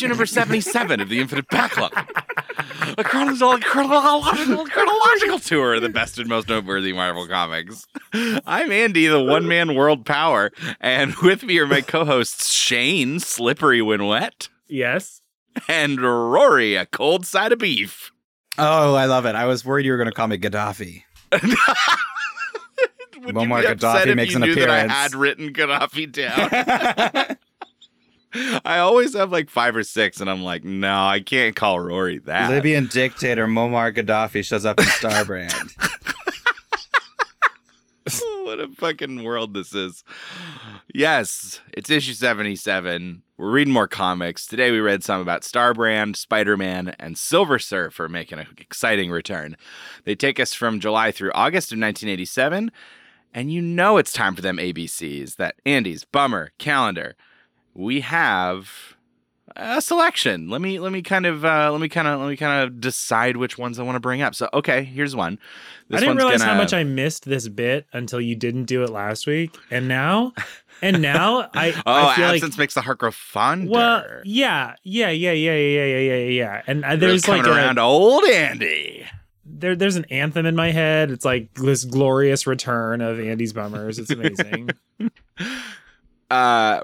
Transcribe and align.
issue 0.00 0.08
number 0.08 0.24
77 0.24 1.00
of 1.00 1.10
the 1.10 1.20
Infinite 1.20 1.46
Backlog. 1.48 1.92
A 2.96 3.04
chronological, 3.04 3.58
chronological, 3.70 4.64
chronological 4.66 5.38
tour 5.38 5.74
of 5.74 5.82
the 5.82 5.90
best 5.90 6.18
and 6.18 6.26
most 6.26 6.48
noteworthy 6.48 6.94
Marvel 6.94 7.26
comics. 7.28 7.84
I'm 8.14 8.72
Andy, 8.72 9.06
the 9.08 9.22
one 9.22 9.46
man 9.46 9.74
world 9.74 10.06
power, 10.06 10.52
and 10.80 11.14
with 11.16 11.42
me 11.42 11.58
are 11.58 11.66
my 11.66 11.82
co 11.82 12.06
hosts 12.06 12.50
Shane, 12.50 13.20
Slippery 13.20 13.82
When 13.82 14.06
Wet, 14.06 14.48
Yes. 14.68 15.20
and 15.68 16.00
Rory, 16.00 16.76
a 16.76 16.86
cold 16.86 17.26
side 17.26 17.52
of 17.52 17.58
beef. 17.58 18.10
Oh, 18.56 18.94
I 18.94 19.04
love 19.04 19.26
it. 19.26 19.34
I 19.34 19.44
was 19.44 19.66
worried 19.66 19.84
you 19.84 19.92
were 19.92 19.98
going 19.98 20.08
to 20.08 20.14
call 20.14 20.28
me 20.28 20.38
Gaddafi. 20.38 21.02
Would 21.32 21.42
Muammar 23.34 23.60
you 23.62 23.68
be 23.68 23.72
upset 23.74 24.06
Gaddafi 24.06 24.10
if 24.10 24.16
makes 24.16 24.30
you 24.32 24.36
an 24.36 24.42
knew 24.48 24.54
that 24.54 24.70
I 24.70 24.78
appearance. 24.78 24.92
had 24.92 25.14
written 25.14 25.52
Gaddafi 25.52 26.10
down. 26.10 27.36
I 28.64 28.78
always 28.78 29.14
have 29.14 29.32
like 29.32 29.50
five 29.50 29.74
or 29.74 29.82
six, 29.82 30.20
and 30.20 30.30
I'm 30.30 30.42
like, 30.42 30.64
no, 30.64 31.04
I 31.04 31.20
can't 31.20 31.56
call 31.56 31.80
Rory 31.80 32.18
that. 32.18 32.50
Libyan 32.50 32.86
dictator 32.86 33.46
Muammar 33.46 33.94
Gaddafi 33.94 34.44
shows 34.44 34.64
up 34.64 34.78
in 34.78 34.86
Starbrand. 34.86 35.72
what 38.44 38.60
a 38.60 38.68
fucking 38.68 39.22
world 39.24 39.54
this 39.54 39.74
is. 39.74 40.04
Yes, 40.92 41.60
it's 41.72 41.90
issue 41.90 42.12
77. 42.12 43.22
We're 43.36 43.50
reading 43.50 43.72
more 43.72 43.88
comics. 43.88 44.46
Today 44.46 44.70
we 44.70 44.80
read 44.80 45.04
some 45.04 45.20
about 45.20 45.42
Starbrand, 45.42 46.16
Spider 46.16 46.56
Man, 46.56 46.94
and 46.98 47.18
Silver 47.18 47.58
Surfer 47.58 48.08
making 48.08 48.38
an 48.38 48.46
exciting 48.58 49.10
return. 49.10 49.56
They 50.04 50.14
take 50.14 50.40
us 50.40 50.54
from 50.54 50.80
July 50.80 51.12
through 51.12 51.32
August 51.32 51.72
of 51.72 51.78
1987, 51.78 52.70
and 53.32 53.52
you 53.52 53.62
know 53.62 53.98
it's 53.98 54.12
time 54.12 54.34
for 54.34 54.42
them 54.42 54.56
ABCs 54.56 55.36
that 55.36 55.56
Andy's 55.64 56.04
Bummer 56.04 56.52
calendar. 56.58 57.16
We 57.74 58.00
have 58.00 58.96
a 59.56 59.80
selection. 59.80 60.48
Let 60.48 60.60
me 60.60 60.78
let 60.78 60.92
me 60.92 61.02
kind 61.02 61.26
of 61.26 61.44
uh, 61.44 61.70
let 61.72 61.80
me 61.80 61.88
kind 61.88 62.06
of 62.08 62.20
let 62.20 62.28
me 62.28 62.36
kind 62.36 62.62
of 62.64 62.80
decide 62.80 63.36
which 63.36 63.58
ones 63.58 63.78
I 63.78 63.82
want 63.82 63.96
to 63.96 64.00
bring 64.00 64.22
up. 64.22 64.34
So 64.34 64.48
okay, 64.54 64.84
here's 64.84 65.14
one. 65.16 65.38
This 65.88 65.98
I 65.98 66.00
didn't 66.00 66.16
realize 66.18 66.40
how 66.42 66.48
gonna- 66.48 66.60
much 66.62 66.72
I 66.72 66.84
missed 66.84 67.24
this 67.24 67.48
bit 67.48 67.86
until 67.92 68.20
you 68.20 68.36
didn't 68.36 68.64
do 68.64 68.82
it 68.84 68.90
last 68.90 69.26
week. 69.26 69.56
And 69.70 69.88
now, 69.88 70.32
and 70.82 71.02
now 71.02 71.48
I, 71.54 71.72
Oh, 71.84 71.92
I 72.08 72.14
feel 72.16 72.24
absence 72.26 72.54
like. 72.54 72.58
makes 72.58 72.74
the 72.74 72.80
heart 72.82 72.98
grow 72.98 73.10
fonder. 73.10 73.70
Well, 73.70 74.04
yeah, 74.24 74.74
yeah, 74.84 75.10
yeah, 75.10 75.32
yeah, 75.32 75.54
yeah, 75.56 75.84
yeah, 75.84 75.98
yeah, 75.98 76.14
yeah. 76.28 76.62
And 76.66 76.84
uh, 76.84 76.96
there's 76.96 77.24
coming 77.24 77.42
like 77.42 77.50
around 77.52 77.72
a, 77.72 77.74
to 77.80 77.82
old 77.82 78.24
Andy. 78.24 79.04
there, 79.44 79.74
there's 79.74 79.96
an 79.96 80.04
anthem 80.10 80.46
in 80.46 80.54
my 80.54 80.70
head. 80.70 81.10
It's 81.10 81.24
like 81.24 81.52
this 81.54 81.84
glorious 81.84 82.46
return 82.46 83.00
of 83.00 83.18
Andy's 83.18 83.52
bummers. 83.52 83.98
It's 83.98 84.10
amazing. 84.10 84.70
Uh, 86.30 86.80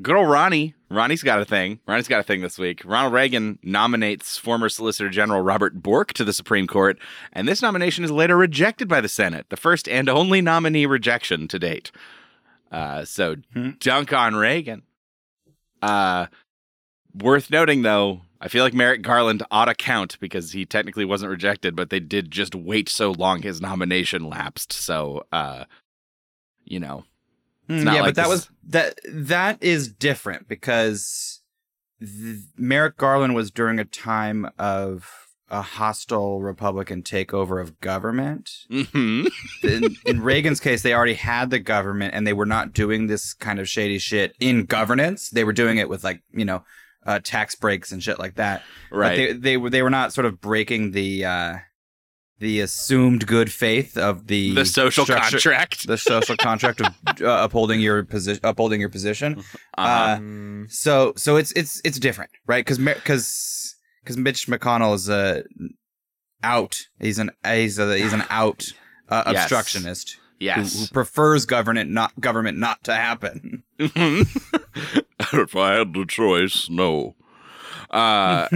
good 0.00 0.14
old 0.16 0.28
Ronnie. 0.30 0.74
Ronnie's 0.88 1.22
got 1.24 1.40
a 1.40 1.44
thing. 1.44 1.80
Ronnie's 1.88 2.06
got 2.06 2.20
a 2.20 2.22
thing 2.22 2.42
this 2.42 2.58
week. 2.58 2.82
Ronald 2.84 3.12
Reagan 3.12 3.58
nominates 3.64 4.38
former 4.38 4.68
Solicitor 4.68 5.10
General 5.10 5.42
Robert 5.42 5.82
Bork 5.82 6.12
to 6.12 6.24
the 6.24 6.32
Supreme 6.32 6.68
Court, 6.68 6.96
and 7.32 7.48
this 7.48 7.60
nomination 7.60 8.04
is 8.04 8.10
later 8.12 8.36
rejected 8.36 8.86
by 8.86 9.00
the 9.00 9.08
Senate, 9.08 9.46
the 9.48 9.56
first 9.56 9.88
and 9.88 10.08
only 10.08 10.40
nominee 10.40 10.86
rejection 10.86 11.48
to 11.48 11.58
date. 11.58 11.90
Uh, 12.70 13.04
so 13.04 13.36
Hmm. 13.52 13.70
dunk 13.80 14.12
on 14.12 14.36
Reagan. 14.36 14.82
Uh, 15.82 16.26
worth 17.14 17.50
noting 17.50 17.82
though, 17.82 18.22
I 18.40 18.46
feel 18.48 18.62
like 18.62 18.74
Merrick 18.74 19.02
Garland 19.02 19.42
ought 19.50 19.64
to 19.64 19.74
count 19.74 20.18
because 20.20 20.52
he 20.52 20.64
technically 20.64 21.04
wasn't 21.04 21.30
rejected, 21.30 21.74
but 21.74 21.90
they 21.90 22.00
did 22.00 22.30
just 22.30 22.54
wait 22.54 22.88
so 22.88 23.10
long 23.10 23.42
his 23.42 23.60
nomination 23.60 24.28
lapsed. 24.28 24.72
So, 24.72 25.24
uh, 25.32 25.64
you 26.64 26.78
know, 26.78 27.04
Mm, 27.68 27.84
yeah, 27.84 27.92
like 27.94 28.02
but 28.02 28.14
that 28.16 28.22
this- 28.22 28.30
was 28.30 28.50
that 28.68 28.98
that 29.12 29.62
is 29.62 29.88
different 29.88 30.48
because 30.48 31.40
th- 32.00 32.40
Merrick 32.56 32.96
Garland 32.96 33.34
was 33.34 33.50
during 33.50 33.78
a 33.78 33.84
time 33.84 34.48
of 34.58 35.08
a 35.48 35.62
hostile 35.62 36.40
Republican 36.40 37.02
takeover 37.02 37.60
of 37.60 37.78
government. 37.80 38.50
hmm 38.68 39.26
in, 39.62 39.94
in 40.06 40.20
Reagan's 40.20 40.58
case, 40.58 40.82
they 40.82 40.92
already 40.92 41.14
had 41.14 41.50
the 41.50 41.60
government 41.60 42.14
and 42.14 42.26
they 42.26 42.32
were 42.32 42.46
not 42.46 42.72
doing 42.72 43.06
this 43.06 43.32
kind 43.32 43.60
of 43.60 43.68
shady 43.68 43.98
shit 43.98 44.34
in 44.40 44.64
governance. 44.64 45.30
They 45.30 45.44
were 45.44 45.52
doing 45.52 45.78
it 45.78 45.88
with 45.88 46.02
like, 46.02 46.22
you 46.32 46.44
know, 46.44 46.64
uh, 47.04 47.20
tax 47.22 47.54
breaks 47.54 47.92
and 47.92 48.02
shit 48.02 48.18
like 48.18 48.34
that. 48.34 48.64
But 48.90 48.96
right. 48.96 49.16
they, 49.16 49.32
they 49.34 49.56
were, 49.56 49.70
they 49.70 49.82
were 49.82 49.90
not 49.90 50.12
sort 50.12 50.24
of 50.24 50.40
breaking 50.40 50.90
the, 50.90 51.24
uh, 51.24 51.56
the 52.38 52.60
assumed 52.60 53.26
good 53.26 53.50
faith 53.50 53.96
of 53.96 54.26
the, 54.26 54.54
the 54.54 54.64
social 54.66 55.06
contract. 55.06 55.86
the 55.86 55.96
social 55.96 56.36
contract 56.36 56.80
of 56.80 56.86
uh, 57.22 57.44
upholding 57.44 57.80
your 57.80 58.04
position, 58.04 58.40
upholding 58.44 58.80
your 58.80 58.90
position. 58.90 59.38
Uh-huh. 59.78 59.82
Uh, 59.82 60.16
Mm, 60.18 60.70
so, 60.70 61.12
so 61.16 61.36
it's, 61.36 61.52
it's, 61.52 61.80
it's 61.84 61.98
different, 61.98 62.30
right? 62.46 62.64
Cause, 62.66 62.78
cause, 63.04 63.76
cause 64.04 64.16
Mitch 64.16 64.46
McConnell 64.48 64.94
is, 64.94 65.08
uh, 65.08 65.42
out. 66.42 66.86
He's 67.00 67.18
an, 67.18 67.30
he's 67.44 67.78
a, 67.78 67.96
he's 67.96 68.12
an 68.12 68.24
out, 68.30 68.66
uh, 69.08 69.22
Yes. 69.26 69.44
obstructionist 69.44 70.18
who, 70.40 70.46
who 70.62 70.86
prefers 70.88 71.46
government 71.46 71.90
not 71.90 72.12
government 72.20 72.58
not 72.58 72.84
to 72.84 72.94
happen. 72.94 73.62
if 73.78 75.56
I 75.56 75.74
had 75.78 75.94
the 75.94 76.04
choice, 76.06 76.68
no. 76.68 77.14
Uh, 77.90 78.48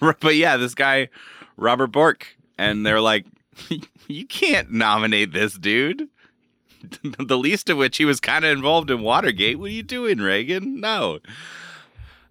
but 0.20 0.36
yeah, 0.36 0.56
this 0.56 0.74
guy, 0.74 1.08
Robert 1.56 1.88
Bork, 1.88 2.35
and 2.58 2.84
they're 2.84 3.00
like, 3.00 3.26
you 4.08 4.26
can't 4.26 4.70
nominate 4.70 5.32
this 5.32 5.54
dude. 5.54 6.08
the 7.18 7.38
least 7.38 7.68
of 7.70 7.78
which 7.78 7.96
he 7.96 8.04
was 8.04 8.20
kind 8.20 8.44
of 8.44 8.50
involved 8.56 8.90
in 8.90 9.02
Watergate. 9.02 9.58
What 9.58 9.66
are 9.66 9.74
you 9.74 9.82
doing, 9.82 10.18
Reagan? 10.18 10.80
No. 10.80 11.18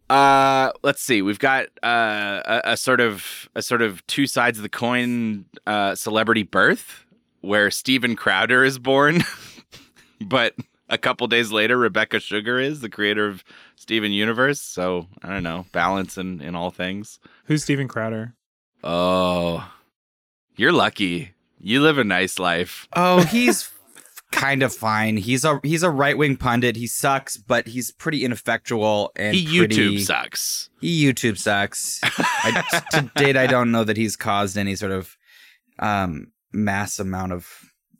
Uh, 0.09 0.71
let's 0.83 1.01
see. 1.01 1.21
We've 1.21 1.39
got 1.39 1.65
uh, 1.83 2.41
a, 2.45 2.61
a 2.71 2.77
sort 2.77 2.99
of 2.99 3.49
a 3.55 3.61
sort 3.61 3.81
of 3.81 4.05
two 4.07 4.27
sides 4.27 4.59
of 4.59 4.63
the 4.63 4.69
coin 4.69 5.45
uh, 5.65 5.95
celebrity 5.95 6.43
birth, 6.43 7.05
where 7.41 7.71
Steven 7.71 8.15
Crowder 8.15 8.63
is 8.63 8.77
born, 8.77 9.23
but 10.21 10.53
a 10.89 10.97
couple 10.99 11.25
days 11.25 11.51
later, 11.51 11.77
Rebecca 11.77 12.19
Sugar 12.19 12.59
is 12.59 12.81
the 12.81 12.89
creator 12.89 13.27
of 13.27 13.43
Steven 13.75 14.11
Universe. 14.11 14.61
So 14.61 15.07
I 15.23 15.29
don't 15.29 15.43
know, 15.43 15.65
balance 15.71 16.17
in 16.19 16.39
in 16.39 16.53
all 16.53 16.69
things. 16.69 17.19
who's 17.45 17.63
Steven 17.63 17.87
Crowder? 17.87 18.35
Oh, 18.83 19.67
you're 20.57 20.71
lucky. 20.71 21.31
You 21.59 21.81
live 21.81 21.97
a 21.97 22.03
nice 22.03 22.37
life. 22.39 22.87
Oh, 22.95 23.23
he's 23.25 23.69
kind 24.31 24.63
of 24.63 24.73
fine. 24.73 25.17
He's 25.17 25.45
a 25.45 25.59
he's 25.63 25.83
a 25.83 25.89
right 25.89 26.17
wing 26.17 26.35
pundit. 26.37 26.75
He 26.75 26.87
sucks, 26.87 27.37
but 27.37 27.67
he's 27.67 27.91
pretty 27.91 28.23
ineffectual 28.25 29.11
and 29.15 29.35
he 29.35 29.57
pretty, 29.59 29.75
YouTube 29.97 29.99
sucks. 30.01 30.69
He 30.81 31.03
YouTube 31.05 31.37
sucks. 31.37 31.99
I, 32.03 32.63
to 32.91 33.11
date, 33.15 33.37
I 33.37 33.47
don't 33.47 33.71
know 33.71 33.83
that 33.83 33.97
he's 33.97 34.15
caused 34.15 34.57
any 34.57 34.75
sort 34.75 34.91
of 34.91 35.17
um 35.79 36.31
mass 36.53 36.99
amount 36.99 37.31
of. 37.33 37.47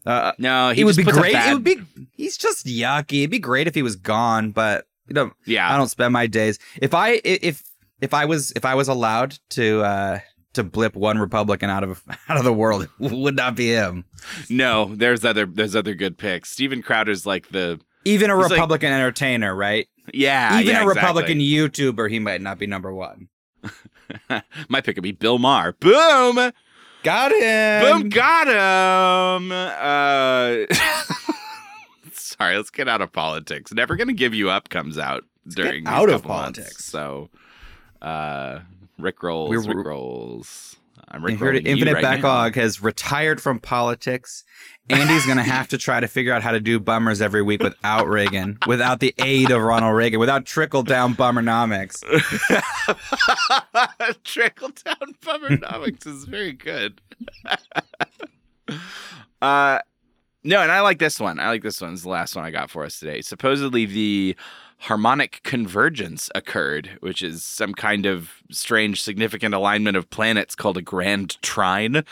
Uh, 0.06 0.34
No, 0.38 0.70
he 0.72 0.84
would 0.84 0.96
be 0.96 1.04
great. 1.04 1.34
bad- 1.34 1.50
It 1.50 1.54
would 1.56 1.64
be. 1.64 1.78
He's 2.12 2.38
just 2.38 2.68
yucky. 2.68 3.20
It'd 3.22 3.32
be 3.32 3.40
great 3.40 3.68
if 3.68 3.74
he 3.74 3.82
was 3.82 3.96
gone, 3.96 4.52
but 4.52 4.86
you 5.08 5.14
know, 5.16 5.32
Yeah, 5.46 5.74
I 5.74 5.78
don't 5.78 5.88
spend 5.88 6.14
my 6.14 6.28
days. 6.28 6.60
If 6.80 6.94
I 6.94 7.22
if 7.24 7.64
if 8.02 8.14
I 8.14 8.26
was 8.26 8.52
if 8.52 8.66
I 8.66 8.76
was 8.76 8.88
allowed 8.88 9.40
to 9.52 9.82
uh 9.82 10.20
to 10.56 10.64
blip 10.64 10.96
one 10.96 11.18
Republican 11.18 11.70
out 11.70 11.84
of 11.84 12.04
out 12.30 12.38
of 12.38 12.44
the 12.44 12.54
world, 12.54 12.88
would 13.00 13.36
not 13.36 13.56
be 13.56 13.68
him. 13.68 14.06
no. 14.50 14.94
There's 14.94 15.24
other 15.24 15.46
there's 15.46 15.76
other 15.76 15.94
good 15.94 16.18
picks. 16.18 16.50
Steven 16.52 16.82
Crowder's 16.82 17.26
like 17.26 17.50
the 17.50 17.80
Even 18.04 18.30
a 18.30 18.36
He's 18.36 18.44
like- 18.46 18.52
Republican 18.52 18.92
entertainer, 18.92 19.56
right? 19.56 19.88
yeah. 20.14 20.60
Even 20.60 20.76
yeah, 20.76 20.84
a 20.84 20.88
Republican 20.88 21.40
exactly. 21.42 21.92
YouTuber, 21.92 22.10
he 22.12 22.20
might 22.20 22.42
not 22.42 22.60
be 22.60 22.68
number 22.68 22.94
one. 22.94 23.28
My 24.70 24.82
pick 24.82 24.96
would 24.98 25.04
be 25.04 25.12
Bill 25.14 25.40
Maher. 25.40 25.74
Boom. 25.74 26.52
Got 27.04 27.32
him. 27.34 27.82
Boom, 28.02 28.10
got 28.10 28.48
him. 28.48 29.52
Uh, 29.52 30.66
sorry, 32.14 32.58
let's 32.58 32.70
get 32.70 32.88
out 32.88 33.02
of 33.02 33.12
politics. 33.12 33.74
Never 33.74 33.96
gonna 33.96 34.14
give 34.14 34.34
you 34.34 34.50
up 34.50 34.70
comes 34.70 34.98
out 34.98 35.24
during 35.48 35.88
out 35.88 36.10
of 36.10 36.22
couple 36.24 36.36
months, 36.36 36.60
politics. 36.60 36.86
so 36.86 37.30
Uh, 38.02 38.60
Rick 38.98 39.22
rolls, 39.24 39.50
We 39.50 39.58
were- 39.58 39.76
Rick 39.76 39.86
rolls. 39.88 40.78
I'm 41.10 41.24
Rick 41.24 41.40
rolling 41.40 41.66
Infinite 41.68 41.96
right 41.96 42.02
now. 42.04 42.12
Backlog 42.14 42.56
has 42.56 42.82
retired 42.82 43.40
from 43.42 43.60
politics. 43.60 44.44
Andy's 44.90 45.26
going 45.26 45.38
to 45.38 45.44
have 45.44 45.68
to 45.68 45.78
try 45.78 46.00
to 46.00 46.08
figure 46.08 46.34
out 46.34 46.42
how 46.42 46.52
to 46.52 46.60
do 46.60 46.80
bummers 46.80 47.22
every 47.22 47.44
week 47.44 47.62
without 47.62 48.08
Reagan, 48.08 48.58
without 48.66 49.02
the 49.02 49.14
aid 49.20 49.52
of 49.52 49.62
Ronald 49.62 49.96
Reagan, 49.96 50.20
without 50.20 50.46
trickle 50.46 50.82
down 50.84 51.14
bummernomics. 51.14 52.02
Trickle 54.24 54.70
down 54.84 55.16
bummernomics 55.22 56.08
is 56.08 56.24
very 56.26 56.54
good. 56.54 57.02
uh 59.42 59.80
no, 60.44 60.62
and 60.62 60.72
I 60.72 60.82
like 60.82 61.00
this 61.00 61.20
one. 61.20 61.40
I 61.40 61.48
like 61.50 61.64
this 61.64 61.82
one. 61.82 61.94
It's 61.94 62.04
the 62.04 62.10
last 62.10 62.36
one 62.36 62.46
I 62.46 62.52
got 62.52 62.70
for 62.70 62.86
us 62.86 63.00
today. 63.00 63.22
Supposedly 63.22 63.88
the 63.88 64.36
harmonic 64.80 65.42
convergence 65.44 66.30
occurred, 66.36 66.98
which 67.00 67.22
is 67.22 67.44
some 67.44 67.74
kind 67.74 68.06
of 68.06 68.44
strange 68.52 69.02
significant 69.02 69.56
alignment 69.56 69.98
of 69.98 70.10
planets 70.10 70.56
called 70.56 70.78
a 70.78 70.82
grand 70.82 71.42
trine. 71.42 72.04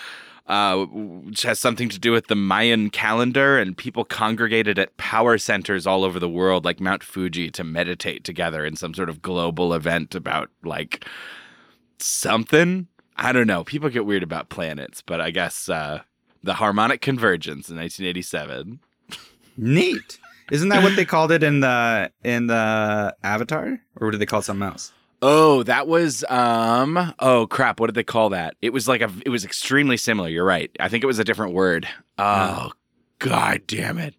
Uh, 0.46 0.86
which 0.92 1.44
has 1.44 1.58
something 1.58 1.88
to 1.88 1.98
do 1.98 2.12
with 2.12 2.28
the 2.28 2.36
Mayan 2.36 2.90
calendar, 2.90 3.58
and 3.58 3.78
people 3.78 4.04
congregated 4.04 4.78
at 4.78 4.98
power 4.98 5.38
centers 5.38 5.88
all 5.88 6.04
over 6.04 6.20
the 6.20 6.28
world, 6.28 6.66
like 6.66 6.82
Mount 6.82 7.02
Fuji, 7.02 7.50
to 7.52 7.64
meditate 7.64 8.26
together 8.26 8.66
in 8.66 8.76
some 8.76 8.94
sort 8.94 9.08
of 9.08 9.22
global 9.22 9.74
event 9.74 10.16
about 10.16 10.50
like 10.62 11.06
something. 11.98 12.88
I 13.16 13.32
don't 13.32 13.48
know. 13.48 13.64
People 13.64 13.90
get 13.90 14.06
weird 14.06 14.22
about 14.22 14.50
planets, 14.50 15.02
but 15.02 15.22
I 15.22 15.32
guess 15.32 15.70
uh, 15.70 16.02
the 16.44 16.56
harmonic 16.56 17.00
convergence 17.00 17.70
in 17.70 17.78
1987. 17.78 18.82
Neat. 19.56 20.20
Isn't 20.52 20.70
that 20.70 20.84
what 20.84 20.96
they 20.96 21.06
called 21.06 21.32
it 21.32 21.44
in 21.44 21.60
the 21.62 22.12
in 22.24 22.48
the 22.48 23.16
Avatar, 23.24 23.80
or 24.00 24.08
what 24.08 24.12
did 24.12 24.20
they 24.20 24.26
call 24.26 24.42
something 24.42 24.68
else? 24.68 24.92
Oh, 25.22 25.64
that 25.64 25.88
was 25.88 26.24
um. 26.30 27.14
Oh 27.20 27.48
crap! 27.48 27.80
What 27.80 27.88
did 27.88 27.96
they 27.96 28.04
call 28.04 28.30
that? 28.30 28.56
It 28.62 28.72
was 28.74 28.88
like 28.88 29.02
a. 29.02 29.12
It 29.26 29.30
was 29.30 29.46
extremely 29.46 29.98
similar. 29.98 30.30
You're 30.30 30.46
right. 30.46 30.70
I 30.80 30.90
think 30.90 31.04
it 31.04 31.08
was 31.08 31.20
a 31.20 31.24
different 31.24 31.54
word. 31.54 31.88
Oh, 32.18 32.72
god 33.20 33.62
damn 33.68 33.98
it! 33.98 34.16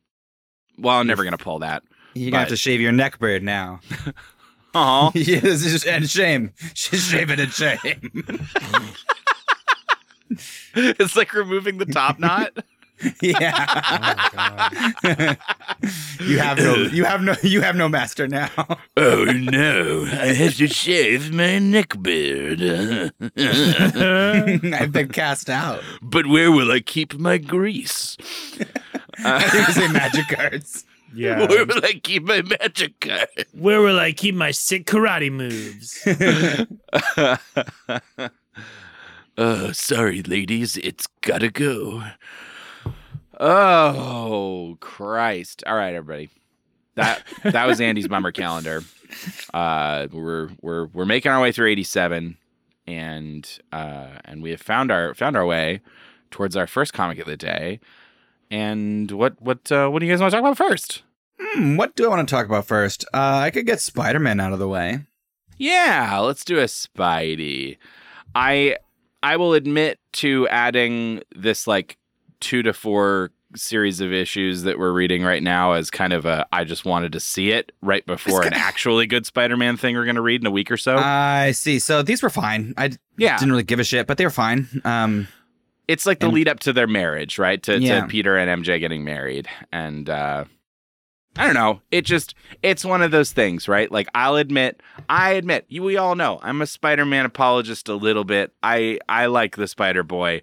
Well, 0.79 0.99
I'm 0.99 1.07
never 1.07 1.25
gonna 1.25 1.39
pull 1.39 1.61
that. 1.61 1.83
You're 2.15 2.31
gonna 2.31 2.41
have 2.41 2.49
to 2.49 2.57
shave 2.57 2.81
your 2.81 2.93
neck 2.93 3.19
beard 3.19 3.43
now. 3.43 3.81
Oh, 4.75 5.13
yes, 5.15 5.45
it's- 5.65 5.87
and 5.87 6.09
shame. 6.11 6.53
Shave 6.75 7.31
it 7.31 7.39
in 7.39 7.51
shame. 7.51 8.25
it's 10.75 11.17
like 11.17 11.33
removing 11.33 11.79
the 11.79 11.87
top 11.87 12.19
knot. 12.19 12.51
yeah. 13.21 13.81
Oh 13.91 14.93
god. 15.03 15.39
you 16.21 16.39
have 16.39 16.59
no. 16.59 16.75
You 16.75 17.05
have 17.05 17.23
no. 17.23 17.35
You 17.43 17.61
have 17.61 17.77
no 17.77 17.89
master 17.89 18.29
now. 18.29 18.51
oh 18.97 19.25
no! 19.25 20.07
I 20.11 20.33
have 20.33 20.57
to 20.57 20.69
shave 20.69 21.33
my 21.33 21.59
neck 21.59 22.01
beard. 22.01 22.63
I've 23.37 24.93
been 24.93 25.09
cast 25.09 25.51
out. 25.51 25.83
but 26.03 26.27
where 26.27 26.53
will 26.53 26.71
I 26.71 26.81
keep 26.81 27.15
my 27.19 27.39
grease? 27.39 28.17
I 29.19 29.43
think 29.49 29.69
it's 29.69 29.79
in 29.79 29.93
magic 29.93 30.29
cards. 30.29 30.85
yeah. 31.15 31.47
Where 31.47 31.67
will 31.67 31.85
I 31.85 31.95
keep 32.03 32.23
my 32.25 32.43
magic 32.43 33.01
card? 33.01 33.29
Where 33.53 33.81
will 33.81 33.99
I 33.99 34.13
keep 34.13 34.35
my 34.35 34.53
sick 34.53 34.87
karate 34.87 35.31
moves? 35.33 35.99
uh, 39.37 39.73
sorry, 39.73 40.23
ladies, 40.23 40.77
it's 40.77 41.07
gotta 41.23 41.51
go. 41.51 42.05
Oh 43.41 44.77
Christ! 44.81 45.65
All 45.67 45.75
right, 45.77 45.95
everybody. 45.95 46.31
That 46.95 47.23
that 47.43 47.67
was 47.67 47.81
Andy's 47.81 48.09
bummer 48.09 48.33
calendar. 48.33 48.83
Uh, 49.53 50.09
we're 50.13 50.51
we're 50.61 50.87
we're 50.87 51.05
making 51.05 51.33
our 51.33 51.41
way 51.41 51.53
through 51.53 51.69
eighty-seven, 51.69 52.37
and 52.87 53.59
uh, 53.73 54.19
and 54.25 54.43
we 54.43 54.51
have 54.51 54.63
found 54.63 54.91
our 54.91 55.15
found 55.15 55.37
our 55.37 55.47
way 55.47 55.81
towards 56.31 56.57
our 56.57 56.67
first 56.67 56.93
comic 56.93 57.19
of 57.19 57.27
the 57.27 57.37
day. 57.37 57.81
And 58.51 59.11
what 59.11 59.41
what 59.41 59.71
uh, 59.73 59.89
what 59.89 60.01
do 60.01 60.07
you 60.07 60.13
guys 60.13 60.21
want 60.21 60.31
to 60.31 60.37
talk 60.37 60.45
about 60.45 60.57
first? 60.57 61.03
Hmm, 61.41 61.77
what 61.77 61.97
do 61.97 62.05
I 62.05 62.09
want 62.09 62.29
to 62.29 62.33
talk 62.33 62.47
about 62.47 62.67
first? 62.67 63.05
Uh, 63.13 63.41
I 63.43 63.51
could 63.51 63.67
get 63.67 63.81
Spider 63.81 64.21
Man 64.21 64.41
out 64.41 64.53
of 64.53 64.59
the 64.59 64.69
way. 64.69 65.01
Yeah, 65.59 66.19
let's 66.19 66.45
do 66.45 66.59
a 66.59 66.65
Spidey. 66.65 67.79
I 68.35 68.77
I 69.23 69.37
will 69.37 69.55
admit 69.55 69.99
to 70.15 70.47
adding 70.49 71.23
this 71.35 71.67
like 71.67 71.97
two 72.45 72.63
to 72.63 72.73
four 72.73 73.31
series 73.57 74.01
of 74.01 74.13
issues 74.13 74.63
that 74.65 74.79
we're 74.79 74.93
reading 74.93 75.23
right 75.23 75.43
now 75.43 75.73
as 75.73 75.89
kind 75.91 76.13
of 76.13 76.27
a 76.27 76.45
I 76.53 76.65
just 76.65 76.85
wanted 76.85 77.13
to 77.13 77.21
see 77.21 77.51
it 77.53 77.73
right 77.83 78.05
before 78.05 78.43
an 78.43 78.53
actually 78.53 79.07
good 79.07 79.25
Spider-Man 79.27 79.77
thing 79.77 79.95
we're 79.97 80.05
going 80.05 80.17
to 80.17 80.21
read 80.23 80.41
in 80.43 80.47
a 80.47 80.51
week 80.51 80.71
or 80.71 80.77
so. 80.77 80.97
I 80.97 81.53
see. 81.53 81.79
So 81.79 82.03
these 82.03 82.23
were 82.23 82.31
fine. 82.31 82.75
I 82.77 82.89
d- 82.89 82.97
yeah. 83.17 83.39
didn't 83.39 83.53
really 83.53 83.63
give 83.63 83.79
a 83.81 83.85
shit, 83.85 84.07
but 84.07 84.19
they 84.19 84.25
were 84.25 84.31
fine. 84.31 84.69
Um, 84.85 85.29
It's 85.87 86.05
like 86.05 86.19
the 86.19 86.27
and- 86.27 86.35
lead 86.35 86.49
up 86.49 86.61
to 86.61 86.73
their 86.73 86.87
marriage, 86.89 87.39
right? 87.39 87.63
To, 87.65 87.79
Yeah. 87.81 88.01
to 88.03 88.07
Peter 88.09 88.37
and 88.37 88.63
MJ 88.65 88.79
getting 88.81 89.05
married. 89.05 89.49
And 89.73 90.11
uh 90.11 90.45
I 91.37 91.45
don't 91.47 91.55
know. 91.55 91.81
It 91.91 92.05
just 92.05 92.35
it's 92.63 92.85
one 92.85 93.03
of 93.03 93.11
those 93.11 93.33
things, 93.33 93.67
right? 93.69 93.91
Like 93.91 94.09
I'll 94.15 94.37
admit, 94.37 94.81
I 95.09 95.33
admit, 95.33 95.65
you 95.69 95.83
we 95.83 95.97
all 95.97 96.15
know 96.15 96.39
I'm 96.43 96.63
a 96.63 96.67
Spider-Man 96.67 97.25
apologist 97.27 97.89
a 97.89 97.95
little 97.95 98.25
bit. 98.25 98.53
I 98.63 98.99
I 99.09 99.27
like 99.27 99.57
the 99.57 99.67
Spider-Boy 99.69 100.43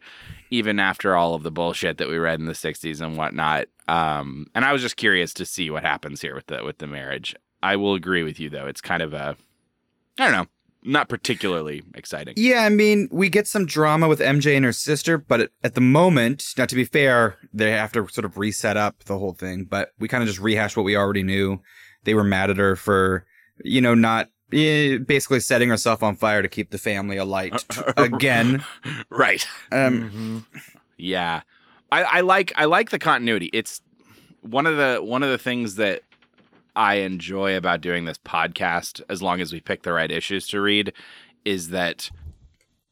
even 0.52 0.80
after 0.80 1.16
all 1.16 1.34
of 1.34 1.44
the 1.44 1.52
bullshit 1.52 1.98
that 1.98 2.08
we 2.08 2.18
read 2.18 2.40
in 2.40 2.46
the 2.46 2.54
60s 2.54 3.02
and 3.02 3.18
whatnot. 3.18 3.68
Um 3.88 4.48
and 4.54 4.64
I 4.64 4.74
was 4.74 4.82
just 4.82 4.98
curious 4.98 5.34
to 5.36 5.46
see 5.46 5.70
what 5.70 5.84
happens 5.84 6.22
here 6.22 6.36
with 6.36 6.48
the 6.48 6.64
with 6.64 6.78
the 6.78 6.88
marriage. 6.88 7.36
I 7.64 7.76
will 7.76 7.96
agree 7.96 8.24
with 8.24 8.40
you 8.40 8.50
though. 8.50 8.68
It's 8.68 8.82
kind 8.82 9.02
of 9.02 9.14
a 9.14 9.36
I 10.20 10.26
don't 10.26 10.34
know, 10.34 10.48
not 10.84 11.10
particularly 11.10 11.84
exciting. 11.96 12.34
yeah, 12.38 12.64
I 12.64 12.70
mean, 12.70 13.08
we 13.12 13.30
get 13.30 13.48
some 13.48 13.66
drama 13.66 14.08
with 14.08 14.20
MJ 14.20 14.56
and 14.56 14.66
her 14.66 14.74
sister, 14.74 15.18
but 15.18 15.52
at, 15.64 15.76
the 15.76 15.82
moment, 15.82 16.54
now 16.58 16.66
to 16.66 16.76
be 16.76 16.84
fair, 16.84 17.38
they 17.54 17.72
have 17.72 17.92
to 17.94 18.08
sort 18.10 18.26
of 18.26 18.38
reset 18.38 18.78
up 18.78 19.04
the 19.06 19.18
whole 19.18 19.34
thing. 19.34 19.66
But 19.66 19.92
we 20.00 20.08
kind 20.08 20.22
of 20.22 20.28
just 20.28 20.40
rehash 20.40 20.76
what 20.76 20.84
we 20.84 20.98
already 20.98 21.24
knew. 21.24 21.62
They 22.04 22.14
were 22.14 22.24
mad 22.24 22.50
at 22.50 22.58
her 22.58 22.76
for, 22.76 23.26
you 23.64 23.80
know, 23.80 23.94
not 23.94 24.30
basically 24.52 25.40
setting 25.40 25.70
herself 25.70 26.04
on 26.04 26.16
fire 26.16 26.42
to 26.42 26.48
keep 26.48 26.70
the 26.70 26.78
family 26.78 27.18
alight 27.18 27.66
again. 27.98 28.64
right. 29.10 29.46
Um, 29.72 30.12
Mhm. 30.12 30.60
Yeah, 30.98 31.42
I, 31.92 32.04
I 32.04 32.22
like 32.22 32.54
I 32.56 32.66
like 32.66 32.92
the 32.92 33.00
continuity. 33.00 33.50
It's 33.54 33.82
one 34.42 34.68
of 34.68 34.78
the 34.78 35.00
one 35.04 35.24
of 35.24 35.30
the 35.30 35.38
things 35.40 35.76
that 35.76 36.04
I 36.76 36.96
enjoy 36.96 37.58
about 37.58 37.82
doing 37.82 38.06
this 38.06 38.18
podcast, 38.20 39.02
as 39.10 39.22
long 39.22 39.42
as 39.42 39.52
we 39.52 39.60
pick 39.60 39.82
the 39.84 39.92
right 39.94 40.12
issues 40.12 40.48
to 40.50 40.62
read, 40.62 40.94
is 41.44 41.70
that 41.70 42.10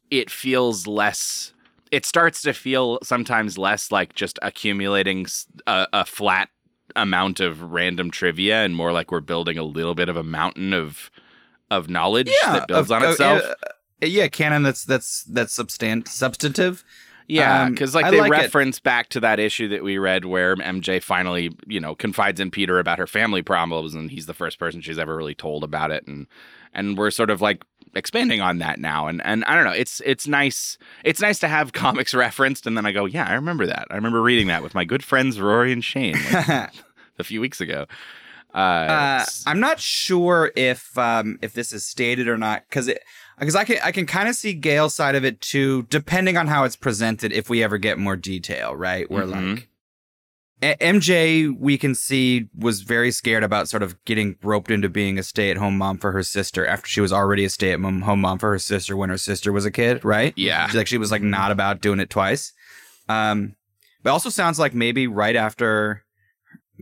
it 0.10 0.30
feels 0.32 0.88
less. 0.88 1.54
It 1.92 2.06
starts 2.06 2.42
to 2.44 2.54
feel 2.54 3.00
sometimes 3.04 3.58
less 3.58 3.92
like 3.92 4.16
just 4.16 4.38
accumulating 4.42 5.26
a 5.68 6.06
flat 6.06 6.50
amount 6.96 7.40
of 7.40 7.62
random 7.62 8.10
trivia, 8.12 8.58
and 8.66 8.76
more 8.76 8.92
like 8.92 9.12
we're 9.12 9.20
building 9.22 9.58
a 9.58 9.64
little 9.64 9.94
bit 9.96 10.10
of 10.10 10.18
a 10.18 10.24
mountain 10.24 10.74
of 10.74 11.12
of 11.72 11.90
knowledge 11.90 12.32
yeah, 12.44 12.54
that 12.54 12.68
builds 12.68 12.92
of- 12.92 13.02
on 13.04 13.10
itself. 13.10 13.42
uh, 13.44 14.06
yeah, 14.06 14.28
canon. 14.28 14.64
That's 14.64 14.84
that's 14.86 15.24
that's 15.24 15.58
substan- 15.58 16.08
substantive. 16.08 16.84
Yeah, 17.28 17.66
Um, 17.66 17.74
because 17.74 17.94
like 17.94 18.06
I 18.06 18.12
they 18.12 18.20
like 18.22 18.32
it. 18.32 18.38
reference 18.38 18.80
back 18.80 19.10
to 19.10 19.20
that 19.20 19.40
issue 19.40 19.68
that 19.68 19.84
we 19.84 20.00
read 20.00 20.26
where 20.26 20.56
MJ 20.56 21.00
finally, 21.04 21.56
you 21.68 21.80
know, 21.80 21.94
confides 21.94 22.40
in 22.40 22.50
Peter 22.50 22.80
about 22.80 22.98
her 22.98 23.06
family 23.06 23.44
problems, 23.44 23.94
and 23.94 24.10
he's 24.10 24.26
the 24.26 24.34
first 24.34 24.58
person 24.58 24.82
she's 24.82 24.98
ever 24.98 25.16
really 25.16 25.36
told 25.36 25.64
about 25.64 25.92
it, 25.92 26.08
and 26.08 26.26
and 26.74 26.98
we're 26.98 27.12
sort 27.12 27.30
of 27.30 27.40
like 27.40 27.64
expanding 27.94 28.42
on 28.42 28.58
that 28.60 28.80
now, 28.80 29.06
and 29.08 29.22
and 29.24 29.46
I 29.46 29.54
don't 29.54 29.66
know, 29.66 29.74
it's 29.74 30.02
it's 30.08 30.28
nice, 30.28 30.80
it's 31.04 31.22
nice 31.22 31.38
to 31.40 31.48
have 31.48 31.72
comics 31.74 32.16
referenced, 32.16 32.66
and 32.66 32.76
then 32.76 32.88
I 32.88 32.92
go, 32.94 33.06
yeah, 33.06 33.28
I 33.30 33.36
remember 33.36 33.68
that, 33.68 33.86
I 33.92 33.96
remember 33.96 34.24
reading 34.24 34.48
that 34.48 34.64
with 34.64 34.74
my 34.74 34.84
good 34.86 35.04
friends 35.04 35.40
Rory 35.40 35.72
and 35.72 35.84
Shane 35.84 36.18
like, 36.34 36.48
a 37.20 37.24
few 37.24 37.42
weeks 37.42 37.62
ago. 37.62 37.86
Uh, 38.54 38.58
Uh, 38.58 39.26
I'm 39.46 39.60
not 39.60 39.80
sure 39.80 40.52
if 40.56 40.98
um, 40.98 41.38
if 41.42 41.54
this 41.54 41.72
is 41.74 41.86
stated 41.86 42.28
or 42.28 42.38
not 42.38 42.64
because 42.70 42.92
because 43.40 43.56
I 43.56 43.64
can 43.64 43.78
I 43.84 43.92
can 43.92 44.06
kind 44.06 44.28
of 44.28 44.36
see 44.36 44.54
Gail's 44.54 44.96
side 44.96 45.16
of 45.16 45.24
it 45.24 45.40
too, 45.42 45.84
depending 45.90 46.36
on 46.38 46.48
how 46.48 46.64
it's 46.64 46.76
presented. 46.76 47.32
If 47.32 47.50
we 47.50 47.64
ever 47.64 47.78
get 47.78 47.98
more 48.00 48.16
detail, 48.16 48.76
right? 48.76 49.10
Where 49.10 49.26
Mhm. 49.26 49.56
like 49.56 49.70
A- 50.62 50.76
MJ, 50.84 51.48
we 51.58 51.78
can 51.78 51.96
see 51.96 52.50
was 52.58 52.82
very 52.82 53.12
scared 53.12 53.44
about 53.44 53.70
sort 53.70 53.82
of 53.82 54.04
getting 54.04 54.36
roped 54.44 54.70
into 54.72 54.90
being 54.90 55.18
a 55.18 55.24
stay 55.24 55.50
at 55.52 55.56
home 55.58 55.78
mom 55.78 55.98
for 56.00 56.12
her 56.12 56.22
sister 56.24 56.66
after 56.68 56.86
she 56.90 57.00
was 57.00 57.14
already 57.14 57.46
a 57.46 57.50
stay 57.50 57.72
at 57.72 57.80
home 57.80 58.20
mom 58.20 58.40
for 58.40 58.52
her 58.52 58.60
sister 58.60 58.98
when 58.98 59.10
her 59.10 59.18
sister 59.18 59.54
was 59.54 59.64
a 59.64 59.72
kid, 59.72 60.04
right? 60.04 60.34
yeah, 60.36 60.68
She, 60.68 60.78
like 60.78 60.88
she 60.88 60.98
was 60.98 61.12
like 61.12 61.22
not 61.22 61.52
about 61.52 61.80
doing 61.82 62.00
it 62.02 62.10
twice. 62.10 62.52
Um, 63.08 63.56
but 64.04 64.10
also 64.10 64.30
sounds 64.30 64.60
like 64.60 64.74
maybe 64.74 65.08
right 65.08 65.36
after 65.38 66.04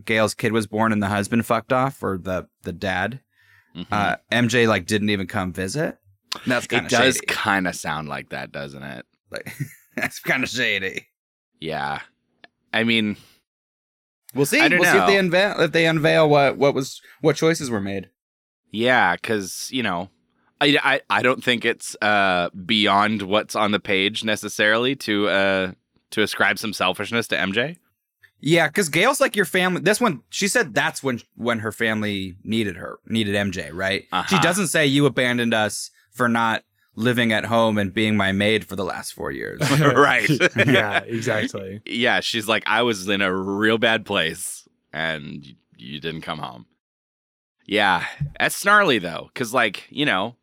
Gail's 0.04 0.34
kid 0.34 0.52
was 0.52 0.66
born 0.66 0.92
and 0.92 1.02
the 1.02 1.08
husband 1.08 1.44
fucked 1.46 1.72
off, 1.72 2.02
or 2.02 2.18
the 2.18 2.48
the 2.62 2.72
dad, 2.72 3.20
Mhm. 3.76 3.86
uh, 3.90 4.16
MJ 4.32 4.66
like 4.68 4.86
didn't 4.86 5.10
even 5.10 5.26
come 5.26 5.52
visit. 5.52 5.98
That's 6.46 6.66
kind 6.66 6.86
it 6.86 6.90
does 6.90 7.20
kind 7.22 7.66
of 7.66 7.74
sound 7.74 8.08
like 8.08 8.28
that, 8.30 8.52
doesn't 8.52 8.82
it? 8.82 9.06
Like, 9.30 9.52
that's 9.96 10.20
kind 10.20 10.42
of 10.44 10.48
shady. 10.50 11.06
Yeah, 11.60 12.00
I 12.72 12.84
mean. 12.84 13.16
We'll 14.34 14.44
see. 14.46 14.60
We'll 14.60 14.70
see 14.84 14.98
if 14.98 15.06
they 15.06 15.14
know. 15.14 15.20
unveil 15.20 15.60
if 15.60 15.72
they 15.72 15.86
unveil 15.86 16.28
what 16.28 16.58
what 16.58 16.74
was 16.74 17.00
what 17.22 17.36
choices 17.36 17.70
were 17.70 17.80
made. 17.80 18.10
Yeah, 18.70 19.14
because 19.16 19.68
you 19.72 19.82
know, 19.82 20.10
I, 20.60 20.76
I, 20.82 21.00
I 21.08 21.22
don't 21.22 21.42
think 21.42 21.64
it's 21.64 21.96
uh, 22.02 22.50
beyond 22.50 23.22
what's 23.22 23.56
on 23.56 23.70
the 23.72 23.80
page 23.80 24.24
necessarily 24.24 24.94
to 24.96 25.28
uh, 25.28 25.72
to 26.10 26.22
ascribe 26.22 26.58
some 26.58 26.74
selfishness 26.74 27.26
to 27.28 27.36
MJ. 27.36 27.78
Yeah, 28.40 28.68
because 28.68 28.88
Gail's 28.88 29.20
like 29.20 29.34
your 29.34 29.44
family. 29.44 29.80
This 29.80 30.00
one, 30.00 30.22
she 30.30 30.46
said 30.48 30.72
that's 30.74 31.02
when 31.02 31.20
when 31.34 31.58
her 31.60 31.72
family 31.72 32.36
needed 32.44 32.76
her, 32.76 32.98
needed 33.06 33.34
MJ, 33.34 33.70
right? 33.72 34.02
She 34.02 34.08
Uh-huh. 34.12 34.40
doesn't 34.42 34.68
say 34.68 34.86
you 34.86 35.06
abandoned 35.06 35.54
us 35.54 35.90
for 36.12 36.28
not 36.28 36.62
living 36.94 37.32
at 37.32 37.44
home 37.44 37.78
and 37.78 37.92
being 37.94 38.16
my 38.16 38.32
maid 38.32 38.64
for 38.64 38.74
the 38.76 38.84
last 38.84 39.12
four 39.12 39.30
years. 39.32 39.60
right. 39.80 40.28
yeah, 40.66 40.98
exactly. 41.00 41.80
yeah, 41.84 42.20
she's 42.20 42.46
like, 42.48 42.62
I 42.66 42.82
was 42.82 43.08
in 43.08 43.22
a 43.22 43.34
real 43.34 43.78
bad 43.78 44.04
place 44.06 44.66
and 44.92 45.44
you 45.76 46.00
didn't 46.00 46.22
come 46.22 46.38
home. 46.38 46.66
Yeah, 47.66 48.04
that's 48.38 48.56
snarly 48.56 48.98
though, 48.98 49.30
because 49.34 49.52
like 49.52 49.84
you 49.90 50.06
know, 50.06 50.36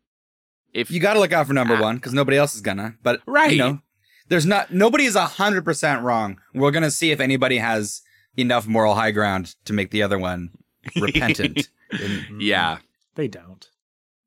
if 0.72 0.90
you 0.90 1.00
got 1.00 1.14
to 1.14 1.20
look 1.20 1.32
out 1.32 1.46
for 1.46 1.52
number 1.54 1.74
Ah. 1.76 1.80
one 1.80 1.96
because 1.96 2.12
nobody 2.12 2.36
else 2.36 2.54
is 2.54 2.60
gonna. 2.60 2.94
But 3.02 3.20
Right. 3.26 3.52
you 3.52 3.58
know, 3.58 3.80
there's 4.28 4.46
not 4.46 4.72
nobody 4.72 5.04
is 5.04 5.16
hundred 5.16 5.64
percent 5.64 6.02
wrong. 6.02 6.38
We're 6.54 6.70
gonna 6.70 6.90
see 6.90 7.10
if 7.10 7.20
anybody 7.20 7.58
has 7.58 8.02
enough 8.36 8.66
moral 8.66 8.94
high 8.94 9.10
ground 9.12 9.54
to 9.64 9.72
make 9.72 9.90
the 9.90 10.02
other 10.02 10.18
one 10.18 10.50
repentant. 11.00 11.68
And 11.90 12.42
yeah, 12.42 12.78
They 13.14 13.28
don't. 13.28 13.68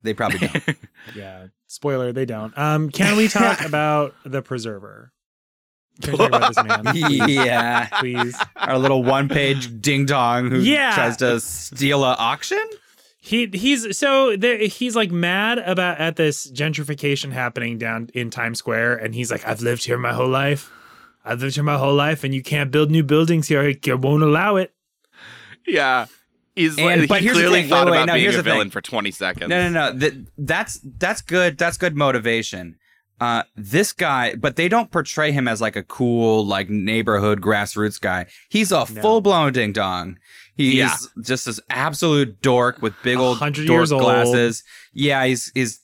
they 0.03 0.13
probably 0.13 0.39
don't. 0.48 0.63
Yeah. 1.15 1.48
Spoiler, 1.68 2.12
they 2.12 2.25
don't. 2.25 2.58
Um, 2.58 2.89
can 2.89 3.15
we 3.18 3.27
talk 3.27 3.62
about 3.65 4.15
the 4.25 4.41
preserver? 4.41 5.12
Can 6.01 6.13
we 6.13 6.18
talk 6.18 6.27
about 6.29 6.56
this 6.56 6.63
man? 6.65 6.84
please? 6.86 7.27
yeah, 7.36 7.88
Please. 8.00 8.36
our 8.56 8.77
little 8.79 9.03
one-page 9.03 9.82
ding 9.82 10.06
dong 10.06 10.50
who 10.50 10.60
Yeah. 10.60 10.94
tries 10.96 11.18
to 11.18 11.39
steal 11.39 12.03
a 12.03 12.13
auction. 12.15 12.63
He 13.22 13.48
he's 13.54 13.98
so 13.98 14.36
there, 14.38 14.58
he's 14.60 14.96
like 14.96 15.12
mad 15.12 15.60
about 15.60 16.00
at 16.00 16.16
this 16.16 16.50
gentrification 16.52 17.32
happening 17.34 17.78
down 17.78 18.10
in 18.14 18.30
Times 18.30 18.60
Square, 18.60 18.96
and 18.98 19.14
he's 19.14 19.30
like, 19.30 19.46
"I've 19.46 19.62
lived 19.62 19.84
here 19.86 19.98
my 19.98 20.14
whole 20.14 20.30
life. 20.30 20.72
I've 21.26 21.42
lived 21.42 21.56
here 21.56 21.64
my 21.66 21.78
whole 21.78 21.94
life, 21.96 22.24
and 22.24 22.34
you 22.34 22.42
can't 22.42 22.72
build 22.72 22.90
new 22.90 23.04
buildings 23.04 23.50
here. 23.50 23.62
I 23.62 23.94
won't 23.96 24.24
allow 24.24 24.56
it." 24.56 24.74
yeah. 25.68 26.06
He's 26.56 26.78
And- 26.78 27.02
like, 27.02 27.10
but 27.10 27.20
he 27.20 27.26
here's 27.26 27.38
clearly 27.38 27.62
thing. 27.62 27.70
thought 27.70 27.86
Wait, 27.86 27.92
wait, 27.92 27.98
about 28.00 28.06
no, 28.08 28.14
being 28.16 28.28
a 28.28 28.32
the 28.32 28.38
thing. 28.38 28.44
villain 28.44 28.70
for 28.70 28.82
twenty 28.82 29.12
seconds. 29.12 29.50
No, 29.50 29.70
no, 29.70 29.92
no. 29.94 30.00
Th- 30.00 30.14
that's 30.38 30.80
that's 30.84 31.22
good. 31.22 31.58
That's 31.58 31.78
good 31.78 31.96
motivation. 31.96 32.76
Uh, 33.22 33.44
this 33.56 33.92
guy, 33.92 34.36
but 34.36 34.56
they 34.56 34.70
don't 34.70 34.92
portray 34.92 35.32
him 35.34 35.48
as 35.48 35.60
like 35.62 35.76
a 35.76 35.84
cool, 35.84 36.46
like 36.46 36.70
neighborhood 36.70 37.42
grassroots 37.42 38.00
guy. 38.00 38.26
He's 38.50 38.72
a 38.72 38.76
No. 38.80 38.86
full 38.86 39.22
blown 39.22 39.52
ding 39.54 39.74
dong. 39.74 40.18
He's 40.60 40.74
Yeah. 40.74 40.94
just 41.24 41.46
this 41.46 41.60
absolute 41.70 42.42
dork 42.42 42.82
with 42.82 42.94
big 43.01 43.18
old 43.18 43.38
100 43.39 43.66
dork 43.66 43.78
years 43.80 43.92
old. 43.94 44.01
glasses. 44.04 44.63
Yeah, 44.94 45.24
he's 45.25 45.51
his 45.56 45.80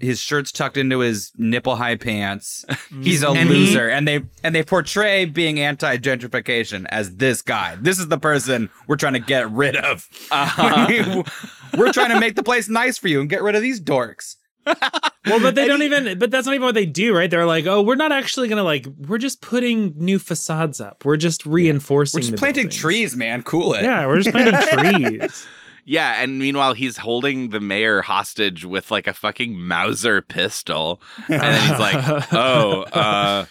his 0.00 0.18
shirt's 0.20 0.50
tucked 0.50 0.76
into 0.76 0.98
his 0.98 1.30
nipple 1.36 1.76
high 1.76 1.94
pants. 1.94 2.64
He's 3.02 3.22
a 3.22 3.28
And 3.28 3.48
he- 3.48 3.54
loser, 3.54 3.88
and 3.88 4.08
they 4.08 4.22
and 4.42 4.52
they 4.54 4.62
portray 4.64 5.26
being 5.26 5.60
anti 5.60 5.96
gentrification 5.98 6.86
as 6.88 7.16
this 7.16 7.40
guy. 7.40 7.76
This 7.80 7.98
is 8.00 8.08
the 8.08 8.18
person 8.18 8.68
we're 8.88 8.96
trying 8.96 9.12
to 9.12 9.20
get 9.20 9.48
rid 9.50 9.76
of. 9.76 10.08
Uh-huh. 10.32 11.22
we're 11.78 11.92
trying 11.92 12.10
to 12.10 12.18
make 12.18 12.34
the 12.34 12.42
place 12.42 12.68
nice 12.68 12.98
for 12.98 13.06
you 13.08 13.20
and 13.20 13.30
get 13.30 13.42
rid 13.42 13.54
of 13.54 13.62
these 13.62 13.80
dorks. 13.80 14.34
Well, 14.66 15.40
but 15.40 15.54
they 15.54 15.66
don't 15.66 15.82
even. 15.82 16.18
But 16.18 16.30
that's 16.30 16.46
not 16.46 16.54
even 16.54 16.64
what 16.64 16.74
they 16.74 16.86
do, 16.86 17.14
right? 17.14 17.30
They're 17.30 17.46
like, 17.46 17.66
"Oh, 17.66 17.82
we're 17.82 17.94
not 17.94 18.10
actually 18.10 18.48
gonna 18.48 18.64
like. 18.64 18.86
We're 19.06 19.18
just 19.18 19.40
putting 19.40 19.94
new 19.96 20.18
facades 20.18 20.80
up. 20.80 21.04
We're 21.04 21.16
just 21.18 21.44
reinforcing. 21.46 22.18
We're 22.18 22.22
just 22.22 22.32
the 22.32 22.38
planting 22.38 22.64
buildings." 22.64 22.80
trees, 22.80 23.16
man. 23.16 23.42
Cool 23.42 23.74
it. 23.74 23.82
Yeah, 23.84 24.06
we're 24.06 24.20
just 24.20 24.30
planting 24.30 25.18
trees. 25.18 25.46
Yeah, 25.84 26.22
and 26.22 26.38
meanwhile 26.38 26.72
he's 26.74 26.98
holding 26.98 27.50
the 27.50 27.60
mayor 27.60 28.02
hostage 28.02 28.64
with 28.64 28.90
like 28.90 29.06
a 29.06 29.14
fucking 29.14 29.58
Mauser 29.58 30.22
pistol, 30.22 31.00
and 31.28 31.40
then 31.40 31.68
he's 31.68 31.78
like, 31.78 32.28
"Oh, 32.32 32.82
uh, 32.82 33.44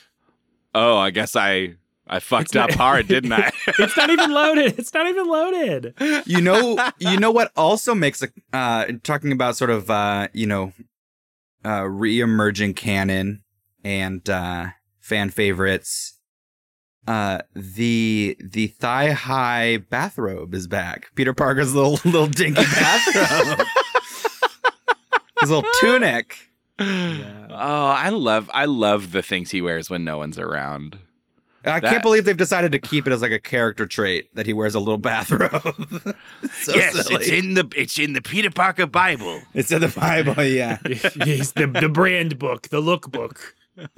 oh, 0.76 0.98
I 0.98 1.12
guess 1.12 1.36
I 1.36 1.76
I 2.08 2.20
fucked 2.20 2.56
up 2.56 2.72
hard, 2.72 3.08
didn't 3.08 3.34
I?" 3.34 3.52
It's 3.80 3.96
not 3.98 4.10
even 4.10 4.32
loaded. 4.32 4.80
It's 4.80 4.94
not 4.94 5.08
even 5.08 5.28
loaded. 5.28 5.94
You 6.26 6.42
know, 6.42 6.92
you 7.00 7.20
know 7.20 7.32
what 7.32 7.52
also 7.56 7.94
makes 7.96 8.22
a 8.24 8.30
uh 8.54 8.86
talking 9.04 9.32
about 9.32 9.56
sort 9.58 9.70
of 9.70 9.90
uh, 9.90 10.28
you 10.34 10.48
know, 10.48 10.74
uh 11.66 11.86
re-emerging 11.86 12.74
canon 12.74 13.44
and 13.84 14.28
uh 14.30 14.68
fan 15.00 15.30
favorites. 15.30 16.18
Uh 17.08 17.40
the 17.56 18.38
the 18.40 18.68
thigh 18.68 19.12
high 19.12 19.78
bathrobe 19.78 20.54
is 20.54 20.68
back. 20.68 21.08
Peter 21.16 21.34
Parker's 21.34 21.74
little 21.74 21.94
little 22.06 22.28
dinky 22.28 22.64
bathrobe. 22.64 23.66
His 25.42 25.50
little 25.50 25.70
tunic. 25.80 26.38
Yeah. 26.80 27.36
Oh, 27.62 27.88
I 27.88 28.08
love 28.08 28.50
I 28.54 28.64
love 28.66 29.12
the 29.12 29.22
things 29.22 29.52
he 29.52 29.62
wears 29.62 29.90
when 29.90 30.06
no 30.06 30.18
one's 30.18 30.40
around. 30.40 30.98
I 31.66 31.80
That- 31.82 31.90
can't 31.92 32.02
believe 32.04 32.24
they've 32.26 32.38
decided 32.38 32.72
to 32.72 32.80
keep 32.80 33.06
it 33.06 33.12
as 33.14 33.22
like 33.22 33.32
a 33.34 33.40
character 33.40 33.86
trait 33.86 34.34
that 34.36 34.46
he 34.46 34.54
wears 34.54 34.76
a 34.76 34.80
little 34.80 34.98
bathrobe. 34.98 35.52
It's 36.44 36.66
so 36.66 36.74
silly. 36.74 37.38
in 37.38 37.54
the 37.56 37.70
it's 37.76 38.00
in 38.00 38.14
the 38.14 38.22
Peter 38.22 38.50
Parker 38.50 38.86
Bible. 38.88 39.42
It's 39.54 39.72
in 39.72 39.82
the 39.82 39.88
Bible, 39.90 40.42
yeah. 40.44 40.78
Yes, 41.26 41.52
the 41.52 41.68
the 41.68 41.90
brand 41.90 42.40
book, 42.40 42.70
the 42.70 42.80
look 42.80 43.12
book, 43.12 43.56
the 43.76 43.90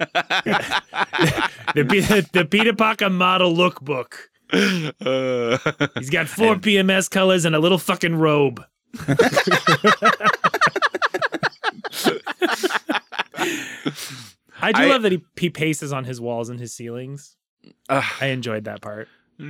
Pe- 1.88 2.20
the 2.32 2.44
Peter 2.50 2.74
Parker 2.74 3.10
model 3.10 3.54
look 3.54 3.80
book. 3.80 4.28
Uh, 4.52 5.56
He's 5.98 6.10
got 6.10 6.28
four 6.28 6.56
PMS 6.56 7.08
colors 7.10 7.44
and 7.44 7.54
a 7.54 7.58
little 7.58 7.78
fucking 7.78 8.16
robe. 8.16 8.62
I 14.60 14.72
do 14.72 14.82
I- 14.82 14.86
love 14.86 15.02
that 15.02 15.12
he, 15.12 15.22
he 15.36 15.50
paces 15.50 15.92
on 15.92 16.04
his 16.04 16.20
walls 16.20 16.48
and 16.48 16.60
his 16.60 16.74
ceilings. 16.74 17.36
Ugh, 17.88 18.04
I 18.20 18.26
enjoyed 18.26 18.64
that 18.64 18.80
part. 18.80 19.08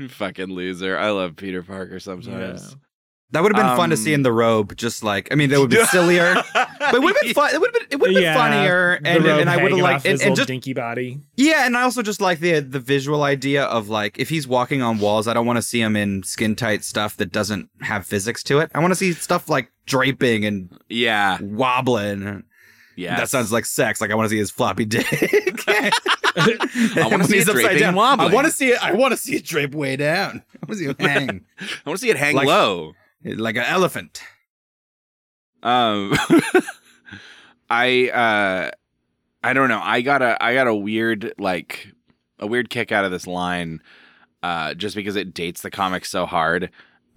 fucking 0.08 0.46
loser. 0.48 0.96
I 0.98 1.10
love 1.10 1.36
Peter 1.36 1.62
Parker 1.62 2.00
sometimes. 2.00 2.76
That 3.30 3.42
would 3.42 3.56
have 3.56 3.64
been 3.66 3.76
fun 3.78 3.88
to 3.88 3.94
Um, 3.94 3.96
see 3.96 4.12
in 4.12 4.22
the 4.24 4.32
robe, 4.32 4.76
just 4.76 5.02
like 5.02 5.28
I 5.32 5.36
mean, 5.36 5.48
that 5.50 5.58
would 5.58 5.70
be 5.70 5.82
sillier, 5.86 6.34
but 6.54 6.94
it 6.94 7.00
would 7.02 7.14
have 7.14 7.20
been 7.22 7.32
fun. 7.32 7.54
It 7.54 7.60
would 7.60 7.68
have 7.74 7.74
been 7.74 7.86
it 7.90 7.98
would 8.00 8.08
have 8.10 8.14
been 8.14 8.22
Yeah, 8.24 8.34
funnier, 8.34 8.92
and 9.04 9.24
and 9.26 9.48
I 9.48 9.56
would 9.56 9.70
have 9.72 9.80
liked 9.80 9.96
off 9.96 10.02
his 10.04 10.20
and, 10.20 10.28
and 10.28 10.36
just 10.36 10.48
dinky 10.48 10.74
body. 10.74 11.18
yeah, 11.36 11.64
and 11.64 11.74
I 11.74 11.80
also 11.82 12.02
just 12.02 12.20
like 12.20 12.40
the 12.40 12.60
the 12.60 12.78
visual 12.78 13.22
idea 13.22 13.64
of 13.64 13.88
like 13.88 14.18
if 14.18 14.28
he's 14.28 14.46
walking 14.46 14.82
on 14.82 14.98
walls, 14.98 15.26
I 15.28 15.32
don't 15.32 15.46
want 15.46 15.56
to 15.56 15.62
see 15.62 15.80
him 15.80 15.96
in 15.96 16.22
skin 16.24 16.54
tight 16.54 16.84
stuff 16.84 17.16
that 17.16 17.32
doesn't 17.32 17.70
have 17.80 18.04
physics 18.06 18.42
to 18.44 18.58
it. 18.58 18.70
I 18.74 18.80
want 18.80 18.90
to 18.90 18.96
see 18.96 19.14
stuff 19.14 19.48
like 19.48 19.72
draping 19.86 20.44
and 20.44 20.70
Yeah, 20.90 21.38
wobbling. 21.40 22.42
Yeah. 22.96 23.16
That 23.16 23.28
sounds 23.28 23.52
like 23.52 23.64
sex. 23.64 24.00
Like 24.00 24.10
I 24.10 24.14
want 24.14 24.26
to 24.26 24.30
see 24.30 24.38
his 24.38 24.50
floppy 24.50 24.84
dick. 24.84 25.06
I 26.36 27.08
want 27.10 27.22
to 27.22 27.28
see 27.28 27.38
it 27.38 27.48
upside 27.48 27.78
down. 27.78 27.94
wobbling. 27.94 28.30
I 28.30 28.34
want 28.34 28.46
to 28.46 28.52
see 28.52 28.70
it. 28.70 28.82
I 28.82 28.92
want 28.92 29.12
to 29.12 29.16
see 29.16 29.36
it 29.36 29.44
drape 29.44 29.74
way 29.74 29.96
down. 29.96 30.42
I 30.54 30.66
want 30.66 30.70
to 30.70 30.76
see 30.76 30.86
it 30.86 31.00
hang 31.00 31.44
I 31.60 31.64
want 31.86 31.98
to 31.98 32.02
see 32.02 32.10
it 32.10 32.16
hang 32.16 32.34
Like- 32.36 32.46
low. 32.48 32.92
like 33.24 33.56
an 33.56 33.64
elephant. 33.64 34.22
Um, 35.62 36.14
I 37.70 38.08
uh, 38.10 38.70
I 39.42 39.52
don't 39.52 39.68
know. 39.68 39.80
I 39.82 40.00
got 40.00 40.22
a 40.22 40.42
I 40.42 40.54
got 40.54 40.66
a 40.66 40.74
weird 40.74 41.32
like 41.38 41.88
a 42.38 42.46
weird 42.46 42.68
kick 42.70 42.92
out 42.92 43.04
of 43.04 43.10
this 43.12 43.26
line, 43.26 43.80
uh, 44.42 44.74
just 44.74 44.96
because 44.96 45.16
it 45.16 45.32
dates 45.34 45.62
the 45.62 45.70
comic 45.70 46.04
so 46.04 46.26
hard. 46.26 46.70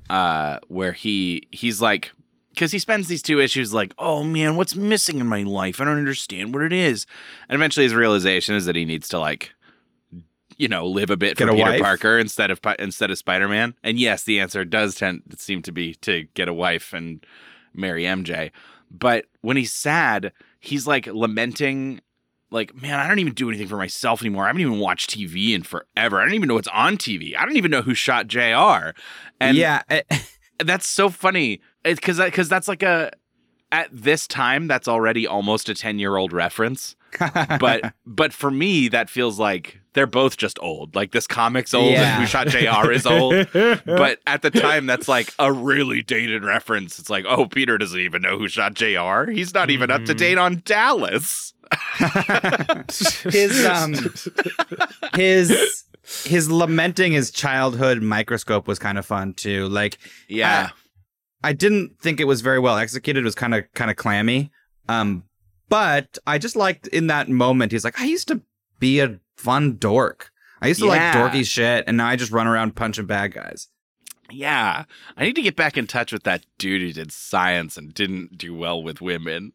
Uh, 0.10 0.60
where 0.68 0.92
he 0.94 1.48
he's 1.52 1.82
like. 1.82 2.12
Because 2.56 2.72
he 2.72 2.80
spends 2.80 3.10
these 3.10 3.22
two 3.22 3.40
issues 3.42 3.74
like, 3.74 3.94
oh 4.00 4.24
man, 4.24 4.56
what's 4.56 4.76
missing 4.76 5.20
in 5.20 5.28
my 5.28 5.44
life? 5.44 5.82
I 5.82 5.86
don't 5.86 5.98
understand 5.98 6.54
what 6.54 6.64
it 6.64 6.72
is. 6.72 7.06
And 7.50 7.56
eventually 7.56 7.86
his 7.86 7.94
realization 7.94 8.56
is 8.56 8.66
that 8.66 8.78
he 8.78 8.86
needs 8.86 9.10
to 9.10 9.20
like, 9.20 9.54
you 10.58 10.70
know, 10.70 10.88
live 10.88 11.10
a 11.10 11.18
bit 11.18 11.38
Get 11.38 11.48
for 11.48 11.52
a 11.52 11.56
Peter 11.56 11.72
wife? 11.72 11.82
Parker 11.82 12.18
instead 12.18 12.50
of 12.50 12.62
instead 12.80 13.12
of 13.12 13.18
Spider 13.18 13.50
Man. 13.50 13.76
And 13.84 14.00
yes, 14.00 14.24
the 14.24 14.40
answer 14.40 14.64
does 14.64 14.96
tend 14.96 15.22
seem 15.38 15.62
to 15.64 15.74
be 15.74 15.96
to 15.96 16.24
get 16.34 16.48
a 16.48 16.54
wife 16.54 16.94
and 16.94 17.26
marry 17.74 18.04
MJ. 18.04 18.52
But 18.90 19.26
when 19.42 19.58
he's 19.58 19.74
sad, 19.74 20.32
he's 20.62 20.88
like 20.88 21.08
lamenting, 21.08 22.00
like, 22.52 22.74
man, 22.82 23.00
I 23.00 23.08
don't 23.08 23.20
even 23.20 23.34
do 23.34 23.50
anything 23.50 23.68
for 23.68 23.78
myself 23.78 24.22
anymore. 24.22 24.46
I 24.46 24.48
haven't 24.48 24.62
even 24.62 24.80
watched 24.80 25.10
TV 25.10 25.54
in 25.54 25.64
forever. 25.64 26.22
I 26.22 26.24
don't 26.24 26.36
even 26.36 26.48
know 26.48 26.56
what's 26.56 26.70
on 26.70 26.96
TV. 26.98 27.36
I 27.38 27.46
don't 27.46 27.58
even 27.58 27.72
know 27.72 27.82
who 27.82 27.94
shot 27.94 28.28
JR. 28.28 28.96
And 29.42 29.58
yeah, 29.58 29.82
eh, 29.90 30.04
that's 30.64 30.88
so 30.88 31.10
funny 31.10 31.60
because 31.86 32.18
because 32.20 32.50
that's 32.50 32.68
like 32.68 32.84
a 32.84 33.12
at 33.72 33.90
this 33.92 34.28
time 34.28 34.68
that's 34.68 34.88
already 34.88 35.26
almost 35.28 35.70
a 35.70 35.74
10 35.76 36.00
year 36.00 36.16
old 36.18 36.34
reference. 36.34 36.96
But 37.20 37.94
but 38.06 38.34
for 38.34 38.52
me 38.52 38.88
that 38.90 39.10
feels 39.10 39.40
like 39.40 39.80
they're 39.94 40.06
both 40.08 40.36
just 40.38 40.60
old. 40.62 40.94
Like 40.96 41.12
this 41.12 41.26
comic's 41.28 41.74
old 41.74 41.92
Yeah. 41.94 42.14
and 42.16 42.22
who 42.22 42.28
shot 42.28 42.48
jr 42.48 42.92
is 42.92 43.06
old. 43.06 43.48
But 43.86 44.20
at 44.28 44.42
the 44.42 44.52
time 44.52 44.86
that's 44.86 45.08
like 45.08 45.34
a 45.40 45.52
really 45.52 46.02
dated 46.04 46.44
reference. 46.44 47.00
It's 47.00 47.10
like 47.10 47.26
oh 47.28 47.46
peter 47.48 47.78
doesn't 47.78 48.00
even 48.00 48.22
know 48.22 48.38
who 48.38 48.48
shot 48.48 48.74
jr 48.76 49.32
he's 49.32 49.54
not 49.54 49.70
even 49.70 49.90
up 49.92 50.06
to 50.06 50.14
Mhm. 50.14 50.18
date 50.18 50.38
on 50.38 50.62
dallas. 50.66 51.54
His 53.32 53.66
um 53.66 53.96
his 55.16 55.84
his 56.26 56.52
lamenting 56.52 57.12
his 57.14 57.32
childhood 57.32 58.02
microscope 58.02 58.68
was 58.68 58.78
kind 58.80 58.98
of 58.98 59.06
fun 59.06 59.34
too. 59.34 59.68
Like 59.68 59.98
yeah 60.28 60.70
I 61.46 61.54
didn't 61.54 62.00
think 62.02 62.20
it 62.20 62.26
was 62.26 62.42
very 62.42 62.60
well 62.60 62.78
executed. 62.78 63.20
It 63.20 63.26
was 63.26 63.36
kind 63.36 63.54
of 63.56 63.64
kind 63.74 63.90
of 63.92 63.98
clammy, 63.98 64.52
Um, 64.90 65.24
but 65.70 66.18
I 66.28 66.38
just 66.38 66.56
liked 66.56 66.88
in 66.88 67.08
that 67.08 67.30
moment, 67.30 67.72
he's 67.72 67.84
like, 67.86 68.00
I 68.00 68.06
used 68.06 68.28
to 68.30 68.42
be 68.80 69.00
a 69.00 69.20
fun 69.38 69.78
dork. 69.78 70.32
I 70.62 70.68
used 70.70 70.80
to 70.82 70.88
Yeah. 70.88 70.92
like 71.22 71.34
dorky 71.34 71.46
shit, 71.46 71.84
and 71.88 71.98
now 71.98 72.08
I 72.08 72.16
just 72.16 72.32
run 72.32 72.48
around 72.48 72.76
punching 72.76 73.06
bad 73.06 73.34
guys. 73.34 73.68
Yeah. 74.32 74.86
I 75.18 75.24
need 75.24 75.36
to 75.36 75.42
get 75.44 75.56
back 75.56 75.78
in 75.78 75.86
touch 75.88 76.12
with 76.12 76.24
that 76.24 76.46
dude 76.58 76.82
who 76.82 76.92
did 76.94 77.12
science 77.12 77.78
and 77.78 77.94
didn't 77.94 78.38
do 78.38 78.56
well 78.56 78.82
with 78.82 79.00
women. 79.02 79.54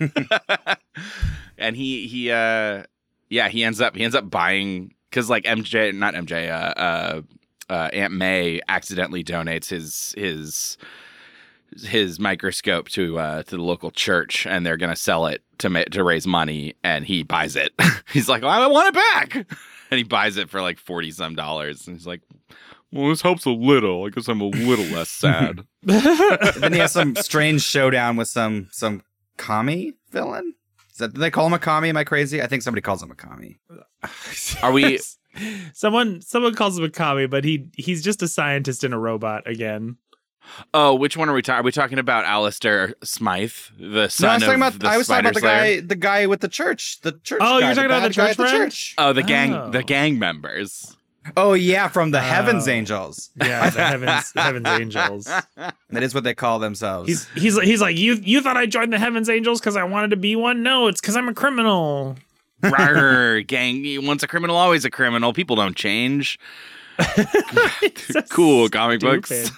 and 1.58 1.76
he 1.76 2.06
he 2.06 2.30
uh 2.30 2.84
yeah, 3.28 3.48
he 3.48 3.64
ends 3.64 3.80
up 3.80 3.96
he 3.96 4.04
ends 4.04 4.14
up 4.16 4.30
buying 4.30 4.94
cuz 5.10 5.28
like 5.30 5.44
MJ 5.44 5.94
not 5.94 6.14
MJ 6.14 6.50
uh 6.50 6.80
uh 6.80 7.22
uh, 7.68 7.90
Aunt 7.92 8.12
May 8.12 8.60
accidentally 8.68 9.24
donates 9.24 9.68
his 9.68 10.14
his 10.16 10.78
his 11.84 12.18
microscope 12.18 12.88
to 12.90 13.18
uh, 13.18 13.42
to 13.44 13.56
the 13.56 13.62
local 13.62 13.90
church, 13.90 14.46
and 14.46 14.64
they're 14.64 14.76
gonna 14.76 14.96
sell 14.96 15.26
it 15.26 15.42
to 15.58 15.70
ma- 15.70 15.84
to 15.90 16.02
raise 16.04 16.26
money, 16.26 16.74
and 16.82 17.04
he 17.04 17.22
buys 17.22 17.56
it. 17.56 17.72
he's 18.12 18.28
like, 18.28 18.42
"I 18.42 18.66
want 18.66 18.88
it 18.88 18.94
back," 18.94 19.34
and 19.90 19.98
he 19.98 20.04
buys 20.04 20.36
it 20.36 20.50
for 20.50 20.60
like 20.60 20.78
forty 20.78 21.10
some 21.10 21.34
dollars, 21.34 21.86
and 21.86 21.96
he's 21.96 22.06
like, 22.06 22.22
"Well, 22.92 23.08
this 23.08 23.22
helps 23.22 23.44
a 23.44 23.50
little. 23.50 24.04
I 24.04 24.10
guess 24.10 24.28
I'm 24.28 24.40
a 24.40 24.48
little 24.48 24.84
less 24.86 25.08
sad." 25.10 25.66
then 25.82 26.72
he 26.72 26.78
has 26.78 26.92
some 26.92 27.14
strange 27.16 27.62
showdown 27.62 28.16
with 28.16 28.28
some 28.28 28.68
some 28.72 29.02
commie 29.36 29.94
villain. 30.10 30.54
Is 30.92 30.98
that, 30.98 31.12
do 31.12 31.20
they 31.20 31.30
call 31.30 31.46
him 31.46 31.52
a 31.52 31.58
commie? 31.58 31.90
Am 31.90 31.96
I 31.96 32.04
crazy? 32.04 32.40
I 32.40 32.46
think 32.46 32.62
somebody 32.62 32.80
calls 32.80 33.02
him 33.02 33.10
a 33.10 33.14
commie. 33.14 33.58
Are 34.62 34.72
we? 34.72 34.98
someone 35.74 36.22
someone 36.22 36.54
calls 36.54 36.78
him 36.78 36.84
a 36.84 36.90
commie, 36.90 37.26
but 37.26 37.44
he 37.44 37.70
he's 37.76 38.02
just 38.02 38.22
a 38.22 38.28
scientist 38.28 38.82
and 38.84 38.94
a 38.94 38.98
robot 38.98 39.46
again. 39.46 39.98
Oh, 40.74 40.94
which 40.94 41.16
one 41.16 41.28
are 41.28 41.34
we 41.34 41.42
talking? 41.42 41.60
Are 41.60 41.62
we 41.64 41.72
talking 41.72 41.98
about 41.98 42.24
Alistair 42.24 42.94
Smythe, 43.02 43.52
the 43.78 44.08
son 44.08 44.26
no, 44.26 44.30
I 44.30 44.34
was 44.36 44.42
talking 44.42 44.62
of 44.62 44.68
about 44.68 44.80
the 44.80 44.88
I 44.88 44.96
was 44.96 45.06
talking 45.06 45.20
about 45.26 45.34
the 45.34 45.40
Slayer? 45.40 45.80
guy 45.80 45.86
the 45.86 45.96
guy 45.96 46.26
with 46.26 46.40
the 46.40 46.48
church. 46.48 47.00
The 47.02 47.12
church. 47.12 47.40
Oh, 47.42 47.60
guy, 47.60 47.66
you're 47.66 47.74
talking 47.74 47.90
about 47.90 48.02
bad 48.02 48.10
the 48.12 48.14
guy 48.14 48.28
church 48.28 48.38
at 48.40 48.50
the 48.50 48.50
church. 48.58 48.94
Oh, 48.98 49.12
the 49.12 49.22
gang, 49.22 49.54
Oh. 49.54 49.70
the 49.70 49.82
gang 49.82 50.18
members. 50.18 50.96
Oh 51.36 51.54
yeah, 51.54 51.88
from 51.88 52.12
the 52.12 52.18
oh. 52.18 52.22
Heavens 52.22 52.68
Oh. 52.68 52.70
Angels. 52.70 53.30
Yeah, 53.36 53.68
the 53.70 53.82
heavens 53.84 54.32
heavens 54.36 54.68
angels. 54.68 55.26
That 55.90 56.02
is 56.02 56.14
what 56.14 56.24
they 56.24 56.34
call 56.34 56.58
themselves. 56.58 57.08
He's 57.08 57.28
he's 57.30 57.60
he's 57.62 57.80
like 57.80 57.96
you 57.96 58.14
you 58.22 58.40
thought 58.40 58.56
I 58.56 58.66
joined 58.66 58.92
the 58.92 58.98
heavens 58.98 59.28
angels 59.28 59.60
because 59.60 59.76
I 59.76 59.84
wanted 59.84 60.10
to 60.10 60.16
be 60.16 60.36
one? 60.36 60.62
No, 60.62 60.86
it's 60.88 61.00
because 61.00 61.16
I'm 61.16 61.28
a 61.28 61.34
criminal. 61.34 62.16
Rawr, 62.62 63.46
gang. 63.48 64.06
Once 64.06 64.22
a 64.22 64.28
criminal, 64.28 64.56
always 64.56 64.84
a 64.84 64.90
criminal. 64.90 65.32
People 65.32 65.56
don't 65.56 65.76
change. 65.76 66.38
So 68.08 68.22
cool 68.30 68.68
comic 68.68 69.00
books. 69.00 69.50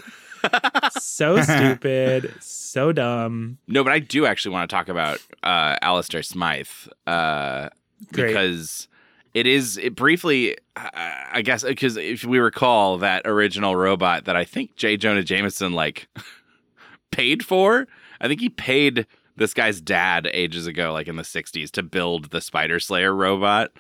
Stupid. 0.49 1.03
so 1.03 1.41
stupid, 1.43 2.35
so 2.41 2.93
dumb. 2.93 3.59
No, 3.67 3.85
but 3.85 3.93
I 3.93 3.99
do 3.99 4.27
actually 4.27 4.53
want 4.53 4.69
to 4.69 4.75
talk 4.75 4.89
about 4.89 5.19
uh, 5.43 5.77
Alistair 5.83 6.23
Smythe 6.23 6.69
uh, 7.07 7.69
Great. 8.13 8.29
because 8.29 8.89
it 9.35 9.47
is 9.47 9.77
it 9.79 9.95
briefly, 9.95 10.57
I 10.77 11.27
I 11.33 11.43
guess, 11.43 11.63
because 11.63 11.97
if 11.97 12.25
we 12.25 12.39
recall 12.39 12.99
that 12.99 13.23
original 13.25 13.77
robot 13.77 14.25
that 14.25 14.37
I 14.37 14.45
think 14.45 14.77
J. 14.77 14.97
Jonah 14.97 15.23
Jameson 15.23 15.73
like 15.73 16.09
paid 17.11 17.45
for, 17.45 17.87
I 18.21 18.29
think 18.29 18.41
he 18.41 18.49
paid 18.49 19.07
this 19.37 19.55
guy's 19.55 19.81
dad 19.81 20.29
ages 20.33 20.67
ago, 20.67 20.93
like 20.93 21.07
in 21.09 21.17
the 21.17 21.23
'60s, 21.23 21.71
to 21.73 21.83
build 21.83 22.31
the 22.31 22.41
Spider 22.41 22.81
Slayer 22.81 23.15
robot. 23.15 23.71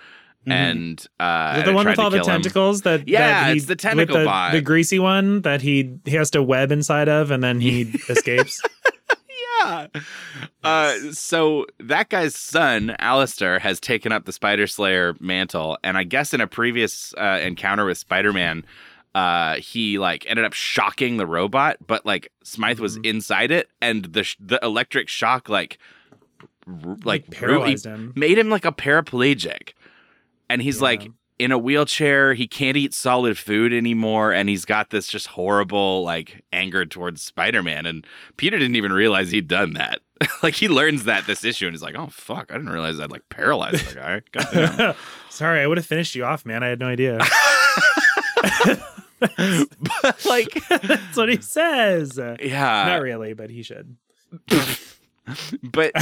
Mhm. 0.46 0.52
And 0.52 1.06
uh, 1.20 1.62
the 1.62 1.72
one 1.72 1.86
with 1.86 1.98
all 1.98 2.10
the 2.10 2.18
kill 2.18 2.26
him. 2.26 2.32
tentacles 2.42 2.82
that 2.82 3.06
Yeah, 3.08 3.20
that 3.44 3.50
he, 3.52 3.56
it's 3.58 3.66
the 3.66 3.76
tentacle 3.76 4.18
the, 4.18 4.24
bot. 4.24 4.52
the 4.52 4.60
greasy 4.60 4.98
one 4.98 5.42
that 5.42 5.60
he 5.62 5.98
he 6.04 6.12
has 6.16 6.30
to 6.30 6.42
web 6.42 6.70
inside 6.72 7.08
of 7.08 7.30
and 7.30 7.42
then 7.42 7.60
he 7.60 7.82
escapes. 8.08 8.62
Yeah. 9.60 9.86
Uh, 10.62 10.94
so 11.12 11.66
that 11.80 12.08
guy's 12.08 12.34
son, 12.36 12.94
Alistair, 13.00 13.58
has 13.58 13.80
taken 13.80 14.12
up 14.12 14.24
the 14.24 14.32
Spider 14.32 14.66
Slayer 14.66 15.14
mantle, 15.20 15.76
and 15.82 15.98
I 15.98 16.04
guess 16.04 16.32
in 16.32 16.40
a 16.40 16.46
previous 16.46 17.12
uh, 17.18 17.40
encounter 17.42 17.84
with 17.84 17.98
Spider 17.98 18.32
Man, 18.32 18.64
uh, 19.16 19.56
he 19.56 19.98
like 19.98 20.24
ended 20.28 20.44
up 20.44 20.52
shocking 20.52 21.16
the 21.16 21.26
robot, 21.26 21.76
but 21.86 22.06
like 22.06 22.30
Smythe 22.44 22.78
was 22.78 22.98
Mhm. 22.98 23.06
inside 23.06 23.50
it, 23.50 23.68
and 23.82 24.04
the 24.04 24.22
sh- 24.24 24.36
the 24.38 24.60
electric 24.62 25.08
shock 25.08 25.48
like 25.48 25.78
r- 26.66 26.74
like, 26.90 27.04
like 27.04 27.30
paralyzed 27.30 27.86
him. 27.86 28.12
made 28.14 28.38
him 28.38 28.48
like 28.50 28.64
a 28.64 28.72
paraplegic, 28.72 29.70
and 30.50 30.62
he's 30.62 30.76
Yeah. 30.78 30.82
like 30.84 31.08
in 31.38 31.52
a 31.52 31.58
wheelchair. 31.58 32.34
He 32.34 32.46
can't 32.48 32.76
eat 32.76 32.92
solid 32.94 33.38
food 33.38 33.72
anymore, 33.72 34.32
and 34.32 34.48
he's 34.48 34.64
got 34.64 34.90
this 34.90 35.06
just 35.08 35.28
horrible 35.28 36.02
like 36.02 36.42
anger 36.52 36.84
towards 36.84 37.22
Spider 37.22 37.62
Man. 37.62 37.86
And 37.86 38.06
Peter 38.36 38.58
didn't 38.58 38.76
even 38.76 38.92
realize 38.92 39.30
he'd 39.30 39.46
done 39.48 39.74
that. 39.74 40.00
like 40.42 40.54
he 40.54 40.66
learns 40.68 41.04
that 41.04 41.26
this 41.26 41.44
issue, 41.44 41.66
and 41.66 41.74
he's 41.74 41.82
like, 41.82 41.94
"Oh 41.96 42.08
fuck, 42.10 42.50
I 42.50 42.54
didn't 42.54 42.70
realize 42.72 42.98
I'd 42.98 43.12
like 43.12 43.28
paralyzed 43.28 43.86
the 43.94 44.22
guy." 44.34 44.94
Sorry, 45.30 45.60
I 45.60 45.66
would 45.68 45.78
have 45.78 45.86
finished 45.86 46.14
you 46.16 46.24
off, 46.24 46.44
man. 46.44 46.64
I 46.64 46.68
had 46.68 46.80
no 46.80 46.86
idea. 46.88 47.18
but 49.20 50.24
like, 50.26 50.62
That's 50.68 51.16
what 51.16 51.28
he 51.28 51.40
says. 51.40 52.18
yeah, 52.40 52.84
Not 52.86 53.02
really, 53.02 53.32
but 53.34 53.50
he 53.50 53.62
should. 53.62 53.96
but 55.62 55.92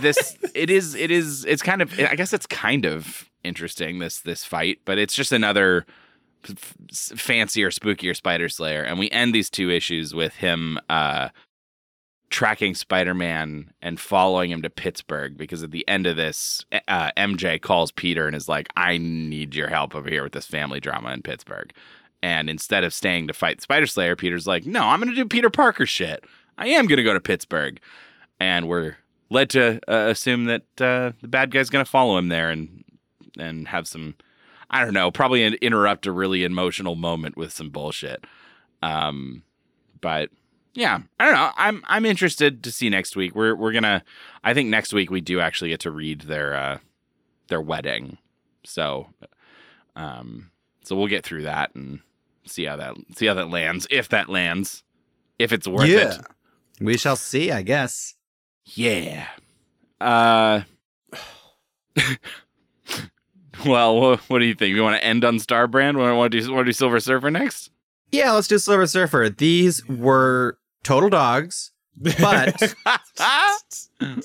this 0.00 0.36
it 0.54 0.70
is 0.70 0.94
it 0.94 1.10
is 1.10 1.44
it's 1.44 1.62
kind 1.62 1.82
of 1.82 1.92
i 2.00 2.14
guess 2.14 2.32
it's 2.32 2.46
kind 2.46 2.84
of 2.84 3.30
interesting 3.44 3.98
this 3.98 4.20
this 4.20 4.44
fight 4.44 4.80
but 4.84 4.98
it's 4.98 5.14
just 5.14 5.32
another 5.32 5.86
f- 6.50 6.74
fancier 7.16 7.70
spookier 7.70 8.14
spider 8.14 8.48
slayer. 8.48 8.82
And 8.82 8.98
we 8.98 9.10
end 9.10 9.34
these 9.34 9.50
two 9.50 9.70
issues 9.70 10.14
with 10.14 10.34
him 10.36 10.78
uh 10.88 11.30
tracking 12.28 12.74
spider-man 12.74 13.72
and 13.80 14.00
following 14.00 14.50
him 14.50 14.60
to 14.60 14.68
pittsburgh 14.68 15.36
because 15.36 15.62
at 15.62 15.70
the 15.70 15.86
end 15.86 16.08
of 16.08 16.16
this 16.16 16.64
uh, 16.88 17.12
mj 17.16 17.60
calls 17.60 17.92
peter 17.92 18.26
and 18.26 18.34
is 18.34 18.48
like 18.48 18.68
i 18.76 18.98
need 18.98 19.54
your 19.54 19.68
help 19.68 19.94
over 19.94 20.10
here 20.10 20.24
with 20.24 20.32
this 20.32 20.46
family 20.46 20.80
drama 20.80 21.12
in 21.12 21.22
pittsburgh. 21.22 21.72
And 22.22 22.50
instead 22.50 22.82
of 22.82 22.92
staying 22.92 23.28
to 23.28 23.32
fight 23.32 23.62
spider 23.62 23.86
slayer 23.86 24.16
peter's 24.16 24.46
like 24.46 24.66
no 24.66 24.82
i'm 24.82 24.98
gonna 24.98 25.14
do 25.14 25.24
peter 25.24 25.50
parker 25.50 25.86
shit. 25.86 26.24
I 26.58 26.68
am 26.68 26.86
gonna 26.86 27.04
go 27.04 27.14
to 27.14 27.20
pittsburgh 27.20 27.80
and 28.38 28.68
we're 28.68 28.96
led 29.30 29.50
to 29.50 29.80
uh, 29.88 30.08
assume 30.10 30.44
that 30.44 30.62
uh, 30.80 31.12
the 31.20 31.28
bad 31.28 31.50
guy's 31.50 31.70
going 31.70 31.84
to 31.84 31.90
follow 31.90 32.16
him 32.18 32.28
there 32.28 32.50
and 32.50 32.84
and 33.38 33.68
have 33.68 33.86
some 33.86 34.14
I 34.70 34.84
don't 34.84 34.94
know, 34.94 35.10
probably 35.10 35.42
in- 35.42 35.54
interrupt 35.54 36.06
a 36.06 36.12
really 36.12 36.44
emotional 36.44 36.96
moment 36.96 37.36
with 37.36 37.52
some 37.52 37.70
bullshit. 37.70 38.24
Um, 38.82 39.42
but 40.00 40.30
yeah, 40.74 41.00
I 41.18 41.24
don't 41.24 41.34
know. 41.34 41.50
I'm 41.56 41.82
I'm 41.86 42.04
interested 42.04 42.62
to 42.64 42.72
see 42.72 42.90
next 42.90 43.16
week. 43.16 43.34
We're 43.34 43.54
we're 43.54 43.72
gonna. 43.72 44.02
I 44.44 44.54
think 44.54 44.68
next 44.68 44.92
week 44.92 45.10
we 45.10 45.20
do 45.20 45.40
actually 45.40 45.70
get 45.70 45.80
to 45.80 45.90
read 45.90 46.22
their 46.22 46.54
uh, 46.54 46.78
their 47.48 47.60
wedding. 47.60 48.18
So, 48.64 49.08
um, 49.94 50.50
so 50.82 50.96
we'll 50.96 51.06
get 51.06 51.24
through 51.24 51.42
that 51.42 51.74
and 51.74 52.00
see 52.44 52.64
how 52.64 52.76
that 52.76 52.96
see 53.16 53.26
how 53.26 53.34
that 53.34 53.48
lands. 53.48 53.86
If 53.90 54.08
that 54.10 54.28
lands, 54.28 54.82
if 55.38 55.52
it's 55.52 55.68
worth 55.68 55.88
it. 56.18 56.26
We 56.78 56.98
shall 56.98 57.16
see, 57.16 57.50
I 57.50 57.62
guess. 57.62 58.16
Yeah. 58.66 59.26
Uh. 60.00 60.62
well, 63.66 64.16
what, 64.28 64.38
do 64.38 64.44
you 64.44 64.54
think? 64.54 64.74
We 64.74 64.80
want 64.80 64.96
to 64.96 65.04
end 65.04 65.24
on 65.24 65.36
Starbrand? 65.38 65.96
Want 65.96 66.32
to 66.32 66.40
do 66.40 66.52
want 66.52 66.60
to 66.66 66.68
do 66.68 66.72
Silver 66.72 67.00
Surfer 67.00 67.30
next? 67.30 67.70
Yeah, 68.12 68.32
let's 68.32 68.48
do 68.48 68.58
Silver 68.58 68.86
Surfer. 68.86 69.28
These 69.30 69.86
were 69.88 70.58
total 70.84 71.08
dogs, 71.10 71.72
but 71.96 72.60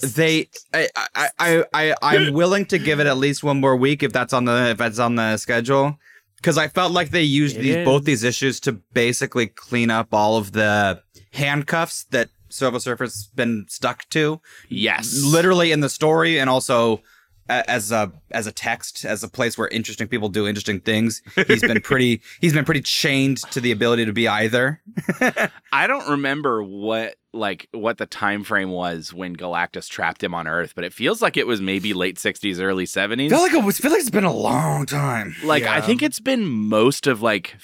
they 0.03 0.49
I 0.73 0.87
I 1.15 1.29
I, 1.39 1.63
I 1.73 1.95
I'm 2.01 2.33
willing 2.33 2.65
to 2.67 2.77
give 2.77 2.99
it 2.99 3.07
at 3.07 3.17
least 3.17 3.43
one 3.43 3.59
more 3.59 3.75
week 3.75 4.03
if 4.03 4.11
that's 4.13 4.33
on 4.33 4.45
the 4.45 4.71
if 4.71 4.77
that's 4.77 4.99
on 4.99 5.15
the 5.15 5.37
schedule. 5.37 5.97
Because 6.35 6.57
I 6.57 6.67
felt 6.69 6.91
like 6.91 7.11
they 7.11 7.21
used 7.21 7.57
It 7.57 7.61
these 7.61 7.75
is. 7.77 7.85
both 7.85 8.03
these 8.03 8.23
issues 8.23 8.59
to 8.61 8.71
basically 8.71 9.45
clean 9.47 9.91
up 9.91 10.11
all 10.11 10.37
of 10.37 10.53
the 10.53 10.99
handcuffs 11.33 12.05
that 12.05 12.29
Silver 12.51 12.79
Surfer's 12.79 13.27
been 13.35 13.65
stuck 13.67 14.07
to. 14.09 14.41
yes. 14.69 15.23
literally 15.23 15.71
in 15.71 15.79
the 15.79 15.89
story 15.89 16.39
and 16.39 16.49
also 16.49 17.01
as 17.49 17.91
a 17.91 18.11
as 18.29 18.47
a 18.47 18.51
text 18.51 19.03
as 19.03 19.23
a 19.23 19.27
place 19.27 19.57
where 19.57 19.67
interesting 19.69 20.07
people 20.07 20.29
do 20.29 20.47
interesting 20.47 20.79
things 20.79 21.21
he's 21.47 21.61
been 21.61 21.81
pretty 21.81 22.21
he's 22.39 22.53
been 22.53 22.63
pretty 22.63 22.79
chained 22.81 23.37
to 23.51 23.59
the 23.59 23.71
ability 23.71 24.05
to 24.05 24.13
be 24.13 24.25
either 24.27 24.81
I 25.73 25.85
don't 25.87 26.07
remember 26.07 26.63
what 26.63 27.15
like 27.33 27.67
what 27.73 27.97
the 27.97 28.05
time 28.05 28.43
frame 28.43 28.69
was 28.69 29.13
when 29.13 29.35
Galactus 29.35 29.89
trapped 29.89 30.21
him 30.21 30.33
on 30.33 30.47
Earth, 30.47 30.73
but 30.75 30.83
it 30.83 30.91
feels 30.91 31.21
like 31.21 31.37
it 31.37 31.47
was 31.47 31.61
maybe 31.61 31.93
late 31.93 32.17
'60s, 32.17 32.61
early 32.61 32.85
'70s. 32.85 33.29
feel 33.29 33.39
like 33.39 33.53
it 33.53 33.63
was 33.63 33.77
feel 33.79 33.91
like 33.91 34.01
it's 34.01 34.09
been 34.09 34.25
a 34.25 34.33
long 34.33 34.85
time 34.85 35.33
like 35.43 35.63
I 35.63 35.81
think 35.81 36.01
it's 36.01 36.19
been 36.19 36.45
most 36.45 37.07
of 37.07 37.21
like 37.21 37.55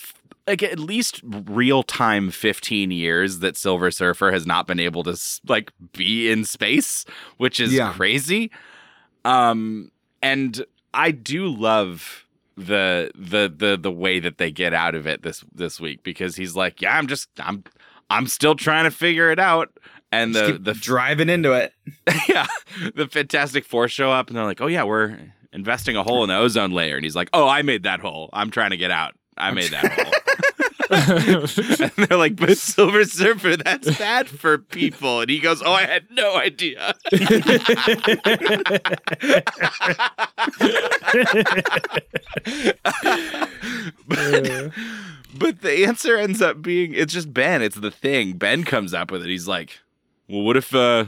like 0.47 0.63
at 0.63 0.79
least 0.79 1.21
real 1.23 1.83
time 1.83 2.31
15 2.31 2.89
years 2.91 3.39
that 3.39 3.57
Silver 3.57 3.91
Surfer 3.91 4.31
has 4.31 4.47
not 4.47 4.65
been 4.65 4.79
able 4.79 5.03
to 5.03 5.19
like 5.47 5.71
be 5.93 6.31
in 6.31 6.45
space, 6.45 7.05
which 7.38 7.60
is 7.60 7.73
Yeah. 7.73 7.91
crazy. 7.93 8.49
Um 9.25 9.91
and 10.21 10.65
I 10.93 11.12
do 11.12 11.47
love 11.47 12.25
the 12.55 13.12
the 13.13 13.53
the 13.55 13.77
the 13.77 13.91
way 13.91 14.19
that 14.19 14.38
they 14.38 14.51
get 14.51 14.73
out 14.73 14.95
of 14.95 15.05
it 15.05 15.21
this 15.21 15.43
this 15.53 15.79
week 15.79 16.01
because 16.01 16.36
he's 16.36 16.55
like, 16.55 16.81
"Yeah, 16.81 16.97
I'm 16.97 17.05
just 17.07 17.29
I'm 17.39 17.63
I'm 18.10 18.25
still 18.27 18.55
trying 18.55 18.86
to 18.86 18.91
figure 18.91 19.29
it 19.31 19.39
out." 19.39 19.69
and 20.12 20.33
Just 20.33 20.53
the 20.53 20.60
the 20.60 20.73
driving 20.73 21.29
into 21.29 21.51
it. 21.51 21.73
yeah, 22.29 22.47
the 22.95 23.07
Fantastic 23.07 23.63
Four 23.65 23.88
show 23.89 24.12
up 24.12 24.29
and 24.29 24.38
they're 24.38 24.45
like, 24.45 24.62
"Oh 24.62 24.67
yeah, 24.67 24.83
we're 24.83 25.19
investing 25.53 25.95
a 25.97 26.03
hole 26.03 26.23
in 26.23 26.29
the 26.29 26.36
ozone 26.38 26.71
layer," 26.71 26.95
and 26.95 27.03
he's 27.05 27.15
like, 27.15 27.29
"Oh, 27.33 27.47
I 27.47 27.62
made 27.62 27.83
that 27.83 27.99
hole. 27.99 28.29
I'm 28.33 28.49
trying 28.49 28.71
to 28.71 28.77
get 28.77 28.89
out. 28.89 29.13
I 29.38 29.51
made 29.51 29.69
that 29.71 29.91
hole." 29.91 30.13
and 30.89 31.91
they're 31.97 32.17
like, 32.17 32.36
"But 32.36 32.58
Silver 32.58 33.04
Surfer, 33.06 33.58
that's 33.58 33.97
bad 33.97 34.28
for 34.28 34.58
people," 34.58 35.21
and 35.21 35.30
he 35.30 35.39
goes, 35.39 35.62
"Oh, 35.62 35.71
I 35.73 35.86
had 35.86 36.06
no 36.12 36.36
idea." 36.38 36.95
but, 44.08 44.71
but 45.38 45.62
the 45.62 45.86
answer 45.86 46.17
ends 46.17 46.41
up 46.41 46.62
being 46.62 46.93
it's 46.93 47.13
just 47.13 47.34
Ben. 47.34 47.62
It's 47.62 47.76
the 47.78 47.91
thing. 47.91 48.34
Ben 48.34 48.63
comes 48.63 48.93
up 48.93 49.12
with 49.12 49.23
it. 49.23 49.30
He's 49.30 49.47
like, 49.47 49.80
"Well, 50.28 50.41
what 50.41 50.58
if 50.58 50.73
uh, 50.73 51.06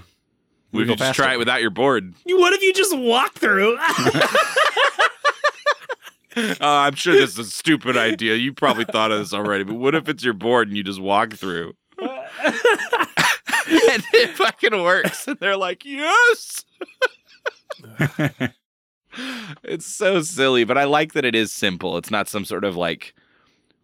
We 0.72 0.84
we 0.84 0.88
could 0.90 0.98
just 0.98 1.10
faster." 1.10 1.24
try 1.24 1.34
it 1.34 1.38
without 1.38 1.62
your 1.62 1.72
board?" 1.72 2.14
what 2.26 2.54
if 2.54 2.62
you 2.62 2.74
just 2.74 2.98
walk 2.98 3.34
through? 3.36 3.78
Uh, 6.36 6.56
I'm 6.62 6.96
sure 6.96 7.14
this 7.14 7.32
is 7.32 7.40
a 7.40 7.44
stupid 7.46 7.98
idea. 7.98 8.36
You 8.36 8.54
probably 8.54 8.86
thought 8.86 9.12
of 9.12 9.20
this 9.20 9.34
already, 9.34 9.64
but 9.64 9.76
what 9.76 9.96
if 9.96 10.08
it's 10.08 10.24
your 10.24 10.34
board 10.34 10.68
and 10.68 10.78
you 10.78 10.84
just 10.84 11.02
walk 11.02 11.34
through? 11.34 11.74
and 12.00 14.04
it 14.14 14.36
fucking 14.36 14.84
works. 14.84 15.28
And 15.28 15.40
they're 15.40 15.58
like, 15.58 15.86
yes. 15.86 16.66
it's 19.64 19.86
so 19.86 20.22
silly, 20.22 20.64
but 20.64 20.78
I 20.78 20.84
like 20.84 21.14
that 21.14 21.26
it 21.26 21.36
is 21.36 21.52
simple. 21.52 21.98
It's 21.98 22.12
not 22.12 22.28
some 22.28 22.46
sort 22.46 22.64
of 22.64 22.76
like 22.76 23.16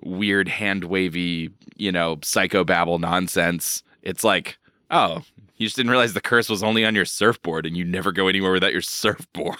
weird 0.01 0.47
hand 0.47 0.85
wavy, 0.85 1.49
you 1.75 1.91
know, 1.91 2.17
psychobabble 2.17 2.99
nonsense. 2.99 3.83
It's 4.03 4.23
like, 4.23 4.57
oh, 4.91 5.23
you 5.57 5.67
just 5.67 5.77
didn't 5.77 5.91
realize 5.91 6.13
the 6.13 6.21
curse 6.21 6.49
was 6.49 6.63
only 6.63 6.85
on 6.85 6.95
your 6.95 7.05
surfboard 7.05 7.65
and 7.65 7.75
you 7.75 7.83
never 7.83 8.11
go 8.11 8.27
anywhere 8.27 8.51
without 8.51 8.73
your 8.73 8.81
surfboard. 8.81 9.57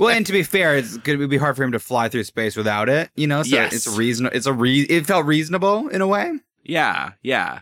Well, 0.00 0.08
and 0.16 0.26
to 0.26 0.32
be 0.32 0.42
fair, 0.42 0.76
it's 0.76 0.96
going 0.96 1.18
to 1.20 1.28
be 1.28 1.36
hard 1.36 1.56
for 1.56 1.62
him 1.62 1.72
to 1.72 1.78
fly 1.78 2.08
through 2.08 2.24
space 2.24 2.56
without 2.56 2.88
it. 2.88 3.10
You 3.16 3.26
know, 3.28 3.42
so 3.42 3.54
Yes. 3.54 3.72
it's 3.74 3.86
reason. 3.86 4.28
It's 4.32 4.46
a 4.46 4.52
re. 4.52 4.80
It 4.82 5.06
felt 5.06 5.26
reasonable 5.26 5.88
in 5.88 6.00
a 6.00 6.06
way. 6.06 6.32
Yeah, 6.64 7.12
yeah. 7.22 7.60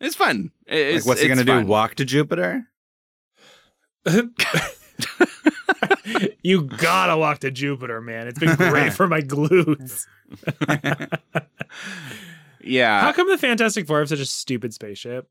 It's 0.00 0.14
fun. 0.14 0.52
It's, 0.66 1.04
like, 1.04 1.08
what's 1.08 1.20
he 1.20 1.26
going 1.28 1.38
to 1.38 1.44
do? 1.44 1.66
Walk 1.66 1.96
to 1.96 2.04
Jupiter? 2.04 2.64
you 6.42 6.62
gotta 6.62 7.16
walk 7.16 7.40
to 7.40 7.50
Jupiter, 7.50 8.00
man. 8.00 8.28
It's 8.28 8.38
been 8.38 8.54
great 8.56 8.92
for 8.94 9.06
my 9.08 9.20
glutes. 9.20 10.06
Yeah. 12.60 13.00
How 13.00 13.12
come 13.12 13.28
the 13.30 13.38
Fantastic 13.38 13.86
Four 13.86 14.00
have 14.00 14.08
such 14.10 14.18
a 14.20 14.26
stupid 14.26 14.74
spaceship? 14.74 15.26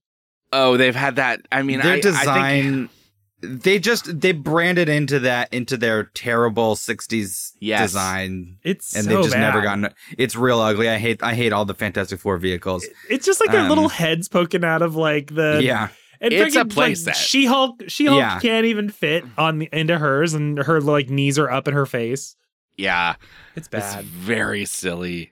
oh, 0.54 0.76
they've 0.78 0.96
had 0.96 1.18
that. 1.18 1.42
I 1.52 1.62
mean, 1.62 1.82
their 1.82 1.94
I, 1.94 1.98
I 1.98 2.00
design. 2.02 2.64
think, 2.88 2.92
they 3.42 3.78
just 3.80 4.20
they 4.20 4.32
branded 4.32 4.90
into 4.90 5.20
that 5.20 5.54
into 5.54 5.78
their 5.78 6.06
terrible 6.06 6.76
'60s 6.76 7.54
Yes. 7.60 7.90
design, 7.92 8.58
It's 8.64 8.96
and 8.96 9.06
so 9.06 9.10
they've 9.10 9.24
just 9.26 9.38
never 9.38 9.62
gotten. 9.62 9.90
It's 10.18 10.36
real 10.36 10.60
ugly. 10.60 10.90
I 10.90 10.98
hate. 10.98 11.22
I 11.22 11.34
hate 11.36 11.54
all 11.54 11.66
the 11.66 11.76
Fantastic 11.76 12.20
Four 12.20 12.38
vehicles. 12.38 12.86
It's 13.10 13.26
just 13.26 13.40
like 13.40 13.52
their 13.52 13.62
Um, 13.62 13.70
little 13.70 13.90
heads 13.90 14.28
poking 14.28 14.64
out 14.64 14.82
of 14.82 14.96
like 14.96 15.36
the 15.36 15.60
yeah, 15.64 15.90
And 16.20 16.34
It's 16.34 16.56
a 16.56 16.62
freaking, 16.62 16.70
playset. 16.72 17.06
Like, 17.08 17.16
She-Hulk, 17.16 17.84
She-Hulk 17.88 18.18
Yeah. 18.20 18.40
can't 18.40 18.66
even 18.66 18.90
fit 18.90 19.24
on 19.38 19.60
the, 19.60 19.70
into 19.72 20.00
hers, 20.00 20.34
and 20.34 20.58
her 20.58 20.82
like 20.82 21.10
knees 21.10 21.38
are 21.38 21.50
up 21.52 21.68
in 21.68 21.76
her 21.76 21.86
face. 21.86 22.36
yeah, 22.76 23.16
It's 23.56 23.68
it's 23.72 23.96
bad. 23.96 24.04
very 24.06 24.66
silly. 24.66 25.32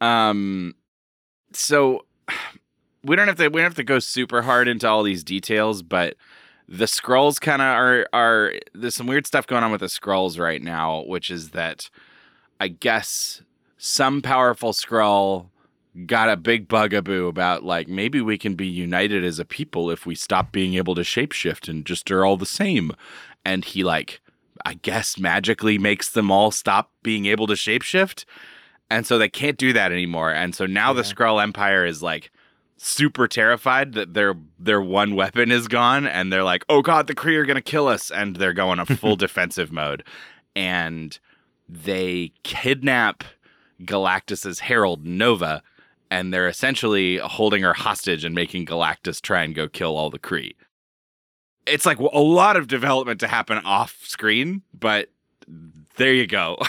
Um, 0.00 0.74
so 1.52 2.04
we 3.04 3.16
don't 3.16 3.26
have 3.28 3.36
to 3.38 3.48
we 3.48 3.60
don't 3.60 3.64
have 3.70 3.74
to 3.74 3.82
go 3.84 3.98
super 3.98 4.42
hard 4.42 4.68
into 4.68 4.88
all 4.88 5.02
these 5.02 5.24
details, 5.24 5.82
but 5.82 6.14
the 6.68 6.86
Skrulls 6.86 7.40
kind 7.40 7.60
of 7.62 7.66
are 7.68 8.06
are 8.12 8.54
there's 8.74 8.94
some 8.94 9.06
weird 9.06 9.26
stuff 9.26 9.46
going 9.46 9.62
on 9.62 9.70
with 9.70 9.80
the 9.80 9.86
Skrulls 9.86 10.38
right 10.38 10.62
now, 10.62 11.04
which 11.06 11.30
is 11.30 11.50
that 11.50 11.90
I 12.60 12.68
guess 12.68 13.42
some 13.76 14.22
powerful 14.22 14.72
Skrull 14.72 15.48
got 16.06 16.28
a 16.28 16.36
big 16.36 16.66
bugaboo 16.66 17.28
about 17.28 17.64
like 17.64 17.86
maybe 17.86 18.20
we 18.20 18.36
can 18.38 18.54
be 18.54 18.66
united 18.66 19.24
as 19.24 19.38
a 19.38 19.44
people 19.44 19.90
if 19.90 20.06
we 20.06 20.14
stop 20.14 20.50
being 20.50 20.74
able 20.74 20.94
to 20.94 21.02
shapeshift 21.02 21.68
and 21.68 21.86
just 21.86 22.10
are 22.10 22.24
all 22.24 22.36
the 22.36 22.46
same. 22.46 22.92
And 23.44 23.64
he 23.64 23.84
like 23.84 24.20
I 24.64 24.74
guess 24.74 25.18
magically 25.18 25.78
makes 25.78 26.10
them 26.10 26.30
all 26.30 26.50
stop 26.50 26.90
being 27.02 27.26
able 27.26 27.46
to 27.48 27.54
shapeshift. 27.54 28.24
And 28.90 29.06
so 29.06 29.18
they 29.18 29.28
can't 29.28 29.58
do 29.58 29.72
that 29.72 29.92
anymore. 29.92 30.32
And 30.32 30.54
so 30.54 30.66
now 30.66 30.92
the 30.92 31.02
Yeah. 31.02 31.12
Skrull 31.12 31.42
Empire 31.42 31.84
is 31.84 32.02
like 32.02 32.30
super 32.76 33.28
terrified 33.28 33.92
that 33.94 34.14
their 34.14 34.34
their 34.58 34.80
one 34.80 35.14
weapon 35.14 35.50
is 35.50 35.68
gone 35.68 36.06
and 36.06 36.32
they're 36.32 36.44
like, 36.44 36.64
"Oh 36.68 36.82
god, 36.82 37.06
the 37.06 37.14
Kree 37.14 37.36
are 37.36 37.46
going 37.46 37.56
to 37.56 37.62
kill 37.62 37.88
us." 37.88 38.10
And 38.10 38.36
they're 38.36 38.52
going 38.52 38.78
a 38.78 38.86
full 38.86 39.16
defensive 39.26 39.72
mode. 39.72 40.04
And 40.56 41.18
they 41.68 42.32
kidnap 42.42 43.24
Galactus's 43.82 44.60
herald 44.60 45.04
Nova 45.04 45.62
and 46.10 46.32
they're 46.32 46.48
essentially 46.48 47.18
holding 47.18 47.62
her 47.62 47.74
hostage 47.74 48.24
and 48.24 48.34
making 48.34 48.66
Galactus 48.66 49.20
try 49.20 49.42
and 49.42 49.54
go 49.54 49.68
kill 49.68 49.96
all 49.96 50.10
the 50.10 50.18
Kree. 50.18 50.54
It's 51.66 51.86
like 51.86 51.98
a 51.98 52.20
lot 52.20 52.56
of 52.56 52.68
development 52.68 53.20
to 53.20 53.26
happen 53.26 53.58
off 53.64 53.98
screen, 54.02 54.62
but 54.78 55.08
there 55.96 56.12
you 56.12 56.26
go. 56.26 56.58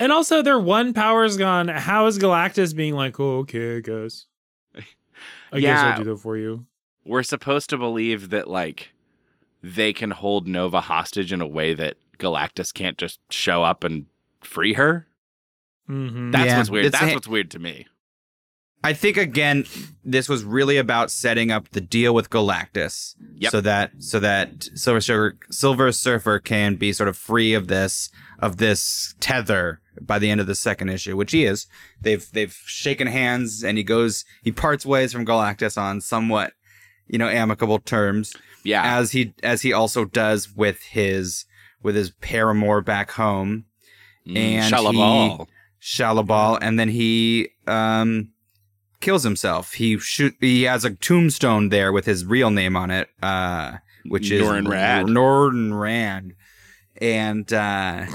And 0.00 0.10
also, 0.10 0.42
their 0.42 0.58
one 0.58 0.94
power's 0.94 1.36
gone. 1.36 1.68
How 1.68 2.06
is 2.06 2.18
Galactus 2.18 2.74
being 2.74 2.94
like, 2.94 3.20
oh, 3.20 3.38
okay, 3.40 3.76
I 3.76 3.80
guess. 3.80 4.26
I 5.52 5.60
guess 5.60 5.64
Yeah. 5.80 5.90
I'll 5.92 5.98
do 6.04 6.10
that 6.10 6.16
for 6.18 6.36
you. 6.36 6.66
We're 7.04 7.22
supposed 7.22 7.68
to 7.70 7.78
believe 7.78 8.30
that 8.30 8.48
like 8.48 8.92
they 9.62 9.92
can 9.92 10.10
hold 10.12 10.48
Nova 10.48 10.80
hostage 10.80 11.32
in 11.32 11.40
a 11.40 11.46
way 11.46 11.74
that 11.74 11.96
Galactus 12.18 12.72
can't 12.72 12.96
just 12.98 13.20
show 13.30 13.62
up 13.62 13.84
and 13.84 14.06
free 14.40 14.74
her. 14.74 15.06
Mm-hmm. 15.88 16.30
That's 16.30 16.46
Yeah, 16.46 16.58
what's 16.58 16.70
weird. 16.70 16.86
it's 16.86 16.98
That's 16.98 17.10
a- 17.12 17.14
what's 17.14 17.28
weird 17.28 17.50
to 17.52 17.58
me. 17.58 17.86
I 18.84 18.92
think 18.94 19.16
again, 19.16 19.64
this 20.04 20.28
was 20.28 20.42
really 20.44 20.76
about 20.76 21.10
setting 21.10 21.50
up 21.52 21.70
the 21.70 21.80
deal 21.80 22.14
with 22.14 22.30
Galactus, 22.30 23.14
Yep. 23.36 23.52
so 23.52 23.60
that 23.60 23.92
so 23.98 24.18
that 24.20 24.68
Silver 24.74 25.00
Surfer, 25.00 25.36
Silver 25.50 25.92
Surfer 25.92 26.38
can 26.40 26.74
be 26.76 26.92
sort 26.92 27.08
of 27.08 27.16
free 27.16 27.54
of 27.54 27.68
this 27.68 28.10
of 28.40 28.56
this 28.56 29.14
tether 29.20 29.80
by 30.00 30.18
the 30.18 30.30
end 30.30 30.40
of 30.40 30.46
the 30.48 30.54
second 30.56 30.88
issue, 30.88 31.16
which 31.16 31.30
he 31.32 31.44
is. 31.44 31.66
They've 32.00 32.26
they've 32.32 32.52
shaken 32.66 33.06
hands, 33.06 33.62
and 33.62 33.78
he 33.78 33.84
goes 33.84 34.24
he 34.42 34.50
parts 34.50 34.84
ways 34.84 35.12
from 35.12 35.24
Galactus 35.26 35.78
on 35.80 36.00
somewhat 36.00 36.52
you 37.06 37.18
know 37.18 37.28
amicable 37.28 37.78
terms, 37.78 38.32
Yeah. 38.64 38.82
as 38.98 39.12
he 39.12 39.32
as 39.44 39.62
he 39.62 39.72
also 39.72 40.04
does 40.04 40.52
with 40.52 40.82
his 40.82 41.44
with 41.82 41.94
his 41.94 42.10
paramour 42.20 42.80
back 42.80 43.12
home. 43.12 43.64
Mm, 44.26 44.36
and 44.36 44.74
Shalla-Bal. 44.74 45.48
Shalla-Bal, 45.80 46.58
and 46.62 46.78
then 46.78 46.88
he 46.88 47.50
um 47.66 48.30
kills 49.02 49.22
himself. 49.24 49.74
He 49.74 49.98
shoot. 49.98 50.34
He 50.40 50.62
has 50.62 50.84
a 50.84 50.90
tombstone 50.94 51.68
there 51.68 51.92
with 51.92 52.06
his 52.06 52.24
real 52.24 52.50
name 52.50 52.76
on 52.76 52.90
it, 52.90 53.08
uh, 53.22 53.76
which 54.06 54.30
is 54.30 54.42
Norrin 54.42 54.66
Radd. 54.66 55.08
Norton 55.08 55.74
Rand, 55.74 56.34
and 57.00 57.52
uh, 57.52 58.06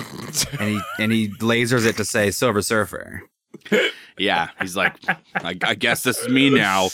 and 0.60 0.69
he 0.69 0.82
and 0.97 1.12
he 1.12 1.30
lasers 1.39 1.86
it 1.86 1.97
to 1.97 2.06
say 2.06 2.32
Silver 2.32 2.62
Surfer. 2.62 3.21
Yeah. 4.17 4.50
He's 4.60 4.76
like, 4.76 4.95
I, 5.36 5.56
I 5.62 5.76
guess 5.76 6.04
this 6.04 6.17
is 6.17 6.30
me 6.30 6.50
now. 6.50 6.89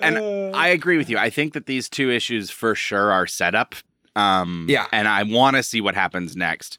And 0.00 0.54
I 0.54 0.68
agree 0.68 0.98
with 0.98 1.08
you. 1.08 1.16
I 1.16 1.30
think 1.30 1.54
that 1.54 1.66
these 1.66 1.88
two 1.88 2.10
issues 2.10 2.50
for 2.50 2.74
sure 2.74 3.10
are 3.10 3.26
set 3.26 3.54
up. 3.54 3.74
Um, 4.16 4.66
Yeah. 4.68 4.86
And 4.92 5.08
I 5.08 5.22
want 5.22 5.56
to 5.56 5.62
see 5.62 5.80
what 5.80 5.94
happens 5.94 6.36
next. 6.36 6.78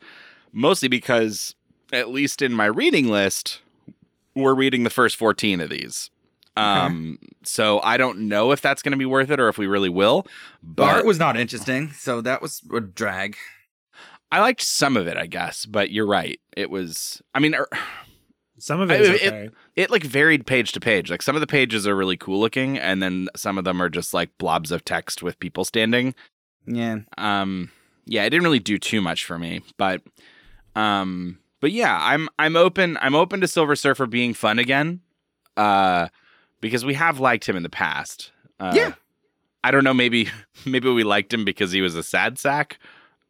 Mostly 0.52 0.88
because, 0.90 1.56
at 1.92 2.10
least 2.10 2.42
in 2.44 2.54
my 2.54 2.66
reading 2.66 3.08
list, 3.08 3.62
we're 4.36 4.54
reading 4.54 4.84
the 4.84 4.90
first 4.92 5.16
14 5.16 5.60
of 5.62 5.70
these. 5.72 6.12
Um, 6.56 7.18
so 7.44 7.80
I 7.82 7.98
don't 7.98 8.28
know 8.28 8.52
if 8.52 8.62
that's 8.62 8.82
going 8.84 8.92
to 8.92 8.98
be 8.98 9.06
worth 9.06 9.32
it 9.32 9.40
or 9.40 9.50
if 9.50 9.58
we 9.58 9.68
really 9.68 9.90
will. 9.90 10.24
The 10.62 10.74
But 10.76 10.96
art 10.96 11.06
was 11.06 11.18
not 11.20 11.36
interesting, 11.38 11.92
so 11.94 12.22
that 12.22 12.42
was 12.42 12.62
a 12.74 12.80
drag. 12.80 13.36
I 14.32 14.40
liked 14.40 14.62
some 14.62 14.98
of 14.98 15.08
it, 15.08 15.18
I 15.18 15.26
guess. 15.28 15.66
But 15.66 15.92
you're 15.92 16.06
right. 16.08 16.40
It 16.56 16.70
was, 16.70 17.22
I 17.34 17.40
mean, 17.40 17.56
er, 17.56 17.68
Some 18.60 18.80
of 18.82 18.92
it 18.92 19.02
is 19.02 19.10
I- 19.10 19.14
okay. 19.14 19.50
it 19.76 19.90
like 19.90 20.04
varied 20.04 20.46
page 20.46 20.72
to 20.74 20.80
page. 20.80 21.10
Like 21.10 21.22
some 21.24 21.36
of 21.36 21.40
the 21.42 21.48
pages 21.48 21.88
are 21.88 21.96
really 21.96 22.18
cool 22.18 22.40
looking, 22.40 22.78
and 22.78 23.02
then 23.02 23.30
some 23.36 23.58
of 23.58 23.64
them 23.64 23.82
are 23.82 23.90
just 23.90 24.14
like 24.14 24.30
blobs 24.38 24.72
of 24.72 24.86
text 24.86 25.24
with 25.24 25.40
people 25.40 25.66
standing. 25.66 26.14
Yeah, 26.66 27.00
um 27.18 27.72
yeah 28.06 28.24
it 28.24 28.30
didn't 28.30 28.44
really 28.44 28.60
do 28.60 28.78
too 28.78 29.02
much 29.02 29.26
for 29.26 29.38
me 29.38 29.62
but 29.78 30.02
um 30.76 31.40
but 31.60 31.72
yeah 31.72 31.98
i'm 32.02 32.30
i'm 32.40 32.56
open 32.56 32.98
i'm 33.02 33.16
open 33.16 33.42
to 33.42 33.48
silver 33.48 33.76
surfer 33.76 34.06
being 34.06 34.34
fun 34.34 34.60
again 34.60 35.02
uh 35.58 36.08
because 36.64 36.84
we 36.84 36.96
have 36.96 37.20
liked 37.20 37.48
him 37.48 37.56
in 37.56 37.62
the 37.64 37.70
past 37.70 38.32
uh, 38.60 38.72
Yeah. 38.76 38.94
i 39.64 39.70
don't 39.70 39.84
know 39.84 39.94
maybe 39.94 40.30
maybe 40.66 40.90
we 40.90 41.04
liked 41.04 41.32
him 41.32 41.46
because 41.46 41.72
he 41.72 41.82
was 41.82 41.94
a 41.96 42.02
sad 42.04 42.40
sack 42.40 42.80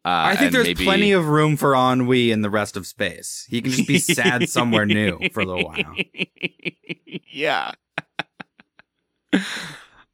uh, 0.06 0.32
I 0.32 0.36
think 0.36 0.52
there's 0.52 0.66
maybe- 0.66 0.84
plenty 0.84 1.12
of 1.12 1.28
room 1.28 1.56
for 1.56 1.74
ennui 1.74 2.30
in 2.30 2.42
the 2.42 2.50
rest 2.50 2.76
of 2.76 2.86
space. 2.86 3.46
He 3.48 3.62
can 3.62 3.72
just 3.72 3.88
be 3.88 3.98
sad 3.98 4.48
somewhere 4.58 4.84
new 4.84 5.18
for 5.32 5.40
a 5.40 5.46
little 5.46 5.64
while. 5.64 5.94
yeah. 7.32 7.72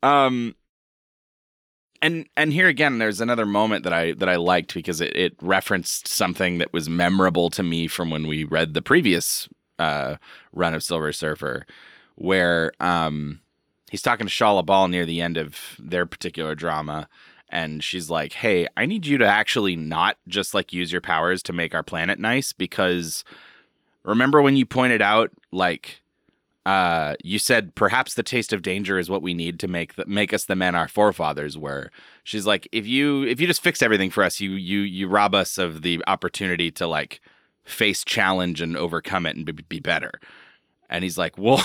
um 0.02 0.54
and 2.00 2.26
and 2.36 2.52
here 2.52 2.68
again 2.68 2.98
there's 2.98 3.20
another 3.20 3.44
moment 3.44 3.82
that 3.84 3.92
i 3.92 4.12
that 4.12 4.28
i 4.28 4.36
liked 4.36 4.74
because 4.74 5.00
it, 5.00 5.14
it 5.16 5.34
referenced 5.42 6.08
something 6.08 6.58
that 6.58 6.72
was 6.72 6.88
memorable 6.88 7.50
to 7.50 7.62
me 7.62 7.86
from 7.86 8.10
when 8.10 8.26
we 8.28 8.44
read 8.44 8.74
the 8.74 8.82
previous 8.82 9.48
uh, 9.78 10.16
run 10.52 10.72
of 10.74 10.82
silver 10.82 11.12
surfer 11.12 11.66
where 12.16 12.72
um, 12.80 13.40
he's 13.90 14.02
talking 14.02 14.26
to 14.26 14.32
Shalla-Bal 14.32 14.88
near 14.88 15.06
the 15.06 15.20
end 15.20 15.36
of 15.36 15.76
their 15.78 16.06
particular 16.06 16.54
drama 16.54 17.08
and 17.52 17.82
she's 17.82 18.08
like 18.08 18.32
hey 18.32 18.68
i 18.76 18.86
need 18.86 19.04
you 19.04 19.18
to 19.18 19.26
actually 19.26 19.74
not 19.74 20.16
just 20.28 20.54
like 20.54 20.72
use 20.72 20.92
your 20.92 21.00
powers 21.00 21.42
to 21.42 21.52
make 21.52 21.74
our 21.74 21.82
planet 21.82 22.16
nice 22.16 22.52
because 22.52 23.24
remember 24.04 24.40
when 24.40 24.56
you 24.56 24.64
pointed 24.64 25.02
out 25.02 25.30
like 25.50 26.00
uh, 26.66 27.14
you 27.24 27.38
said 27.38 27.74
perhaps 27.74 28.14
the 28.14 28.22
taste 28.22 28.52
of 28.52 28.62
danger 28.62 28.98
is 28.98 29.08
what 29.08 29.22
we 29.22 29.32
need 29.32 29.58
to 29.58 29.66
make 29.66 29.94
the, 29.94 30.04
make 30.06 30.34
us 30.34 30.44
the 30.44 30.54
men 30.54 30.74
our 30.74 30.88
forefathers 30.88 31.56
were. 31.56 31.90
She's 32.22 32.46
like, 32.46 32.68
if 32.70 32.86
you 32.86 33.24
if 33.24 33.40
you 33.40 33.46
just 33.46 33.62
fix 33.62 33.80
everything 33.82 34.10
for 34.10 34.22
us, 34.22 34.40
you 34.40 34.52
you 34.52 34.80
you 34.80 35.08
rob 35.08 35.34
us 35.34 35.56
of 35.56 35.80
the 35.80 36.04
opportunity 36.06 36.70
to 36.72 36.86
like 36.86 37.22
face 37.64 38.04
challenge 38.04 38.60
and 38.60 38.76
overcome 38.76 39.24
it 39.24 39.36
and 39.36 39.46
be, 39.46 39.52
be 39.52 39.80
better. 39.80 40.20
And 40.90 41.02
he's 41.02 41.16
like, 41.16 41.38
well, 41.38 41.64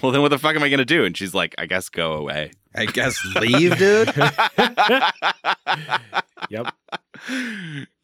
well, 0.00 0.12
then 0.12 0.22
what 0.22 0.28
the 0.28 0.38
fuck 0.38 0.56
am 0.56 0.62
I 0.62 0.68
gonna 0.68 0.84
do? 0.84 1.04
And 1.04 1.16
she's 1.16 1.34
like, 1.34 1.54
I 1.58 1.66
guess 1.66 1.88
go 1.88 2.12
away. 2.14 2.52
I 2.74 2.86
guess 2.86 3.18
leave, 3.36 3.76
dude. 3.78 4.12
Yep. 6.50 6.74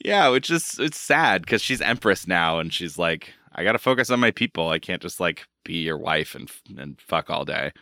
yeah, 0.05 0.29
which 0.29 0.49
is 0.49 0.77
it's 0.79 0.99
sad 0.99 1.43
because 1.43 1.61
she's 1.61 1.81
empress 1.81 2.27
now, 2.27 2.59
and 2.61 2.73
she's 2.73 2.97
like, 2.99 3.35
I 3.55 3.65
gotta 3.65 3.79
focus 3.79 4.11
on 4.11 4.21
my 4.21 4.31
people. 4.31 4.69
I 4.69 4.79
can't 4.79 5.03
just 5.03 5.21
like 5.21 5.47
be 5.65 5.75
your 5.83 5.99
wife 5.99 6.35
and 6.35 6.51
and 6.79 7.01
fuck 7.01 7.29
all 7.31 7.45
day. 7.45 7.73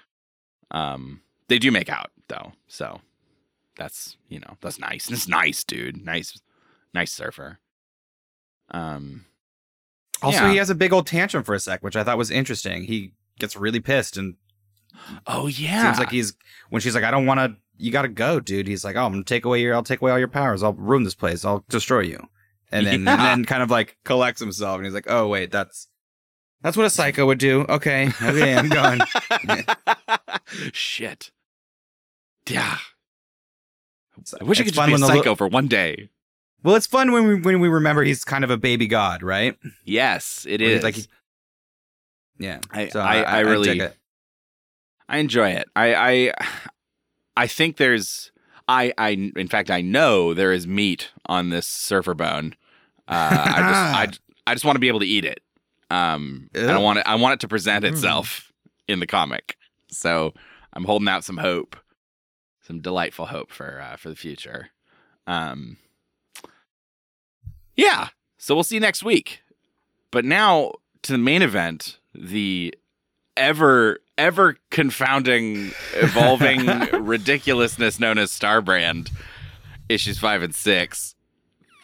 Um, 0.70 1.20
they 1.48 1.58
do 1.58 1.70
make 1.70 1.88
out 1.88 2.10
though, 2.28 2.52
so 2.66 3.00
that's 3.76 4.16
you 4.28 4.40
know 4.40 4.56
that's 4.60 4.78
nice. 4.80 5.10
It's 5.10 5.28
nice, 5.28 5.62
dude. 5.62 6.04
Nice, 6.04 6.40
nice 6.94 7.12
surfer. 7.12 7.58
Um, 8.70 9.26
Also, 10.22 10.44
Yeah. 10.46 10.50
he 10.50 10.56
has 10.56 10.70
a 10.70 10.74
big 10.74 10.92
old 10.92 11.06
tantrum 11.06 11.44
for 11.44 11.54
a 11.54 11.60
sec, 11.60 11.82
which 11.82 11.94
I 11.96 12.02
thought 12.02 12.18
was 12.18 12.30
interesting. 12.30 12.84
He 12.84 13.12
gets 13.38 13.56
really 13.56 13.80
pissed 13.80 14.16
and 14.16 14.34
oh 15.26 15.46
yeah, 15.46 15.84
seems 15.84 15.98
like 15.98 16.10
he's 16.10 16.34
when 16.70 16.80
she's 16.82 16.94
like, 16.94 17.04
"I 17.04 17.10
don't 17.10 17.26
want 17.26 17.38
to." 17.40 17.56
You 17.78 17.92
got 17.92 18.02
to 18.02 18.08
go, 18.08 18.40
dude. 18.40 18.66
He's 18.66 18.84
like, 18.84 18.96
"Oh, 18.96 19.04
I'm 19.04 19.12
gonna 19.12 19.24
take 19.24 19.44
away 19.44 19.60
your. 19.60 19.74
I'll 19.74 19.82
take 19.82 20.00
away 20.00 20.10
all 20.10 20.18
your 20.18 20.28
powers. 20.28 20.62
I'll 20.62 20.72
ruin 20.72 21.02
this 21.04 21.14
place. 21.14 21.44
I'll 21.44 21.64
destroy 21.68 22.00
you." 22.00 22.26
And 22.72 22.86
then 22.86 23.04
Yeah. 23.04 23.12
and 23.12 23.20
then 23.20 23.44
kind 23.44 23.62
of 23.62 23.70
like 23.70 23.96
collects 24.04 24.40
himself, 24.40 24.76
and 24.76 24.84
he's 24.86 24.94
like, 24.94 25.06
"Oh 25.10 25.28
wait, 25.28 25.50
that's 25.50 25.88
that's 26.62 26.76
what 26.76 26.86
a 26.86 26.90
psycho 26.90 27.26
would 27.26 27.38
do." 27.38 27.66
Okay, 27.68 28.08
okay, 28.22 28.54
I'm 28.56 28.68
going. 28.70 29.00
Shit. 30.72 31.30
Yeah. 32.48 32.78
I 34.40 34.44
wish 34.44 34.60
I 34.60 34.64
could 34.64 34.74
just 34.74 34.86
be 34.86 34.94
a 34.94 34.98
psycho 34.98 35.30
li- 35.30 35.36
for 35.36 35.46
one 35.46 35.68
day. 35.68 36.08
well, 36.62 36.74
it's 36.74 36.86
fun 36.86 37.12
when 37.12 37.26
we 37.28 37.34
when 37.40 37.60
we 37.60 37.68
remember 37.68 38.02
he's 38.02 38.24
kind 38.24 38.42
of 38.44 38.50
a 38.50 38.56
baby 38.56 38.86
god, 38.86 39.22
right? 39.22 39.56
Yes, 39.84 40.46
it 40.48 40.82
like 40.82 40.94
he- 40.94 41.06
Yeah, 42.38 42.60
I, 42.70 42.88
So 42.88 43.00
I, 43.00 43.20
I, 43.22 43.40
really, 43.40 43.68
dig 43.68 43.80
it. 43.80 43.96
I 45.08 45.18
enjoy 45.18 45.50
it. 45.50 45.68
I, 45.74 45.94
I, 45.94 46.32
I 47.36 47.46
think 47.46 47.76
there's, 47.76 48.32
I, 48.68 48.92
I, 48.98 49.10
in 49.36 49.48
fact, 49.48 49.70
I 49.70 49.80
know 49.80 50.34
there 50.34 50.52
is 50.52 50.66
meat 50.66 51.10
on 51.26 51.50
this 51.50 51.66
surfer 51.66 52.14
bone. 52.14 52.54
Uh, 53.08 53.44
I 53.46 54.08
just, 54.08 54.20
I, 54.20 54.20
I 54.50 54.54
just 54.54 54.64
want 54.64 54.76
to 54.76 54.80
be 54.80 54.88
able 54.88 55.00
to 55.00 55.06
eat 55.06 55.24
it. 55.24 55.40
Um, 55.90 56.50
I 56.54 56.58
don't 56.62 56.82
want 56.82 56.98
it. 56.98 57.06
I 57.06 57.14
want 57.14 57.34
it 57.34 57.40
to 57.40 57.48
present 57.48 57.84
Mm. 57.84 57.92
itself 57.92 58.52
in 58.88 58.98
the 59.00 59.06
comic. 59.06 59.56
So 59.88 60.34
I'm 60.72 60.84
holding 60.84 61.08
out 61.08 61.22
some 61.24 61.36
hope, 61.36 61.76
some 62.66 62.80
delightful 62.80 63.26
hope 63.26 63.52
for 63.52 63.80
uh, 63.80 63.96
for 63.96 64.08
the 64.08 64.16
future. 64.16 64.70
Um, 65.28 65.76
yeah. 67.76 68.08
So 68.38 68.54
we'll 68.54 68.64
see 68.64 68.76
you 68.76 68.80
next 68.80 69.02
week. 69.02 69.40
But 70.10 70.24
now 70.24 70.72
to 71.02 71.12
the 71.12 71.18
main 71.18 71.42
event, 71.42 71.98
the 72.18 72.74
ever 73.36 73.98
ever 74.18 74.56
confounding 74.70 75.72
evolving 75.94 76.66
ridiculousness 77.04 78.00
known 78.00 78.18
as 78.18 78.30
Starbrand 78.30 79.10
issues 79.88 80.18
5 80.18 80.42
and 80.42 80.54
6. 80.54 81.14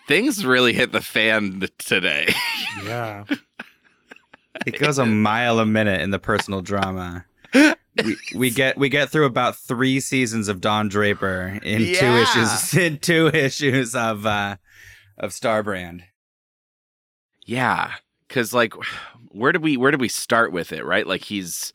Things 0.08 0.44
really 0.44 0.72
hit 0.72 0.92
the 0.92 1.00
fan 1.00 1.68
today. 1.78 2.34
Yeah. 2.84 3.24
It 4.66 4.78
goes 4.78 4.98
a 4.98 5.04
mile 5.04 5.58
a 5.58 5.66
minute 5.66 6.00
in 6.00 6.10
the 6.10 6.18
personal 6.18 6.62
drama. 6.62 7.26
We, 7.54 8.16
we 8.34 8.50
get 8.54 8.78
we 8.78 8.88
get 8.88 9.10
through 9.10 9.26
about 9.26 9.56
three 9.56 10.00
seasons 10.00 10.48
of 10.48 10.60
Don 10.60 10.88
Draper 10.88 11.60
in 11.62 11.94
two 11.94 12.06
issues 12.06 12.74
in 12.74 12.98
two 12.98 13.28
issues 13.28 13.94
of 13.94 14.24
uh 14.24 14.56
of 15.18 15.30
Starbrand. 15.30 16.02
Yeah, 17.44 17.92
because 18.26 18.54
like, 18.54 18.72
where 19.32 19.52
did 19.52 19.62
we 19.62 19.76
where 19.76 19.90
did 19.90 20.00
we 20.00 20.08
start 20.08 20.52
with 20.52 20.72
it? 20.72 20.84
Right, 20.84 21.06
like 21.06 21.24
he's 21.24 21.72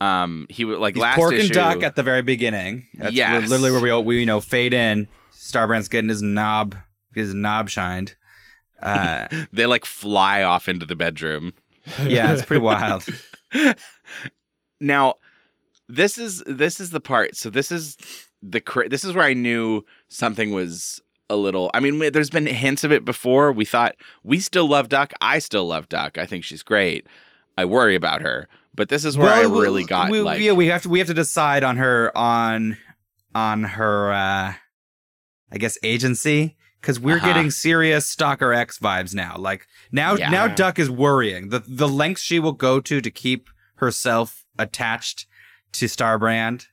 um 0.00 0.46
he 0.48 0.64
would 0.64 0.78
like 0.78 0.94
He's 0.94 1.02
last 1.02 1.16
pork 1.16 1.34
issue. 1.34 1.42
and 1.46 1.52
duck 1.52 1.82
at 1.82 1.94
the 1.96 2.02
very 2.02 2.22
beginning. 2.22 2.86
That's 2.94 3.12
Yes. 3.14 3.48
literally 3.48 3.70
where 3.72 4.00
we 4.00 4.02
we 4.06 4.20
you 4.20 4.26
know 4.26 4.40
fade 4.40 4.72
in. 4.74 5.08
Starbrand's 5.32 5.88
getting 5.88 6.08
his 6.08 6.22
knob 6.22 6.74
his 7.14 7.34
knob 7.34 7.68
shined. 7.68 8.14
Uh, 8.82 9.28
they 9.52 9.66
like 9.66 9.84
fly 9.84 10.42
off 10.42 10.68
into 10.68 10.86
the 10.86 10.96
bedroom. 10.96 11.52
yeah, 12.04 12.32
it's 12.32 12.44
pretty 12.44 12.62
wild. 12.62 13.04
Now, 14.80 15.14
this 15.88 16.16
is 16.18 16.42
this 16.46 16.80
is 16.80 16.90
the 16.90 17.00
part. 17.00 17.36
So 17.36 17.50
this 17.50 17.70
is 17.70 17.96
the 18.42 18.62
this 18.88 19.04
is 19.04 19.12
where 19.12 19.24
I 19.26 19.34
knew 19.34 19.84
something 20.08 20.52
was 20.52 21.02
a 21.30 21.36
little. 21.36 21.70
I 21.72 21.80
mean, 21.80 21.98
there's 22.12 22.28
been 22.28 22.46
hints 22.46 22.84
of 22.84 22.92
it 22.92 23.04
before. 23.04 23.50
We 23.52 23.64
thought 23.64 23.94
we 24.22 24.40
still 24.40 24.68
love 24.68 24.88
Duck. 24.90 25.12
I 25.22 25.38
still 25.38 25.66
love 25.66 25.88
Duck. 25.88 26.18
I 26.18 26.26
think 26.26 26.44
she's 26.44 26.62
great. 26.62 27.06
I 27.56 27.64
worry 27.64 27.94
about 27.94 28.20
her, 28.22 28.48
but 28.74 28.88
this 28.90 29.04
is 29.06 29.16
where 29.16 29.32
I 29.32 29.46
Well, 29.46 29.60
really 29.60 29.84
got 29.84 30.10
we, 30.10 30.20
like. 30.20 30.40
yeah, 30.40 30.52
we 30.52 30.66
have 30.66 30.82
to 30.82 30.88
we 30.90 30.98
have 30.98 31.08
to 31.08 31.14
decide 31.14 31.62
on 31.64 31.76
her 31.78 32.10
on 32.16 32.76
on 33.34 33.64
her 33.64 34.12
uh 34.12 34.54
I 35.52 35.58
guess 35.58 35.78
agency 35.82 36.56
because 36.80 36.98
we're 37.00 37.16
Uh-huh. 37.16 37.26
getting 37.26 37.50
serious 37.50 38.06
Stalker 38.06 38.52
X 38.52 38.78
vibes 38.78 39.14
now. 39.14 39.36
Like 39.38 39.66
now 39.92 40.14
Yeah. 40.16 40.30
now 40.30 40.46
Duck 40.48 40.78
is 40.78 40.90
worrying 40.90 41.48
the 41.50 41.62
the 41.66 41.88
lengths 41.88 42.22
she 42.22 42.38
will 42.40 42.52
go 42.52 42.80
to 42.80 43.00
to 43.00 43.10
keep 43.10 43.48
herself 43.76 44.44
attached 44.58 45.26
to 45.72 45.86
Starbrand 45.86 46.66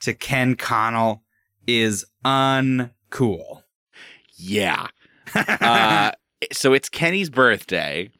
to 0.00 0.14
Ken 0.14 0.54
Connell 0.56 1.22
is 1.66 2.04
uncool. 2.24 3.62
Yeah. 4.40 4.88
uh, 5.34 6.12
so 6.52 6.72
it's 6.72 6.88
Kenny's 6.88 7.30
birthday, 7.30 8.10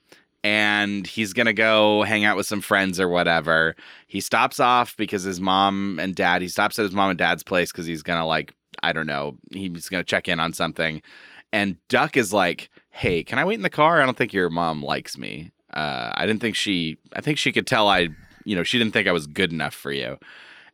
and 0.44 1.06
he's 1.06 1.32
gonna 1.32 1.52
go 1.52 2.02
hang 2.02 2.24
out 2.24 2.36
with 2.36 2.46
some 2.46 2.60
friends 2.60 3.00
or 3.00 3.08
whatever. 3.08 3.74
He 4.06 4.20
stops 4.20 4.60
off 4.60 4.96
because 4.96 5.22
his 5.22 5.40
mom 5.40 5.98
and 6.00 6.14
dad. 6.14 6.42
He 6.42 6.48
stops 6.48 6.78
at 6.78 6.84
his 6.84 6.94
mom 6.94 7.10
and 7.10 7.18
dad's 7.18 7.42
place 7.42 7.72
because 7.72 7.86
he's 7.86 8.02
gonna 8.02 8.26
like 8.26 8.54
I 8.82 8.92
don't 8.92 9.06
know. 9.06 9.36
He's 9.52 9.88
gonna 9.88 10.04
check 10.04 10.28
in 10.28 10.40
on 10.40 10.52
something, 10.52 11.02
and 11.52 11.76
Duck 11.88 12.16
is 12.16 12.32
like, 12.32 12.70
"Hey, 12.90 13.24
can 13.24 13.38
I 13.38 13.44
wait 13.44 13.54
in 13.54 13.62
the 13.62 13.70
car? 13.70 14.00
I 14.00 14.04
don't 14.04 14.16
think 14.16 14.32
your 14.32 14.50
mom 14.50 14.82
likes 14.82 15.18
me. 15.18 15.50
Uh, 15.72 16.12
I 16.14 16.26
didn't 16.26 16.40
think 16.40 16.56
she. 16.56 16.98
I 17.14 17.20
think 17.20 17.38
she 17.38 17.52
could 17.52 17.66
tell 17.66 17.88
I, 17.88 18.08
you 18.44 18.56
know, 18.56 18.62
she 18.62 18.78
didn't 18.78 18.92
think 18.92 19.08
I 19.08 19.12
was 19.12 19.26
good 19.26 19.52
enough 19.52 19.74
for 19.74 19.92
you." 19.92 20.18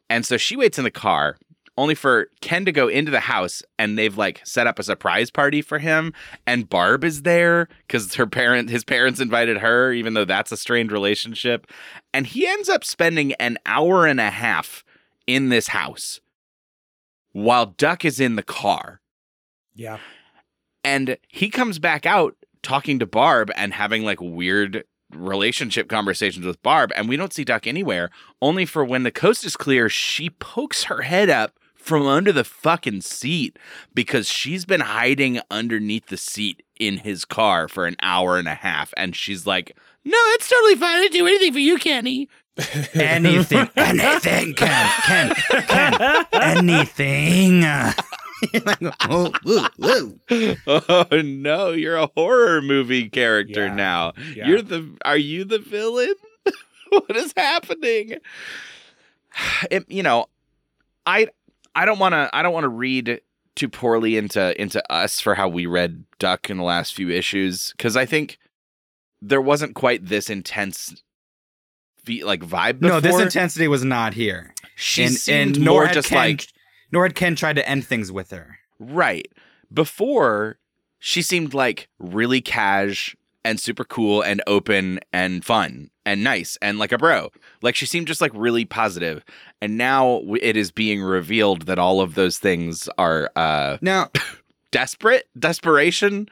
And 0.08 0.24
so 0.24 0.36
she 0.36 0.56
waits 0.56 0.78
in 0.78 0.84
the 0.84 0.90
car 0.90 1.36
only 1.78 1.94
for 1.94 2.28
Ken 2.40 2.64
to 2.64 2.72
go 2.72 2.88
into 2.88 3.10
the 3.10 3.20
house 3.20 3.62
and 3.78 3.98
they've 3.98 4.16
like 4.16 4.40
set 4.44 4.66
up 4.66 4.78
a 4.78 4.82
surprise 4.82 5.30
party 5.30 5.60
for 5.62 5.78
him 5.78 6.12
and 6.46 6.68
Barb 6.68 7.04
is 7.04 7.22
there 7.22 7.68
cuz 7.88 8.14
her 8.14 8.26
parent 8.26 8.70
his 8.70 8.84
parents 8.84 9.20
invited 9.20 9.58
her 9.58 9.92
even 9.92 10.14
though 10.14 10.24
that's 10.24 10.52
a 10.52 10.56
strained 10.56 10.90
relationship 10.92 11.66
and 12.14 12.26
he 12.28 12.46
ends 12.46 12.68
up 12.68 12.84
spending 12.84 13.32
an 13.34 13.58
hour 13.66 14.06
and 14.06 14.20
a 14.20 14.30
half 14.30 14.84
in 15.26 15.48
this 15.50 15.68
house 15.68 16.20
while 17.32 17.66
Duck 17.66 18.04
is 18.04 18.20
in 18.20 18.36
the 18.36 18.42
car 18.42 19.00
Yeah. 19.74 19.98
and 20.82 21.18
he 21.28 21.50
comes 21.50 21.78
back 21.78 22.06
out 22.06 22.36
talking 22.62 22.98
to 22.98 23.06
Barb 23.06 23.50
and 23.56 23.74
having 23.74 24.02
like 24.04 24.20
weird 24.20 24.84
relationship 25.14 25.88
conversations 25.88 26.44
with 26.44 26.60
Barb, 26.64 26.90
and 26.96 27.08
we 27.08 27.16
don't 27.16 27.32
see 27.32 27.44
Duck 27.44 27.66
anywhere. 27.68 28.10
Only 28.42 28.66
for 28.66 28.84
when 28.84 29.04
the 29.04 29.12
coast 29.12 29.44
is 29.44 29.56
clear, 29.56 29.88
she 29.88 30.30
pokes 30.30 30.84
her 30.84 31.02
head 31.02 31.30
up 31.30 31.58
from 31.86 32.06
under 32.06 32.32
the 32.32 32.44
fucking 32.44 33.00
seat 33.02 33.58
because 33.94 34.28
she's 34.28 34.64
been 34.64 34.80
hiding 34.80 35.40
underneath 35.50 36.06
the 36.06 36.16
seat 36.16 36.62
in 36.78 36.98
his 36.98 37.24
car 37.24 37.68
for 37.68 37.86
an 37.86 37.96
hour 38.02 38.38
and 38.38 38.48
a 38.48 38.54
half, 38.54 38.92
and 38.96 39.14
she's 39.16 39.46
like, 39.46 39.76
"No, 40.04 40.18
it's 40.34 40.48
totally 40.48 40.74
fine 40.76 41.02
to 41.04 41.08
do 41.08 41.26
anything 41.26 41.52
for 41.52 41.58
you, 41.58 41.78
Kenny." 41.78 42.28
Anything, 42.94 43.68
anything, 43.76 44.54
Ken, 44.54 44.90
Ken, 45.02 45.34
Ken, 45.68 46.24
anything. 46.32 47.60
Like, 47.60 47.96
oh, 49.10 49.30
woo, 49.44 49.66
woo. 49.78 50.18
oh 50.66 51.06
no, 51.22 51.72
you're 51.72 51.96
a 51.96 52.08
horror 52.16 52.62
movie 52.62 53.10
character 53.10 53.66
Yeah. 53.66 53.74
now. 53.74 54.12
Yeah. 54.34 54.48
You're 54.48 54.62
the 54.62 54.96
are 55.04 55.18
you 55.18 55.44
the 55.44 55.58
villain? 55.58 56.14
what 56.88 57.14
is 57.16 57.32
happening? 57.36 58.16
It, 59.70 59.84
you 59.90 60.02
know, 60.02 60.26
I 61.04 61.28
I 61.76 61.84
don't 61.84 61.98
want 61.98 62.14
to. 62.14 62.30
I 62.32 62.42
don't 62.42 62.54
want 62.54 62.64
to 62.64 62.68
read 62.68 63.20
too 63.54 63.68
poorly 63.68 64.16
into 64.16 64.60
into 64.60 64.82
us 64.92 65.20
for 65.20 65.34
how 65.34 65.46
we 65.46 65.66
read 65.66 66.04
Duck 66.18 66.48
in 66.50 66.56
the 66.56 66.64
last 66.64 66.94
few 66.94 67.10
issues 67.10 67.72
because 67.76 67.96
I 67.96 68.06
think 68.06 68.38
there 69.20 69.42
wasn't 69.42 69.74
quite 69.74 70.06
this 70.06 70.30
intense, 70.30 71.02
like 72.22 72.40
vibe. 72.40 72.80
Before. 72.80 72.94
No, 72.94 73.00
this 73.00 73.20
intensity 73.20 73.68
was 73.68 73.84
not 73.84 74.14
here. 74.14 74.54
She 74.74 75.04
and, 75.04 75.14
seemed 75.14 75.56
and 75.56 75.66
more 75.66 75.86
just 75.88 76.08
Ken, 76.08 76.18
like 76.18 76.48
nor 76.90 77.04
had 77.04 77.14
Ken 77.14 77.36
tried 77.36 77.56
to 77.56 77.68
end 77.68 77.86
things 77.86 78.10
with 78.10 78.30
her. 78.30 78.58
right 78.80 79.30
before. 79.72 80.58
She 80.98 81.20
seemed 81.20 81.52
like 81.52 81.88
really 81.98 82.40
cash 82.40 83.14
and 83.44 83.60
super 83.60 83.84
cool 83.84 84.22
and 84.22 84.42
open 84.46 84.98
and 85.12 85.44
fun 85.44 85.90
and 86.06 86.24
nice 86.24 86.56
and 86.62 86.78
like 86.78 86.92
a 86.92 86.96
bro. 86.98 87.30
Like 87.60 87.76
she 87.76 87.84
seemed 87.84 88.06
just 88.06 88.22
like 88.22 88.32
really 88.34 88.64
positive. 88.64 89.22
And 89.60 89.76
now 89.76 90.22
it 90.40 90.56
is 90.56 90.70
being 90.70 91.02
revealed 91.02 91.62
that 91.66 91.78
all 91.78 92.00
of 92.00 92.14
those 92.14 92.38
things 92.38 92.88
are 92.96 93.30
uh 93.36 93.76
Now, 93.82 94.10
desperate, 94.70 95.28
desperation. 95.38 96.28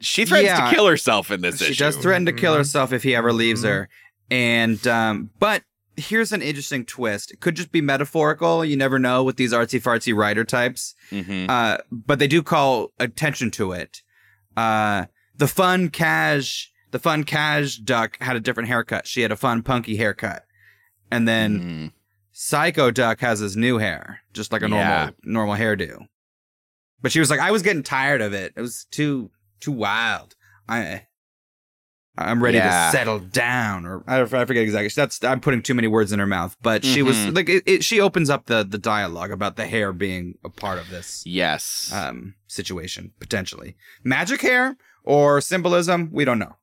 She 0.00 0.24
threatens 0.24 0.48
Yeah. 0.58 0.68
to 0.70 0.74
kill 0.74 0.86
herself 0.86 1.30
in 1.30 1.42
this 1.42 1.58
she 1.58 1.66
issue. 1.72 1.84
does 1.84 1.96
threaten 1.96 2.26
to 2.26 2.32
kill 2.32 2.54
Mhm. 2.54 2.58
herself 2.58 2.92
if 2.92 3.02
he 3.02 3.14
ever 3.14 3.32
leaves 3.32 3.62
her. 3.64 3.88
And 4.30 4.84
um, 4.86 5.30
but 5.38 5.62
here's 5.96 6.32
an 6.32 6.40
interesting 6.40 6.86
twist. 6.86 7.30
It 7.30 7.40
could 7.40 7.56
just 7.56 7.70
be 7.72 7.82
metaphorical. 7.82 8.64
You 8.64 8.76
never 8.76 8.98
know 8.98 9.22
with 9.22 9.36
these 9.36 9.52
artsy 9.52 9.82
fartsy 9.82 10.14
writer 10.16 10.44
types. 10.44 10.94
Mhm. 11.10 11.50
Uh, 11.50 11.78
but 11.92 12.18
they 12.18 12.28
do 12.28 12.42
call 12.42 12.92
attention 12.98 13.50
to 13.52 13.72
it. 13.72 14.00
Uh, 14.56 15.06
the 15.36 15.48
fun 15.48 15.88
cash, 15.90 16.69
the 16.90 16.98
fun 16.98 17.24
cash 17.24 17.76
duck 17.76 18.16
had 18.20 18.36
a 18.36 18.40
different 18.40 18.68
haircut. 18.68 19.06
She 19.06 19.22
had 19.22 19.32
a 19.32 19.36
fun 19.36 19.62
punky 19.62 19.96
haircut, 19.96 20.44
and 21.10 21.26
then 21.28 21.60
Mhm. 21.60 21.92
Psycho 22.32 22.90
Duck 22.90 23.20
has 23.20 23.40
his 23.40 23.56
new 23.56 23.78
hair, 23.78 24.20
just 24.32 24.52
like 24.52 24.62
a 24.62 24.68
normal 24.68 24.86
Yeah. 24.86 25.10
normal 25.24 25.56
hairdo. 25.56 26.06
But 27.02 27.12
she 27.12 27.20
was 27.20 27.30
like, 27.30 27.40
I 27.40 27.50
was 27.50 27.62
getting 27.62 27.82
tired 27.82 28.20
of 28.22 28.32
it. 28.32 28.52
It 28.56 28.60
was 28.60 28.86
too 28.90 29.30
too 29.60 29.72
wild. 29.72 30.34
I 30.68 31.06
I'm 32.18 32.42
ready 32.42 32.58
Yeah. 32.58 32.90
to 32.90 32.96
settle 32.96 33.18
down, 33.18 33.86
or 33.86 34.02
I, 34.06 34.20
I 34.20 34.26
forget 34.26 34.62
exactly. 34.62 34.88
That's 34.94 35.22
I'm 35.24 35.40
putting 35.40 35.62
too 35.62 35.74
many 35.74 35.88
words 35.88 36.12
in 36.12 36.18
her 36.18 36.26
mouth. 36.26 36.56
But 36.60 36.84
she 36.84 37.02
was 37.02 37.16
Mhm. 37.16 37.34
like, 37.36 37.48
it, 37.48 37.62
it, 37.66 37.84
she 37.84 38.00
opens 38.00 38.28
up 38.28 38.46
the 38.46 38.64
the 38.64 38.78
dialogue 38.78 39.30
about 39.30 39.56
the 39.56 39.66
hair 39.66 39.92
being 39.92 40.34
a 40.44 40.50
part 40.50 40.78
of 40.78 40.90
this 40.90 41.22
Yes. 41.24 41.90
um 41.94 42.34
situation 42.46 43.12
potentially. 43.20 43.76
Magic 44.04 44.42
hair 44.42 44.76
or 45.02 45.40
symbolism, 45.40 46.10
we 46.12 46.24
don't 46.24 46.38
know. 46.38 46.56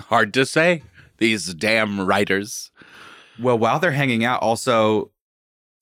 Hard 0.00 0.32
to 0.34 0.46
say. 0.46 0.82
These 1.18 1.54
damn 1.54 2.00
writers. 2.06 2.70
Well, 3.38 3.58
while 3.58 3.78
they're 3.78 3.92
hanging 3.92 4.24
out, 4.24 4.42
also 4.42 5.10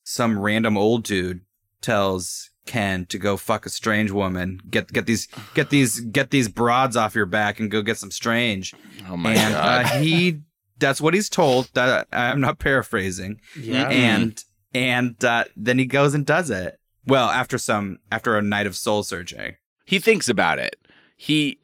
some 0.05 0.39
random 0.39 0.77
old 0.77 1.05
dude 1.05 1.41
tells 1.81 2.51
Ken 2.67 3.05
to 3.07 3.19
go 3.19 3.37
fuck 3.37 3.67
a 3.67 3.71
strange 3.71 4.11
woman. 4.11 4.61
Get 4.71 4.93
get 4.93 5.07
these 5.07 5.29
get 5.55 5.71
these 5.71 6.01
get 6.01 6.31
these 6.31 6.49
broads 6.49 6.97
off 6.97 7.15
your 7.15 7.27
back 7.27 7.61
and 7.61 7.71
go 7.71 7.83
get 7.83 7.99
some 7.99 8.11
strange. 8.11 8.75
Oh 9.09 9.17
my 9.17 9.35
and 9.35 9.55
god. 9.55 9.85
uh, 9.85 9.89
he 10.01 10.41
that's 10.79 11.01
what 11.01 11.15
he's 11.15 11.29
told. 11.29 11.71
That 11.75 12.09
I'm 12.13 12.41
not 12.41 12.59
paraphrasing. 12.59 13.41
Yeah. 13.59 13.89
And 13.89 14.43
and 14.73 15.23
uh, 15.25 15.45
then 15.57 15.79
he 15.79 15.87
goes 15.87 16.15
and 16.15 16.25
does 16.25 16.51
it. 16.51 16.79
Well, 17.07 17.29
after 17.29 17.59
some 17.59 17.99
after 18.11 18.37
a 18.37 18.43
night 18.43 18.67
of 18.67 18.77
soul 18.77 19.03
searching. 19.03 19.57
he 19.85 19.99
thinks 19.99 20.29
about 20.29 20.59
it. 20.59 20.77
He 21.17 21.59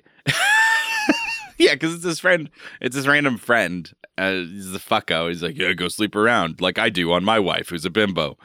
Yeah, 1.60 1.74
because 1.74 1.94
it's 1.94 2.04
his 2.04 2.20
friend. 2.20 2.50
It's 2.80 2.96
his 2.96 3.06
random 3.06 3.36
friend. 3.38 3.90
Uh, 4.18 4.32
he's 4.32 4.70
the 4.72 4.78
fucko. 4.78 5.28
He's 5.28 5.42
like, 5.42 5.56
yeah, 5.56 5.72
go 5.72 5.88
sleep 5.88 6.14
around 6.16 6.60
like 6.60 6.78
I 6.78 6.88
do 6.90 7.12
on 7.12 7.24
my 7.24 7.38
wife, 7.38 7.68
who's 7.68 7.84
a 7.84 7.90
bimbo, 7.90 8.36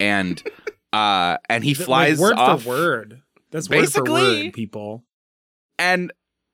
and 0.00 0.42
uh, 0.92 1.36
and 1.48 1.64
he 1.64 1.74
flies 1.74 2.20
like, 2.20 2.30
word 2.30 2.38
off. 2.38 2.62
for 2.62 2.68
word. 2.68 3.22
That's 3.50 3.68
word 3.68 3.76
for 3.76 3.80
Basically- 3.82 4.44
word, 4.46 4.52
people. 4.54 5.04
and 5.78 6.12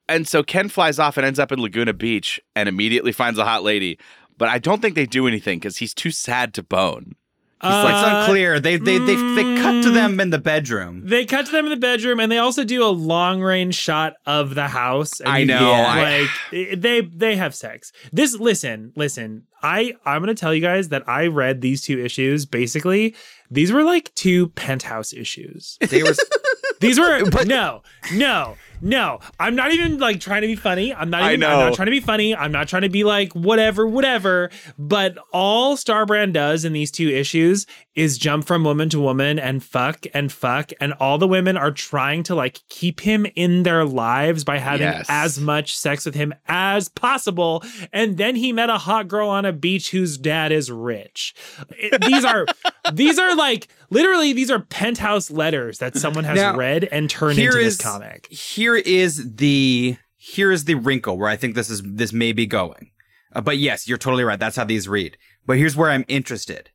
and 0.08 0.26
so 0.26 0.42
Ken 0.42 0.68
flies 0.68 0.98
off 0.98 1.16
and 1.16 1.24
ends 1.24 1.38
up 1.38 1.52
in 1.52 1.60
Laguna 1.60 1.92
Beach 1.92 2.40
and 2.56 2.68
immediately 2.68 3.12
finds 3.12 3.38
a 3.38 3.44
hot 3.44 3.62
lady. 3.62 3.98
But 4.36 4.48
I 4.48 4.58
don't 4.58 4.80
think 4.82 4.94
they 4.94 5.06
do 5.06 5.26
anything 5.28 5.58
because 5.58 5.76
he's 5.76 5.94
too 5.94 6.10
sad 6.10 6.52
to 6.54 6.62
bone. 6.62 7.12
Like, 7.62 7.94
it's 7.94 8.02
Uh, 8.04 8.20
unclear. 8.24 8.58
They 8.58 8.76
they 8.76 8.98
they 8.98 9.16
they 9.16 9.56
cut 9.60 9.82
to 9.82 9.90
mm. 9.90 9.94
them 9.94 10.18
in 10.20 10.30
the 10.30 10.38
bedroom. 10.38 11.02
They 11.04 11.26
cut 11.26 11.46
to 11.46 11.52
them 11.52 11.66
in 11.66 11.70
the 11.70 11.76
bedroom, 11.76 12.18
and 12.20 12.32
they 12.32 12.38
also 12.38 12.64
do 12.64 12.82
a 12.84 12.88
long 12.88 13.42
range 13.42 13.74
shot 13.74 14.14
of 14.26 14.54
the 14.54 14.68
house. 14.68 15.20
and 15.20 15.28
I 15.28 15.44
know, 15.44 15.58
get, 15.58 15.86
I- 15.88 16.20
like 16.52 16.80
they 16.80 17.00
they 17.02 17.36
have 17.36 17.54
sex. 17.54 17.92
This 18.12 18.34
listen, 18.34 18.92
listen. 18.96 19.42
I 19.62 19.94
I'm 20.04 20.22
gonna 20.22 20.34
tell 20.34 20.54
you 20.54 20.60
guys 20.60 20.88
that 20.88 21.08
I 21.08 21.26
read 21.26 21.60
these 21.60 21.82
two 21.82 21.98
issues. 21.98 22.46
Basically, 22.46 23.14
these 23.50 23.72
were 23.72 23.82
like 23.82 24.14
two 24.14 24.48
penthouse 24.50 25.12
issues. 25.12 25.78
They 25.80 26.02
were 26.02 26.14
These 26.80 26.98
were 26.98 27.20
no, 27.44 27.82
no, 28.14 28.56
no. 28.80 29.20
I'm 29.38 29.54
not 29.54 29.72
even 29.72 29.98
like 29.98 30.18
trying 30.18 30.40
to 30.40 30.46
be 30.46 30.56
funny. 30.56 30.94
I'm 30.94 31.10
not. 31.10 31.22
I 31.22 31.34
Even, 31.34 31.44
I'm 31.44 31.58
not 31.58 31.74
trying 31.74 31.86
to 31.86 31.92
be 31.92 32.00
funny. 32.00 32.34
I'm 32.34 32.52
not 32.52 32.68
trying 32.68 32.82
to 32.82 32.88
be 32.88 33.04
like 33.04 33.34
whatever, 33.34 33.86
whatever. 33.86 34.50
But 34.78 35.18
all 35.30 35.76
Starbrand 35.76 36.32
does 36.32 36.64
in 36.64 36.72
these 36.72 36.90
two 36.90 37.10
issues 37.10 37.66
is 37.96 38.16
jump 38.18 38.46
from 38.46 38.62
woman 38.62 38.88
to 38.88 39.00
woman 39.00 39.38
and 39.38 39.64
fuck 39.64 40.06
and 40.14 40.30
fuck, 40.30 40.70
and 40.80 40.92
all 40.94 41.18
the 41.18 41.26
women 41.26 41.56
are 41.56 41.72
trying 41.72 42.22
to 42.22 42.34
like 42.34 42.60
keep 42.68 43.00
him 43.00 43.26
in 43.34 43.64
their 43.64 43.84
lives 43.84 44.44
by 44.44 44.58
having 44.58 44.86
Yes. 44.86 45.06
as 45.08 45.40
much 45.40 45.76
sex 45.76 46.06
with 46.06 46.14
him 46.14 46.32
as 46.46 46.88
possible. 46.88 47.64
And 47.92 48.16
then 48.16 48.36
he 48.36 48.52
met 48.52 48.70
a 48.70 48.78
hot 48.78 49.08
girl 49.08 49.28
on 49.28 49.44
a 49.44 49.52
beach 49.52 49.90
whose 49.90 50.16
dad 50.18 50.52
is 50.52 50.70
rich. 50.70 51.34
It- 51.70 52.00
these 52.02 52.24
are 52.24 52.46
these 52.92 53.18
are 53.18 53.34
like 53.34 53.68
literally 53.90 54.32
these 54.32 54.50
are 54.50 54.60
penthouse 54.60 55.30
letters 55.30 55.78
that 55.78 55.96
someone 55.96 56.24
has 56.24 56.36
Now, 56.36 56.56
read 56.56 56.84
and 56.84 57.10
turned 57.10 57.38
into 57.38 57.58
is- 57.58 57.76
this 57.76 57.84
comic. 57.84 58.26
here 58.30 58.76
is 58.76 59.34
the 59.36 59.96
here 60.16 60.52
is 60.52 60.64
the 60.64 60.74
wrinkle 60.76 61.18
where 61.18 61.28
I 61.28 61.34
think 61.36 61.54
this 61.56 61.68
is 61.70 61.82
this 61.84 62.12
may 62.12 62.32
be 62.32 62.46
going. 62.46 62.92
Uh, 63.34 63.40
but 63.40 63.58
yes, 63.58 63.88
you're 63.88 63.98
totally 63.98 64.22
right. 64.24 64.38
That's 64.38 64.56
how 64.56 64.64
these 64.64 64.86
read. 64.88 65.16
But 65.46 65.56
here's 65.58 65.76
where 65.76 65.90
I'm 65.90 66.04
interested. 66.08 66.70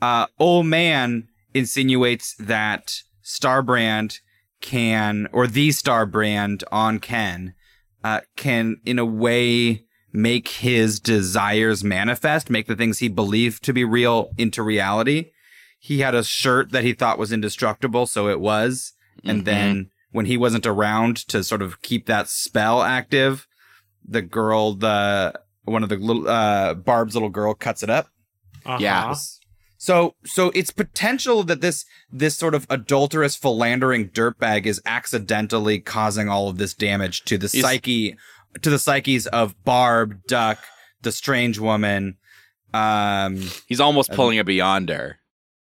Uh, 0.00 0.26
old 0.38 0.66
man 0.66 1.28
insinuates 1.54 2.34
that 2.38 3.00
Starbrand 3.24 4.18
can, 4.60 5.28
or 5.32 5.46
the 5.46 5.70
Starbrand 5.70 6.62
on 6.70 6.98
Ken, 6.98 7.54
uh, 8.04 8.20
can 8.36 8.76
in 8.84 8.98
a 8.98 9.04
way 9.04 9.82
make 10.12 10.48
his 10.48 10.98
desires 11.00 11.84
manifest, 11.84 12.48
make 12.48 12.66
the 12.66 12.76
things 12.76 12.98
he 12.98 13.08
believed 13.08 13.62
to 13.64 13.72
be 13.72 13.84
real 13.84 14.30
into 14.38 14.62
reality. 14.62 15.30
He 15.78 16.00
had 16.00 16.14
a 16.14 16.24
shirt 16.24 16.72
that 16.72 16.84
he 16.84 16.94
thought 16.94 17.18
was 17.18 17.32
indestructible, 17.32 18.06
so 18.06 18.28
it 18.28 18.40
was. 18.40 18.92
And 19.24 19.42
Mhm. 19.42 19.44
then 19.44 19.90
when 20.10 20.26
he 20.26 20.36
wasn't 20.36 20.66
around 20.66 21.16
to 21.28 21.42
sort 21.44 21.62
of 21.62 21.82
keep 21.82 22.06
that 22.06 22.28
spell 22.28 22.82
active, 22.82 23.46
the 24.06 24.22
girl, 24.22 24.74
the 24.74 25.34
one 25.64 25.82
of 25.82 25.88
the 25.88 25.96
little 25.96 26.28
uh, 26.28 26.74
Barb's 26.74 27.14
little 27.14 27.28
girl 27.28 27.52
cuts 27.54 27.82
it 27.82 27.90
up. 27.90 28.08
Yeah. 28.80 29.02
So 29.78 30.14
so 30.24 30.50
it's 30.54 30.70
potential 30.70 31.42
that 31.44 31.60
this 31.60 31.84
this 32.10 32.36
sort 32.36 32.54
of 32.54 32.66
adulterous 32.70 33.36
philandering 33.36 34.08
dirtbag 34.10 34.66
is 34.66 34.80
accidentally 34.86 35.80
causing 35.80 36.28
all 36.28 36.48
of 36.48 36.58
this 36.58 36.74
damage 36.74 37.24
to 37.26 37.36
the 37.38 37.48
psyche 37.48 38.16
to 38.62 38.70
the 38.70 38.78
psyches 38.78 39.26
of 39.26 39.54
Barb, 39.64 40.20
Duck, 40.26 40.58
the 41.02 41.12
strange 41.12 41.58
woman. 41.58 42.16
Um 42.72 43.42
He's 43.66 43.80
almost 43.80 44.12
pulling 44.12 44.38
a 44.38 44.44
beyonder. 44.44 45.14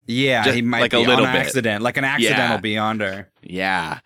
yeah, 0.08 0.44
Just 0.44 0.56
he 0.56 0.62
might 0.64 0.82
like 0.82 0.94
a 0.94 1.00
little 1.00 1.26
on 1.26 1.34
bit. 1.34 1.42
accident, 1.42 1.84
like 1.84 1.98
an 1.98 2.04
accidental 2.06 2.58
Yeah. 2.58 2.62
beyonder. 2.62 3.26
Yeah. 3.44 4.00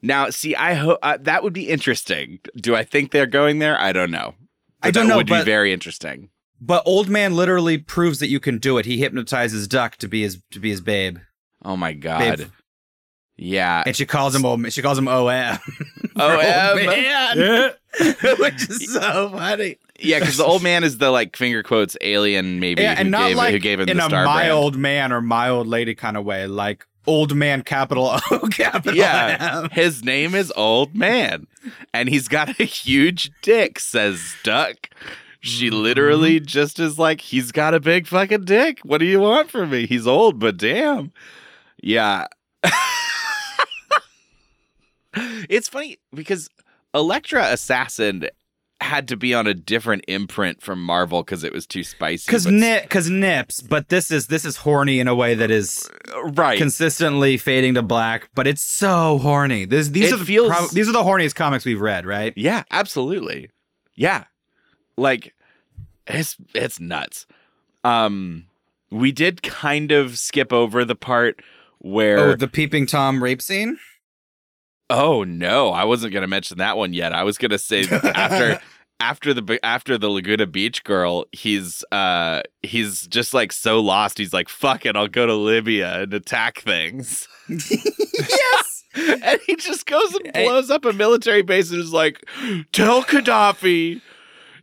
Now, 0.00 0.30
see, 0.30 0.54
I 0.54 0.74
hope 0.74 0.98
uh, 1.02 1.18
that 1.22 1.42
would 1.42 1.52
be 1.52 1.68
interesting. 1.68 2.38
Do 2.56 2.76
I 2.76 2.84
think 2.84 3.10
they're 3.10 3.26
going 3.26 3.58
there? 3.58 3.78
I 3.80 3.92
don't 3.92 4.12
know. 4.12 4.34
I 4.80 4.92
don't 4.92 5.08
know. 5.08 5.16
Would 5.16 5.26
be 5.26 5.42
very 5.42 5.72
interesting. 5.72 6.30
But 6.60 6.82
old 6.86 7.08
man 7.08 7.36
literally 7.36 7.78
proves 7.78 8.18
that 8.18 8.28
you 8.28 8.40
can 8.40 8.58
do 8.58 8.78
it. 8.78 8.86
He 8.86 8.98
hypnotizes 8.98 9.68
Duck 9.68 9.96
to 9.98 10.08
be 10.08 10.22
his 10.22 10.40
to 10.50 10.58
be 10.60 10.70
his 10.70 10.80
babe, 10.80 11.18
Oh 11.64 11.76
my 11.76 11.92
god. 11.92 12.38
Babe. 12.38 12.48
Yeah. 13.36 13.84
and 13.86 13.94
she 13.94 14.04
calls 14.06 14.34
him 14.34 14.44
O- 14.44 14.68
she 14.68 14.82
calls 14.82 14.98
him 14.98 15.06
OM. 15.08 15.58
Oh, 16.16 16.32
um, 16.32 16.84
man, 16.86 17.02
Yeah. 17.38 17.70
which 18.40 18.68
is 18.68 18.92
so 18.92 19.30
funny. 19.30 19.76
yeah, 20.00 20.18
because 20.18 20.36
the 20.36 20.44
old 20.44 20.62
man 20.64 20.82
is 20.82 20.98
the 20.98 21.10
like 21.12 21.36
finger 21.36 21.62
quotes 21.62 21.96
alien 22.00 22.58
maybe 22.58 22.82
Yeah, 22.82 22.96
who, 22.96 23.00
and 23.02 23.10
not 23.12 23.28
gave, 23.28 23.36
like 23.36 23.52
who 23.52 23.58
gave 23.60 23.78
him 23.80 23.88
in 23.88 23.96
the 23.96 24.04
a 24.04 24.08
star 24.08 24.24
my 24.24 24.34
brand. 24.46 24.50
old 24.52 24.76
man 24.76 25.12
or 25.12 25.20
my 25.20 25.48
old 25.48 25.68
lady 25.68 25.94
kind 25.94 26.16
of 26.16 26.24
way, 26.24 26.48
like 26.48 26.84
old 27.06 27.34
man 27.36 27.62
capital 27.62 28.10
O 28.32 28.48
capital 28.52 28.96
Yeah, 28.98 29.60
M. 29.62 29.70
his 29.70 30.02
name 30.04 30.34
is 30.34 30.52
Old 30.56 30.96
Man, 30.96 31.46
and 31.94 32.08
he's 32.08 32.26
got 32.26 32.58
a 32.60 32.64
huge 32.64 33.30
dick. 33.42 33.78
Says 33.78 34.34
Duck. 34.42 34.90
She 35.40 35.68
Mm-hmm. 35.68 35.76
literally 35.82 36.40
just 36.40 36.78
is 36.80 36.98
like, 36.98 37.20
he's 37.20 37.52
got 37.52 37.72
a 37.74 37.80
big 37.80 38.06
fucking 38.06 38.44
dick. 38.44 38.80
What 38.82 38.98
do 38.98 39.04
you 39.06 39.20
want 39.20 39.50
from 39.50 39.70
me? 39.70 39.86
He's 39.86 40.06
old, 40.06 40.38
but 40.40 40.56
damn, 40.56 41.12
yeah. 41.82 42.26
it's 45.48 45.68
funny 45.68 45.98
because 46.14 46.48
Elektra 46.94 47.46
Assassin 47.52 48.28
had 48.80 49.08
to 49.08 49.16
be 49.16 49.34
on 49.34 49.46
a 49.48 49.54
different 49.54 50.04
imprint 50.06 50.62
from 50.62 50.80
Marvel 50.82 51.22
because 51.22 51.42
it 51.42 51.52
was 51.52 51.66
too 51.66 51.82
spicy. 51.82 52.24
Because 52.26 52.44
but- 52.44 52.54
nip, 52.54 52.82
because 52.82 53.10
nips, 53.10 53.60
but 53.60 53.88
this 53.88 54.10
is 54.10 54.28
this 54.28 54.44
is 54.44 54.56
horny 54.58 55.00
in 55.00 55.08
a 55.08 55.14
way 55.14 55.34
that 55.34 55.50
is 55.50 55.88
right. 56.34 56.58
consistently 56.58 57.36
fading 57.36 57.74
to 57.74 57.82
black, 57.82 58.28
but 58.34 58.46
it's 58.46 58.62
so 58.62 59.18
horny. 59.18 59.64
This, 59.64 59.88
these 59.88 60.08
It 60.12 60.14
are 60.14 60.18
the 60.18 60.24
feels- 60.24 60.48
prob- 60.48 60.70
these 60.70 60.88
are 60.88 60.92
the 60.92 61.02
horniest 61.02 61.34
comics 61.34 61.64
we've 61.64 61.80
read, 61.80 62.06
right? 62.06 62.32
Yeah, 62.36 62.62
absolutely. 62.70 63.50
Yeah. 63.96 64.24
Like 64.98 65.34
it's 66.06 66.36
it's 66.54 66.80
nuts. 66.80 67.26
Um 67.84 68.46
we 68.90 69.12
did 69.12 69.42
kind 69.42 69.92
of 69.92 70.18
skip 70.18 70.52
over 70.52 70.84
the 70.84 70.94
part 70.96 71.40
where 71.78 72.18
Oh, 72.18 72.34
the 72.36 72.48
peeping 72.48 72.86
tom 72.86 73.22
rape 73.22 73.42
scene. 73.42 73.78
Oh 74.90 75.22
no, 75.22 75.70
I 75.70 75.84
wasn't 75.84 76.12
going 76.14 76.22
to 76.22 76.28
mention 76.28 76.58
that 76.58 76.76
one 76.76 76.94
yet. 76.94 77.12
I 77.12 77.22
was 77.22 77.36
going 77.36 77.50
to 77.50 77.58
say 77.58 77.84
that 77.84 78.04
after 78.16 78.60
after 79.00 79.34
the 79.34 79.60
after 79.62 79.98
the 79.98 80.08
Laguna 80.08 80.46
Beach 80.46 80.82
girl, 80.82 81.26
he's 81.32 81.84
uh 81.92 82.42
he's 82.62 83.06
just 83.06 83.34
like 83.34 83.52
so 83.52 83.80
lost. 83.80 84.18
He's 84.18 84.32
like, 84.32 84.48
"Fuck 84.48 84.86
it, 84.86 84.96
I'll 84.96 85.06
go 85.08 85.26
to 85.26 85.34
Libya 85.34 86.02
and 86.02 86.14
attack 86.14 86.60
things." 86.60 87.28
yes. 87.48 88.84
and 88.96 89.38
he 89.46 89.56
just 89.56 89.86
goes 89.86 90.14
and 90.14 90.32
blows 90.32 90.70
up 90.70 90.84
a 90.86 90.92
military 90.92 91.42
base 91.42 91.70
and 91.70 91.80
is 91.80 91.92
like, 91.92 92.24
"Tell 92.72 93.02
Gaddafi 93.02 94.00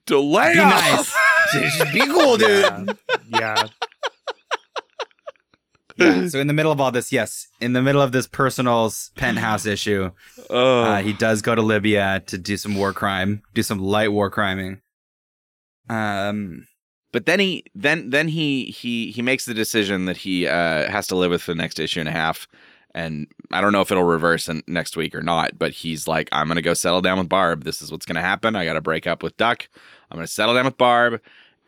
to 0.08 0.20
lay 0.20 0.54
Be 0.54 0.60
off." 0.60 1.14
nice. 1.54 1.74
Just 1.78 1.94
be 1.94 2.02
cool, 2.02 2.38
dude. 2.38 2.98
yeah. 3.30 3.68
Yeah. 5.98 6.28
So 6.28 6.40
in 6.40 6.48
the 6.48 6.54
middle 6.54 6.74
of 6.74 6.82
all 6.82 6.92
this, 6.92 7.14
yes, 7.14 7.48
in 7.62 7.72
the 7.72 7.82
middle 7.82 8.02
of 8.02 8.12
this 8.12 8.28
personal 8.28 8.92
penthouse 9.16 9.66
issue, 9.66 10.12
Oh, 10.50 10.82
uh, 10.84 11.02
he 11.02 11.14
does 11.14 11.42
go 11.42 11.56
to 11.56 11.62
Libya 11.62 12.22
to 12.26 12.38
do 12.38 12.58
some 12.58 12.76
war 12.76 12.92
crime, 12.92 13.42
do 13.54 13.64
some 13.64 13.80
light 13.80 14.12
war 14.12 14.30
criming. 14.30 14.82
Um, 15.90 16.68
but 17.14 17.26
then 17.26 17.40
he 17.40 17.64
then 17.76 18.10
then 18.10 18.28
he 18.28 18.66
he 18.66 19.12
he 19.12 19.22
makes 19.22 19.46
the 19.46 19.54
decision 19.54 20.04
that 20.06 20.18
he 20.18 20.46
uh 20.48 20.92
has 20.92 21.08
to 21.08 21.16
live 21.16 21.32
with 21.32 21.42
for 21.42 21.52
the 21.54 21.62
next 21.62 21.80
issue 21.80 22.02
and 22.02 22.10
a 22.10 22.12
half 22.12 22.46
and 22.96 23.28
i 23.52 23.62
don't 23.62 23.72
know 23.74 23.82
if 23.82 23.92
it'll 23.92 24.04
reverse 24.04 24.50
in, 24.50 24.64
next 24.68 24.98
week 24.98 25.14
or 25.14 25.22
not 25.22 25.60
but 25.60 25.72
he's 25.72 26.08
like 26.08 26.28
i'm 26.32 26.48
gonna 26.48 26.62
go 26.62 26.74
settle 26.74 27.02
down 27.02 27.20
with 27.20 27.30
barb 27.30 27.64
this 27.64 27.82
is 27.82 27.92
what's 27.92 28.06
gonna 28.08 28.22
happen 28.22 28.56
i 28.56 28.66
gotta 28.66 28.82
break 28.82 29.06
up 29.06 29.22
with 29.22 29.36
duck 29.38 29.68
i'm 30.10 30.18
gonna 30.18 30.26
settle 30.26 30.56
down 30.56 30.66
with 30.66 30.78
barb 30.78 31.22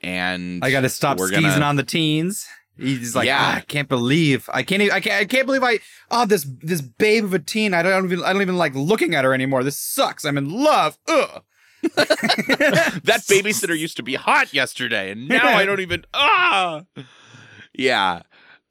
and 0.04 0.64
I 0.64 0.70
got 0.70 0.82
to 0.82 0.90
stop 0.90 1.20
skeezing 1.20 1.42
gonna- 1.42 1.66
on 1.66 1.76
the 1.76 1.84
teens. 1.84 2.48
He's 2.78 3.16
like, 3.16 3.26
Yeah. 3.26 3.40
"Ah, 3.42 3.56
I 3.56 3.62
can't 3.62 3.90
believe, 3.90 4.48
I 4.54 4.62
can't, 4.62 4.84
even, 4.84 4.94
I 4.96 5.00
can't, 5.00 5.22
I 5.22 5.26
can't 5.26 5.48
believe 5.48 5.64
I, 5.64 5.80
oh, 6.12 6.28
this, 6.28 6.46
this 6.62 6.82
babe 6.82 7.24
of 7.24 7.34
a 7.34 7.40
teen. 7.40 7.74
I 7.74 7.82
don't 7.82 8.06
even, 8.06 8.24
I 8.24 8.32
don't 8.32 8.44
even 8.44 8.58
like 8.58 8.76
looking 8.76 9.16
at 9.16 9.26
her 9.26 9.34
anymore. 9.34 9.64
This 9.64 9.80
sucks. 9.80 10.24
I'm 10.24 10.38
in 10.38 10.52
love. 10.52 11.00
Ugh. 11.08 11.42
that 11.96 13.24
babysitter 13.28 13.76
used 13.76 13.98
to 13.98 14.04
be 14.04 14.14
hot 14.14 14.54
yesterday 14.54 15.12
and 15.12 15.28
now 15.28 15.48
i 15.56 15.64
don't 15.70 15.80
even 15.80 16.04
ah 16.14 16.82
yeah 17.74 18.22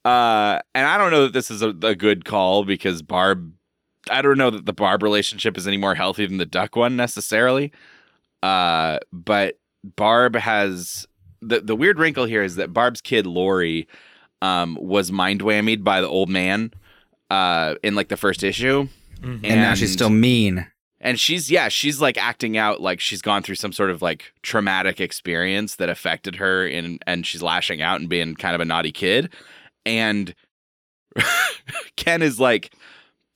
uh 0.07 0.61
and 0.75 0.87
i 0.87 0.97
don't 0.97 1.11
know 1.11 1.25
that 1.25 1.33
this 1.33 1.51
is 1.51 1.63
a, 1.63 1.71
a 1.83 1.95
good 1.95 2.25
call 2.25 2.65
because 2.65 3.03
barb 3.03 3.53
i 4.11 4.23
don't 4.23 4.39
know 4.39 4.51
that 4.51 4.65
the 4.65 4.73
barb 4.73 5.03
relationship 5.03 5.59
is 5.59 5.67
any 5.67 5.77
more 5.77 5.95
healthy 5.95 6.25
than 6.27 6.37
the 6.39 6.47
duck 6.47 6.77
one 6.77 6.95
necessarily 6.97 7.73
uh 8.43 8.99
but 9.13 9.59
barb 9.83 10.37
has 10.37 11.07
the 11.43 11.61
the 11.61 11.75
weird 11.77 11.99
wrinkle 11.99 12.25
here 12.25 12.43
is 12.43 12.57
that 12.57 12.73
barb's 12.73 13.01
kid 13.01 13.27
lori 13.27 13.89
um 14.43 14.79
was 14.81 15.11
mind 15.11 15.41
whammied 15.43 15.83
by 15.83 16.01
the 16.01 16.09
old 16.09 16.29
man 16.29 16.71
uh 17.31 17.75
in 17.83 17.95
like 17.95 18.09
the 18.09 18.17
first 18.17 18.43
issue 18.45 18.89
Mhm. 19.23 19.41
And, 19.45 19.63
now 19.63 19.73
she's 19.73 19.93
still 19.95 20.11
mean. 20.11 20.67
and 21.01 21.19
she's 21.19 21.51
yeah 21.51 21.69
she's 21.69 22.03
like 22.03 22.19
acting 22.19 22.59
out 22.59 22.83
like 22.83 23.01
she's 23.01 23.23
gone 23.23 23.43
through 23.43 23.55
some 23.55 23.73
sort 23.73 23.91
of 23.91 24.03
like 24.03 24.35
traumatic 24.43 25.01
experience 25.01 25.77
that 25.77 25.89
affected 25.89 26.37
her 26.37 26.67
in 26.67 26.99
and 27.07 27.27
she's 27.27 27.43
lashing 27.43 27.81
out 27.81 27.99
and 27.99 28.11
being 28.11 28.35
kind 28.35 28.55
of 28.55 28.61
a 28.61 28.65
naughty 28.67 28.93
kid 28.93 29.33
and 29.87 30.35
ken 31.97 32.21
is 32.21 32.39
like 32.39 32.75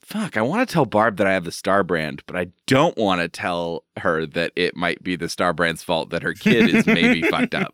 fuck 0.02 0.36
i 0.36 0.42
want 0.42 0.68
to 0.68 0.72
tell 0.72 0.84
barb 0.84 1.16
that 1.16 1.26
i 1.26 1.32
have 1.32 1.44
the 1.44 1.52
star 1.52 1.82
brand 1.82 2.22
but 2.26 2.36
i 2.36 2.46
don't 2.66 2.98
want 2.98 3.20
to 3.20 3.28
tell 3.28 3.84
her 3.96 4.26
that 4.26 4.52
it 4.56 4.76
might 4.76 5.02
be 5.02 5.16
the 5.16 5.28
star 5.28 5.52
brand's 5.52 5.82
fault 5.82 6.10
that 6.10 6.22
her 6.22 6.34
kid 6.34 6.74
is 6.74 6.86
maybe 6.86 7.22
fucked 7.30 7.54
up. 7.54 7.72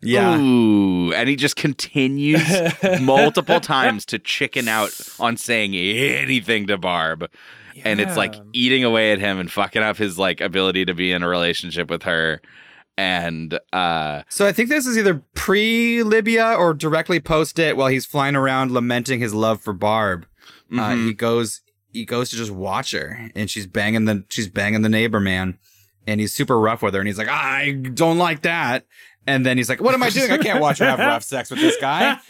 Yeah. 0.00 0.38
Ooh, 0.38 1.12
and 1.12 1.28
he 1.28 1.34
just 1.34 1.56
continues 1.56 2.40
multiple 3.00 3.58
times 3.58 4.06
to 4.06 4.20
chicken 4.20 4.68
out 4.68 4.92
on 5.18 5.36
saying 5.36 5.74
anything 5.74 6.68
to 6.68 6.78
barb 6.78 7.28
and 7.84 8.00
it's 8.00 8.16
like 8.16 8.34
eating 8.52 8.84
away 8.84 9.12
at 9.12 9.18
him 9.18 9.38
and 9.38 9.50
fucking 9.50 9.82
up 9.82 9.96
his 9.96 10.18
like 10.18 10.40
ability 10.40 10.84
to 10.84 10.94
be 10.94 11.12
in 11.12 11.22
a 11.22 11.28
relationship 11.28 11.90
with 11.90 12.02
her 12.04 12.40
and 12.98 13.58
uh 13.72 14.22
So 14.28 14.44
I 14.44 14.52
think 14.52 14.68
this 14.68 14.86
is 14.86 14.98
either 14.98 15.22
pre 15.34 16.02
Libya 16.02 16.54
or 16.58 16.74
directly 16.74 17.20
post 17.20 17.58
it 17.58 17.76
while 17.76 17.86
he's 17.86 18.04
flying 18.04 18.34
around 18.34 18.72
lamenting 18.72 19.20
his 19.20 19.32
love 19.32 19.62
for 19.62 19.72
Barb. 19.72 20.26
Uh, 20.70 20.90
mhm. 20.90 21.06
he 21.06 21.14
goes 21.14 21.62
he 21.92 22.04
goes 22.04 22.28
to 22.28 22.36
just 22.36 22.50
watch 22.50 22.90
her 22.90 23.30
and 23.34 23.48
she's 23.48 23.66
banging 23.66 24.04
the 24.04 24.24
she's 24.28 24.48
banging 24.48 24.82
the 24.82 24.88
neighbor 24.88 25.20
man 25.20 25.56
and 26.06 26.20
he's 26.20 26.34
super 26.34 26.60
rough 26.60 26.82
with 26.82 26.92
her 26.92 27.00
and 27.00 27.06
he's 27.06 27.16
like 27.16 27.28
I 27.28 27.72
don't 27.72 28.18
like 28.18 28.42
that 28.42 28.84
and 29.26 29.46
then 29.46 29.56
he's 29.56 29.68
like 29.68 29.80
what 29.80 29.94
am 29.94 30.02
I 30.02 30.10
doing 30.10 30.30
I 30.30 30.38
can't 30.38 30.60
watch 30.60 30.80
her 30.80 30.86
have 30.86 30.98
rough 30.98 31.22
sex 31.22 31.50
with 31.50 31.60
this 31.60 31.76
guy 31.80 32.18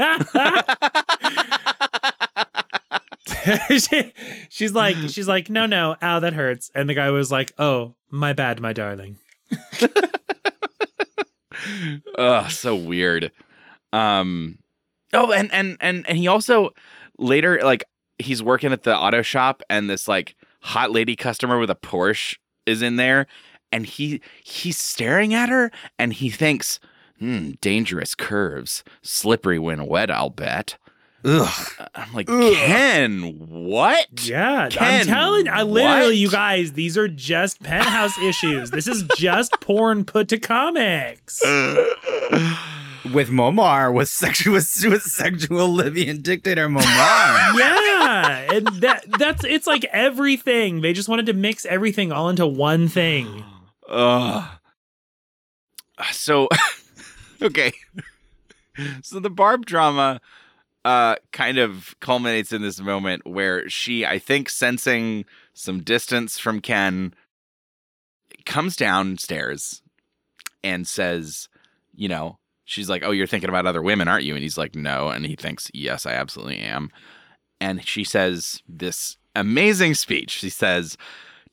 she, 3.78 4.12
she's 4.50 4.74
like, 4.74 4.96
she's 5.08 5.28
like, 5.28 5.48
no, 5.48 5.64
no, 5.64 5.96
ow, 6.02 6.20
that 6.20 6.34
hurts. 6.34 6.70
And 6.74 6.88
the 6.88 6.94
guy 6.94 7.10
was 7.10 7.32
like, 7.32 7.52
oh, 7.58 7.94
my 8.10 8.34
bad, 8.34 8.60
my 8.60 8.72
darling. 8.72 9.16
Ugh, 12.16 12.50
so 12.50 12.74
weird. 12.76 13.32
Um 13.92 14.58
Oh, 15.12 15.32
and 15.32 15.52
and 15.52 15.76
and 15.80 16.06
and 16.08 16.18
he 16.18 16.28
also 16.28 16.70
later 17.18 17.60
like 17.62 17.84
he's 18.18 18.42
working 18.42 18.72
at 18.72 18.82
the 18.82 18.96
auto 18.96 19.22
shop 19.22 19.62
and 19.70 19.88
this 19.88 20.08
like 20.08 20.36
hot 20.62 20.90
lady 20.90 21.16
customer 21.16 21.58
with 21.58 21.70
a 21.70 21.74
Porsche 21.74 22.36
is 22.66 22.82
in 22.82 22.96
there 22.96 23.26
and 23.72 23.86
he 23.86 24.20
he's 24.44 24.78
staring 24.78 25.34
at 25.34 25.48
her 25.48 25.70
and 25.98 26.12
he 26.14 26.30
thinks, 26.30 26.80
"Hmm, 27.18 27.52
dangerous 27.60 28.14
curves, 28.14 28.84
slippery 29.02 29.58
when 29.58 29.86
wet, 29.86 30.10
I'll 30.10 30.30
bet." 30.30 30.78
Ugh. 31.24 31.66
Uh, 31.78 31.86
I'm 31.94 32.12
like, 32.12 32.30
Ugh. 32.30 32.54
"Ken, 32.54 33.22
what?" 33.48 34.06
Yeah, 34.22 34.64
I'm 34.64 34.70
Ken, 34.70 35.06
telling 35.06 35.48
I 35.48 35.62
literally, 35.62 36.06
what? 36.06 36.16
you 36.16 36.30
guys, 36.30 36.72
these 36.72 36.96
are 36.96 37.08
just 37.08 37.60
penthouse 37.62 38.16
issues. 38.22 38.70
This 38.70 38.86
is 38.86 39.04
just 39.16 39.52
porn 39.60 40.04
put 40.04 40.28
to 40.28 40.38
comics. 40.38 41.42
with 43.12 43.30
Muammar 43.30 43.92
with 43.92 44.08
sexual 44.08 44.54
with, 44.54 44.84
with 44.84 45.02
sexual 45.02 45.68
Libyan 45.68 46.20
dictator 46.20 46.68
Muammar 46.68 46.82
yeah, 47.58 48.52
and 48.52 48.66
that 48.82 49.04
that's 49.18 49.44
it's 49.44 49.66
like 49.66 49.84
everything. 49.86 50.82
They 50.82 50.92
just 50.92 51.08
wanted 51.08 51.26
to 51.26 51.32
mix 51.32 51.66
everything 51.66 52.12
all 52.12 52.28
into 52.28 52.46
one 52.46 52.86
thing. 52.88 53.44
Ugh. 53.88 54.44
So, 56.12 56.48
okay. 57.42 57.72
So 59.02 59.18
the 59.18 59.30
Barb 59.30 59.66
drama 59.66 60.20
uh 60.84 61.16
kind 61.32 61.58
of 61.58 61.94
culminates 62.00 62.52
in 62.52 62.62
this 62.62 62.80
moment 62.80 63.26
where 63.26 63.68
she, 63.68 64.06
I 64.06 64.18
think, 64.18 64.48
sensing 64.48 65.24
some 65.52 65.82
distance 65.82 66.38
from 66.38 66.60
Ken, 66.60 67.14
comes 68.46 68.76
downstairs 68.76 69.82
and 70.62 70.86
says, 70.86 71.48
you 71.94 72.08
know, 72.08 72.38
she's 72.64 72.88
like, 72.88 73.02
"Oh, 73.04 73.10
you're 73.10 73.26
thinking 73.26 73.48
about 73.48 73.66
other 73.66 73.82
women, 73.82 74.08
aren't 74.08 74.24
you?" 74.24 74.34
And 74.34 74.42
he's 74.42 74.58
like, 74.58 74.74
"No," 74.74 75.08
and 75.08 75.26
he 75.26 75.34
thinks, 75.34 75.70
"Yes, 75.74 76.06
I 76.06 76.12
absolutely 76.12 76.58
am." 76.58 76.90
And 77.60 77.84
she 77.86 78.04
says 78.04 78.62
this 78.68 79.16
amazing 79.34 79.94
speech. 79.94 80.30
She 80.30 80.50
says, 80.50 80.96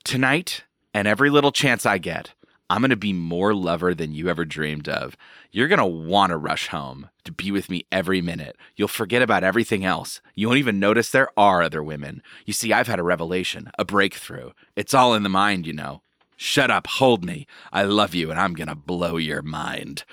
"Tonight 0.04 0.64
and 0.94 1.08
every 1.08 1.30
little 1.30 1.52
chance 1.52 1.84
I 1.84 1.98
get, 1.98 2.32
I'm 2.68 2.80
going 2.80 2.90
to 2.90 2.96
be 2.96 3.12
more 3.12 3.54
lover 3.54 3.94
than 3.94 4.12
you 4.12 4.28
ever 4.28 4.44
dreamed 4.44 4.88
of. 4.88 5.16
You're 5.52 5.68
going 5.68 5.78
to 5.78 5.86
want 5.86 6.30
to 6.30 6.36
rush 6.36 6.68
home 6.68 7.10
to 7.24 7.32
be 7.32 7.50
with 7.50 7.70
me 7.70 7.86
every 7.92 8.20
minute. 8.20 8.56
You'll 8.74 8.88
forget 8.88 9.22
about 9.22 9.44
everything 9.44 9.84
else. 9.84 10.20
You 10.34 10.48
won't 10.48 10.58
even 10.58 10.80
notice 10.80 11.10
there 11.10 11.30
are 11.36 11.62
other 11.62 11.82
women. 11.82 12.22
You 12.44 12.52
see, 12.52 12.72
I've 12.72 12.88
had 12.88 12.98
a 12.98 13.04
revelation, 13.04 13.70
a 13.78 13.84
breakthrough. 13.84 14.50
It's 14.74 14.94
all 14.94 15.14
in 15.14 15.22
the 15.22 15.28
mind, 15.28 15.66
you 15.66 15.72
know. 15.72 16.02
Shut 16.36 16.70
up, 16.70 16.86
hold 16.86 17.24
me. 17.24 17.46
I 17.72 17.84
love 17.84 18.14
you, 18.14 18.30
and 18.30 18.38
I'm 18.38 18.54
going 18.54 18.68
to 18.68 18.74
blow 18.74 19.16
your 19.16 19.42
mind. 19.42 20.04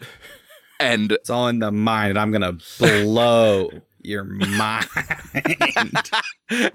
And 0.78 1.10
it's 1.12 1.30
all 1.30 1.48
in 1.48 1.60
the 1.60 1.72
mind 1.72 2.10
and 2.10 2.18
I'm 2.18 2.30
gonna 2.30 2.58
blow 2.78 3.70
your 4.06 4.24
mind 4.24 4.86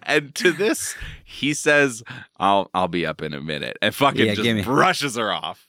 and 0.04 0.36
to 0.36 0.52
this, 0.52 0.96
he 1.24 1.54
says, 1.54 2.04
"I'll 2.38 2.70
I'll 2.74 2.88
be 2.88 3.06
up 3.06 3.22
in 3.22 3.34
a 3.34 3.42
minute," 3.42 3.78
and 3.82 3.94
fucking 3.94 4.26
Yeah, 4.26 4.36
just 4.36 4.66
brushes 4.66 5.16
her 5.16 5.32
off. 5.32 5.68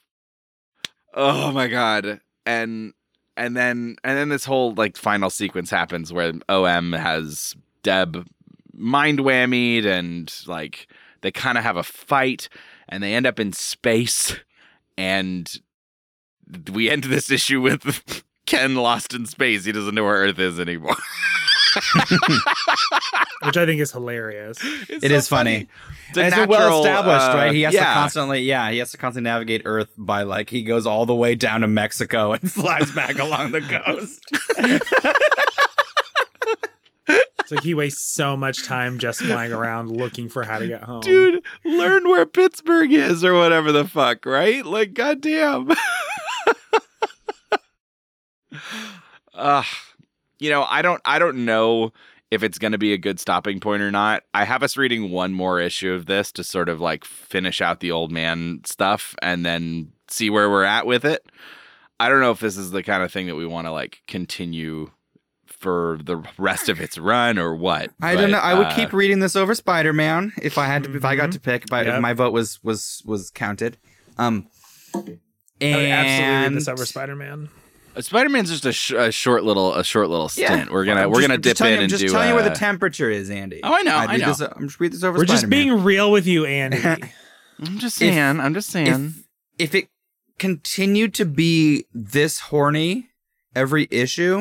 Oh 1.15 1.53
my 1.53 1.69
god! 1.69 2.21
And 2.45 2.93
and 3.37 3.57
then 3.57 3.97
and 4.05 4.19
then 4.19 4.29
this 4.29 4.45
whole 4.45 4.75
like 4.75 4.97
final 4.97 5.31
sequence 5.31 5.71
happens 5.71 6.13
where 6.13 6.33
OM 6.49 6.93
has 6.93 7.55
Deb 7.83 8.27
mind 8.75 9.21
whammied, 9.21 9.87
and 9.87 10.33
like 10.47 10.89
they 11.21 11.31
kind 11.31 11.59
of 11.59 11.65
have 11.65 11.77
a 11.77 11.83
fight, 11.83 12.49
and 12.89 13.03
they 13.03 13.15
end 13.15 13.27
up 13.27 13.39
in 13.39 13.53
space, 13.53 14.37
and 14.99 15.61
we 16.73 16.91
end 16.91 17.05
this 17.05 17.31
issue 17.31 17.61
with 17.61 18.25
Ken 18.47 18.75
lost 18.75 19.15
in 19.15 19.27
space. 19.27 19.65
He 19.65 19.73
doesn't 19.73 19.95
know 19.95 20.05
where 20.05 20.17
Earth 20.17 20.39
is 20.39 20.59
anymore. 20.59 20.97
which 23.43 23.57
I 23.57 23.67
think 23.67 23.81
is 23.81 23.93
hilarious. 23.93 24.59
It's 24.89 25.05
It 25.05 25.09
so 25.11 25.15
is 25.15 25.29
funny. 25.29 25.69
It's 26.09 26.19
a 26.19 26.27
it's 26.27 26.37
natural, 26.37 26.49
well 26.49 26.79
established, 26.81 27.31
uh, 27.31 27.35
right? 27.35 27.55
He 27.55 27.63
has 27.63 27.75
yeah. 27.75 27.81
to 27.81 27.95
constantly, 27.95 28.41
yeah, 28.43 28.71
he 28.71 28.79
has 28.79 28.91
to 28.93 28.99
constantly 28.99 29.31
navigate 29.31 29.63
Earth 29.65 29.91
by 29.97 30.23
like 30.23 30.51
he 30.51 30.63
goes 30.63 30.87
all 30.87 31.07
the 31.07 31.15
way 31.15 31.35
down 31.35 31.63
to 31.63 31.69
Mexico 31.69 32.33
and 32.35 32.51
flies 32.51 32.91
back 32.93 33.19
along 33.19 33.53
the 33.53 33.61
coast. 33.61 34.21
It's 37.43 37.51
like 37.51 37.63
he 37.65 37.75
wastes 37.75 38.03
so 38.15 38.37
much 38.37 38.65
time 38.65 38.99
just 38.99 39.21
flying 39.21 39.53
around 39.53 39.91
looking 39.91 40.29
for 40.29 40.45
how 40.45 40.59
to 40.61 40.69
get 40.69 40.83
home. 40.85 41.01
Dude, 41.01 41.45
learn 41.65 42.09
where 42.09 42.25
Pittsburgh 42.25 42.93
is 42.93 43.25
or 43.25 43.35
whatever 43.35 43.73
the 43.73 43.85
fuck, 43.87 44.25
right? 44.25 44.65
Like, 44.65 44.95
goddamn. 44.95 45.73
uh, 49.35 49.65
you 50.43 50.51
know, 50.51 50.65
I 50.69 50.83
don't 50.83 51.01
I 51.05 51.19
don't 51.19 51.45
know 51.45 51.93
if 52.31 52.43
it's 52.43 52.59
going 52.59 52.73
to 52.73 52.79
be 52.79 52.93
a 52.95 52.99
good 52.99 53.21
stopping 53.21 53.61
point 53.61 53.83
or 53.83 53.91
not. 53.91 54.23
I 54.35 54.45
have 54.45 54.63
us 54.63 54.77
reading 54.77 55.11
one 55.11 55.33
more 55.35 55.61
issue 55.61 55.93
of 55.93 56.07
this 56.07 56.33
to 56.33 56.43
sort 56.45 56.69
of 56.69 56.81
like 56.81 57.05
finish 57.05 57.61
out 57.61 57.81
the 57.81 57.91
old 57.93 58.11
man 58.11 58.63
stuff 58.65 59.15
and 59.23 59.45
then 59.45 59.93
see 60.09 60.31
where 60.31 60.49
we're 60.51 60.65
at 60.65 60.87
with 60.87 61.05
it. 61.05 61.25
I 62.01 62.09
don't 62.09 62.21
know 62.21 62.31
if 62.33 62.41
this 62.41 62.57
is 62.57 62.71
the 62.71 62.83
kind 62.83 63.03
of 63.03 63.13
thing 63.13 63.27
that 63.27 63.37
we 63.37 63.47
want 63.47 63.67
to 63.67 63.71
like 63.71 64.03
continue 64.09 64.91
for 65.47 65.99
the 66.03 66.21
rest 66.39 66.69
of 66.69 66.81
its 66.81 66.99
run 66.99 67.39
or 67.39 67.55
what. 67.55 67.91
I 68.01 68.15
but, 68.17 68.23
don't 68.23 68.31
know. 68.33 68.39
I 68.39 68.55
would 68.55 68.67
uh, 68.69 68.75
keep 68.77 68.93
reading 68.93 69.21
this 69.21 69.37
over 69.37 69.55
Spider 69.55 69.93
Man 69.93 70.33
if 70.43 70.59
I 70.59 70.67
had 70.67 70.85
to. 70.85 70.97
If 70.97 71.05
I 71.05 71.15
got 71.15 71.29
Mhm. 71.29 71.33
to 71.35 71.41
pick, 71.41 71.67
but 71.69 71.87
Yep. 71.87 71.95
if 71.97 72.01
my 72.01 72.15
vote 72.15 72.33
was 72.33 72.59
was 72.65 73.03
was 73.05 73.31
counted. 73.31 73.77
Um, 74.19 74.49
I 74.95 74.99
would 74.99 75.21
absolutely 75.61 76.43
read 76.49 76.55
this 76.55 76.69
over 76.69 76.85
Spider 76.87 77.15
Man. 77.15 77.51
Spider 78.01 78.29
Man's 78.31 78.51
just 78.51 78.65
a, 78.65 78.73
sh- 78.73 78.93
a 78.93 79.13
short 79.13 79.45
little 79.45 79.75
a 79.75 79.85
short 79.85 80.09
little 80.09 80.31
Yeah. 80.35 80.47
stint. 80.55 80.71
We're 80.73 80.85
gonna 80.85 81.09
we're 81.09 81.17
just- 81.17 81.29
gonna 81.29 81.39
dip 81.39 81.61
in 81.61 81.67
you, 81.67 81.73
and 81.75 81.83
I'm 81.83 81.89
just 81.89 82.03
tell 82.05 82.13
telling 82.13 82.29
you 82.29 82.35
where 82.35 82.45
the 82.45 82.51
uh, 82.53 82.55
temperature 82.55 83.11
is, 83.11 83.29
Andy. 83.31 83.61
Oh, 83.63 83.75
I 83.75 83.83
know, 83.83 83.97
I'd 83.97 84.11
i 84.11 84.17
know. 84.17 84.27
This, 84.29 84.41
I'm 84.41 84.69
just 84.69 84.81
read 84.81 84.93
this 84.93 85.03
over. 85.05 85.19
We're 85.19 85.25
just 85.25 85.43
Spider-Man. 85.43 85.67
being 85.69 85.85
real 85.85 86.11
with 86.11 86.27
you, 86.27 86.47
Andy. 86.47 86.79
I'm 87.59 87.79
just 87.79 88.01
if- 88.01 88.13
saying. 88.15 88.41
I'm 88.41 88.55
just 88.55 88.71
saying. 88.71 89.15
if 89.59 89.71
if 89.71 89.75
it 89.75 89.89
continued 90.39 91.15
to 91.15 91.25
be 91.25 91.85
this 91.93 92.41
horny 92.41 93.11
every 93.55 93.87
issue, 93.91 94.41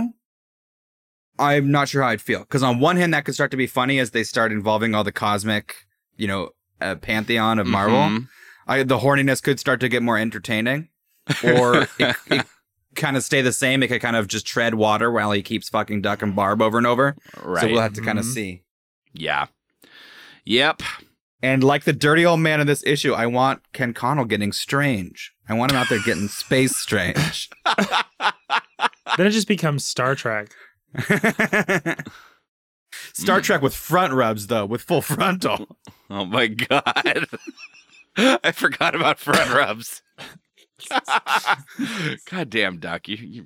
I'm 1.38 1.72
not 1.72 1.90
sure 1.90 2.02
how 2.04 2.10
I'd 2.10 2.22
feel. 2.22 2.40
Because 2.40 2.64
on 2.64 2.80
one 2.80 2.98
hand, 2.98 3.14
that 3.14 3.26
could 3.26 3.34
start 3.34 3.52
to 3.52 3.58
be 3.58 3.68
funny 3.68 4.00
as 4.00 4.12
they 4.12 4.24
start 4.24 4.52
involving 4.52 4.96
all 4.96 5.04
the 5.04 5.12
cosmic, 5.12 5.86
you 6.16 6.28
know, 6.28 6.50
uh, 6.80 6.96
pantheon 6.96 7.60
of 7.60 7.68
Marvel. 7.68 7.98
Mhm. 7.98 8.28
I, 8.68 8.84
the 8.84 9.00
horniness 9.00 9.42
could 9.44 9.60
start 9.60 9.80
to 9.82 9.90
get 9.90 10.02
more 10.04 10.18
entertaining, 10.18 10.90
or 11.44 11.88
it, 12.00 12.16
it 12.28 12.46
kind 12.96 13.16
of 13.18 13.24
stay 13.24 13.42
the 13.42 13.54
same. 13.54 13.82
It 13.84 13.88
could 13.88 14.02
kind 14.02 14.16
of 14.16 14.28
just 14.28 14.46
tread 14.46 14.76
water 14.76 15.12
while 15.12 15.32
he 15.32 15.42
keeps 15.42 15.70
fucking 15.70 16.02
Duck 16.02 16.22
and 16.22 16.36
Barb 16.36 16.62
over 16.62 16.78
and 16.78 16.86
over. 16.88 17.16
right. 17.44 17.62
So 17.62 17.68
we'll 17.68 17.82
have 17.82 17.94
to 17.94 18.02
kind 18.02 18.20
of 18.20 18.26
Mhm. 18.26 18.34
see. 18.34 18.64
yeah. 19.14 19.48
Yep. 20.46 20.82
And 21.44 21.64
like 21.64 21.84
the 21.86 21.94
dirty 21.94 22.26
old 22.26 22.40
man 22.40 22.60
in 22.62 22.68
this 22.68 22.84
issue, 22.86 23.14
I 23.14 23.26
want 23.28 23.62
Ken 23.74 23.94
Connell 23.94 24.26
getting 24.26 24.52
strange. 24.52 25.32
I 25.50 25.54
want 25.54 25.72
him 25.72 25.78
out 25.78 25.90
there 25.90 26.00
getting 26.04 26.28
space 26.28 26.76
strange. 26.78 27.50
then 29.18 29.28
it 29.28 29.32
just 29.32 29.48
becomes 29.48 29.84
Star 29.86 30.16
Trek. 30.16 30.50
Star 33.14 33.42
Trek 33.42 33.62
with 33.62 33.74
front 33.74 34.14
rubs, 34.14 34.48
though, 34.48 34.66
with 34.66 34.82
full 34.82 35.02
frontal. 35.02 35.78
Oh 36.10 36.26
my 36.26 36.48
god. 36.48 37.26
I 38.18 38.52
forgot 38.52 38.96
about 38.96 39.20
front 39.20 39.52
rubs. 39.54 40.02
god 42.30 42.50
damn, 42.50 42.78
Duck. 42.78 43.08
You, 43.08 43.16
you 43.18 43.46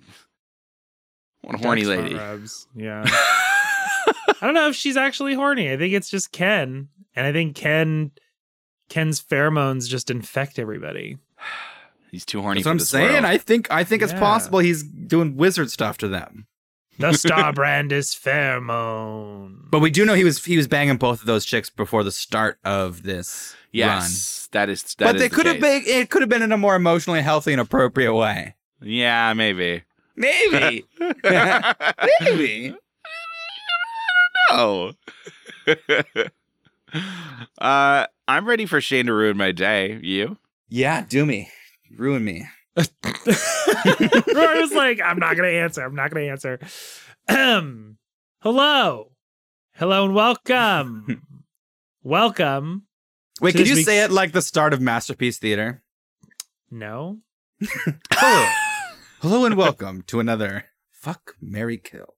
what 1.42 1.56
a 1.56 1.58
horny 1.60 1.84
Duck's 1.84 2.02
lady. 2.02 2.16
rubs. 2.16 2.68
Yeah. 2.76 3.04
I 3.08 4.36
don't 4.42 4.54
know 4.54 4.70
if 4.70 4.76
she's 4.76 4.98
actually 4.98 5.34
horny. 5.36 5.72
I 5.72 5.78
think 5.78 5.94
it's 5.94 6.10
just 6.10 6.32
Ken. 6.32 6.90
And 7.16 7.26
I 7.26 7.32
think 7.32 7.56
Ken 7.56 8.12
Ken's 8.90 9.22
pheromones 9.22 9.88
just 9.88 10.10
infect 10.12 10.60
everybody. 10.60 11.18
He's 12.12 12.26
too 12.26 12.42
horny 12.42 12.60
That's 12.60 12.64
for 12.64 12.70
what 12.70 12.72
I'm 12.72 12.78
this 12.78 12.90
saying. 12.90 13.12
world. 13.14 13.26
I 13.26 13.38
think 13.38 13.70
I 13.72 13.84
think 13.84 14.02
it's 14.02 14.14
possible 14.14 14.60
he's 14.60 14.84
doing 14.84 15.36
wizard 15.36 15.70
stuff 15.70 15.98
to 15.98 16.08
them. 16.08 16.48
The 16.98 17.12
star 17.12 17.52
brand 17.52 17.92
is 17.92 18.12
pheromone. 18.12 19.70
But 19.70 19.80
we 19.80 19.90
do 19.90 20.06
know 20.06 20.14
he 20.14 20.24
was 20.24 20.44
he 20.46 20.56
was 20.56 20.68
banging 20.68 20.96
both 20.96 21.20
of 21.20 21.26
those 21.26 21.44
chicks 21.44 21.70
before 21.70 22.04
the 22.06 22.12
start 22.12 22.58
of 22.64 23.04
this 23.04 23.54
run. 23.76 24.02
yes, 24.02 24.50
that 24.52 24.70
is 24.70 24.84
that 24.96 25.06
but 25.06 25.16
is 25.16 25.22
they 25.22 25.28
the 25.28 25.36
could 25.36 25.46
have 25.46 25.60
been 25.60 25.84
it 25.86 26.10
could 26.10 26.22
have 26.22 26.30
been 26.30 26.42
in 26.42 26.52
a 26.52 26.58
more 26.58 26.76
emotionally 26.76 27.22
healthy 27.22 27.52
and 27.52 27.62
appropriate 27.62 28.14
way. 28.14 28.56
Yeah, 28.82 29.34
maybe. 29.34 29.84
Maybe. 30.16 30.86
Maybe. 32.22 32.74
No. 34.50 34.94
uh, 37.60 38.08
I'm 38.28 38.46
ready 38.46 38.66
for 38.66 38.80
Shane 38.80 39.08
to 39.08 39.14
ruin 39.14 39.36
my 39.38 39.52
day. 39.52 40.00
You? 40.02 40.38
Yeah, 40.70 41.06
do 41.08 41.26
me. 41.26 41.50
Ruin 41.98 42.24
me. 42.24 42.48
Rory 42.78 44.62
was 44.62 44.74
like, 44.74 45.02
I'm 45.04 45.20
not 45.20 45.36
gonna 45.36 45.50
answer. 45.50 45.84
I'm 45.84 45.96
not 45.96 46.12
gonna 46.12 46.28
answer. 46.28 46.60
Ahem. 47.28 47.98
Hello. 48.42 49.12
Hello 49.74 50.06
and 50.06 50.16
welcome. 50.16 51.22
welcome. 52.04 52.84
Wait, 53.42 53.52
To 53.52 53.58
could 53.60 53.68
you 53.68 53.76
week's- 53.76 53.86
say 53.86 54.04
it 54.04 54.12
like 54.12 54.32
the 54.32 54.42
start 54.42 54.74
of 54.74 54.80
Masterpiece 54.82 55.38
Theater? 55.40 55.84
No. 56.72 57.20
Hello. 58.12 58.48
Hello 59.22 59.46
and 59.46 59.56
welcome 59.58 60.02
to 60.08 60.20
another 60.20 60.66
Fuck 60.92 61.36
Mary 61.42 61.78
Kill. 61.78 62.16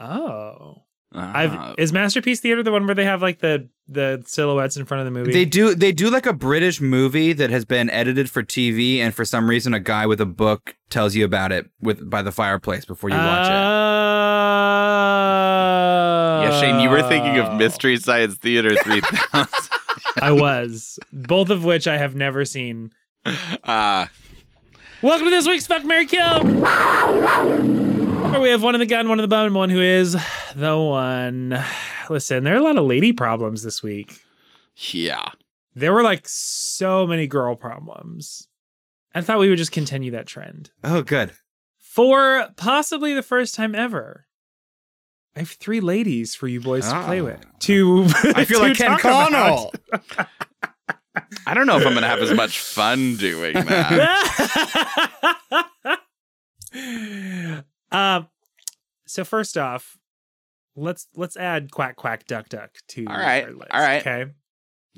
Oh. 0.00 0.82
Uh, 1.14 1.32
I've 1.34 1.74
is 1.78 1.92
Masterpiece 1.92 2.40
Theater 2.40 2.62
the 2.62 2.72
one 2.72 2.86
where 2.86 2.94
they 2.94 3.04
have 3.04 3.20
like 3.22 3.38
the 3.40 3.68
the 3.88 4.22
silhouettes 4.26 4.76
in 4.76 4.84
front 4.86 5.00
of 5.00 5.04
the 5.06 5.10
movie? 5.12 5.32
They 5.32 5.44
do 5.44 5.74
they 5.74 5.92
do 5.92 6.10
like 6.10 6.26
a 6.26 6.32
British 6.32 6.80
movie 6.80 7.32
that 7.32 7.50
has 7.50 7.64
been 7.64 7.88
edited 7.90 8.28
for 8.28 8.42
TV 8.42 8.98
and 8.98 9.14
for 9.14 9.24
some 9.24 9.48
reason 9.48 9.72
a 9.72 9.80
guy 9.80 10.04
with 10.06 10.20
a 10.20 10.26
book 10.26 10.74
tells 10.90 11.14
you 11.14 11.24
about 11.24 11.52
it 11.52 11.70
with 11.80 12.10
by 12.10 12.22
the 12.22 12.32
fireplace 12.32 12.84
before 12.84 13.08
you 13.10 13.16
watch 13.16 13.46
it. 13.46 13.52
Oh. 13.52 13.56
yeah, 16.42 16.60
Shane, 16.60 16.80
you 16.80 16.90
were 16.90 17.02
thinking 17.02 17.38
of 17.38 17.54
Mystery 17.56 17.96
Science 17.98 18.34
Theater 18.36 18.74
3000. 18.74 19.48
I 20.20 20.32
was. 20.32 20.98
Both 21.12 21.50
of 21.50 21.64
which 21.64 21.86
I 21.86 21.98
have 21.98 22.14
never 22.14 22.44
seen. 22.44 22.92
uh, 23.64 24.06
Welcome 25.02 25.26
to 25.26 25.30
this 25.30 25.46
week's 25.46 25.66
Fuck 25.66 25.84
Mary 25.84 26.06
Kill. 26.06 26.42
Where 26.42 28.40
we 28.40 28.48
have 28.50 28.62
one 28.62 28.74
in 28.74 28.80
the 28.80 28.86
gun, 28.86 29.08
one 29.08 29.18
in 29.18 29.22
the 29.22 29.28
bone, 29.28 29.54
one 29.54 29.70
who 29.70 29.80
is 29.80 30.16
the 30.54 30.78
one. 30.78 31.62
Listen, 32.10 32.44
there 32.44 32.54
are 32.54 32.58
a 32.58 32.62
lot 32.62 32.76
of 32.78 32.84
lady 32.84 33.12
problems 33.12 33.62
this 33.62 33.82
week. 33.82 34.20
yeah. 34.92 35.30
There 35.74 35.92
were 35.92 36.02
like 36.02 36.26
so 36.26 37.06
many 37.06 37.26
girl 37.26 37.54
problems. 37.54 38.48
I 39.14 39.20
thought 39.20 39.38
we 39.38 39.50
would 39.50 39.58
just 39.58 39.72
continue 39.72 40.10
that 40.12 40.26
trend. 40.26 40.70
Oh 40.82 41.02
good. 41.02 41.32
For 41.78 42.48
possibly 42.56 43.12
the 43.12 43.22
first 43.22 43.54
time 43.54 43.74
ever. 43.74 44.25
I 45.36 45.40
have 45.40 45.50
three 45.50 45.80
ladies 45.80 46.34
for 46.34 46.48
you 46.48 46.60
boys 46.60 46.88
to 46.88 47.02
play 47.04 47.20
Ah. 47.20 47.24
with. 47.24 47.44
To 47.60 48.04
I 48.34 48.44
feel 48.46 48.60
to 48.60 48.68
like 48.68 48.76
Ken 48.78 48.90
talk 48.98 49.00
about. 49.04 49.30
Connell. 49.32 49.74
I 51.46 51.54
don't 51.54 51.66
know 51.66 51.76
if 51.76 51.86
I'm 51.86 51.92
going 51.92 52.02
to 52.02 52.08
have 52.08 52.20
as 52.20 52.32
much 52.32 52.58
fun 52.60 53.16
doing 53.16 53.54
that. 53.54 54.88
um 57.92 58.28
so 59.06 59.24
first 59.24 59.56
off 59.56 59.96
let's 60.74 61.06
let's 61.14 61.36
add 61.36 61.70
quack 61.70 61.96
quack 61.96 62.26
duck 62.26 62.48
duck 62.48 62.70
to 62.88 63.06
All 63.06 63.16
right, 63.16 63.44
our 63.44 63.50
list, 63.52 63.70
all 63.70 63.80
right. 63.80 64.00
okay 64.06 64.30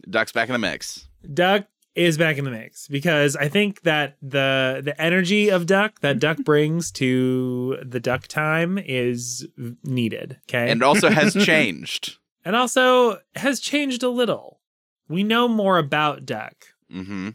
Duck's 0.08 0.32
back 0.32 0.48
in 0.48 0.52
the 0.54 0.58
mix. 0.58 1.06
duck 1.34 1.66
is 1.98 2.16
back 2.16 2.38
in 2.38 2.44
the 2.44 2.50
mix 2.50 2.86
because 2.88 3.34
i 3.36 3.48
think 3.48 3.82
that 3.82 4.16
the 4.22 4.80
the 4.84 4.94
energy 5.00 5.48
of 5.50 5.66
duck 5.66 6.00
that 6.00 6.18
duck 6.20 6.38
brings 6.44 6.90
to 6.92 7.76
the 7.84 7.98
duck 8.00 8.26
time 8.28 8.78
is 8.78 9.46
needed 9.82 10.38
okay 10.48 10.70
And 10.70 10.82
also 10.82 11.10
has 11.20 11.34
changed. 11.34 12.16
and 12.44 12.54
also 12.56 13.18
has 13.34 13.58
changed 13.60 14.02
a 14.02 14.08
little 14.08 14.60
we 15.08 15.22
know 15.24 15.48
more 15.48 15.76
about 15.78 16.24
duck 16.24 16.54
hmm 16.90 17.30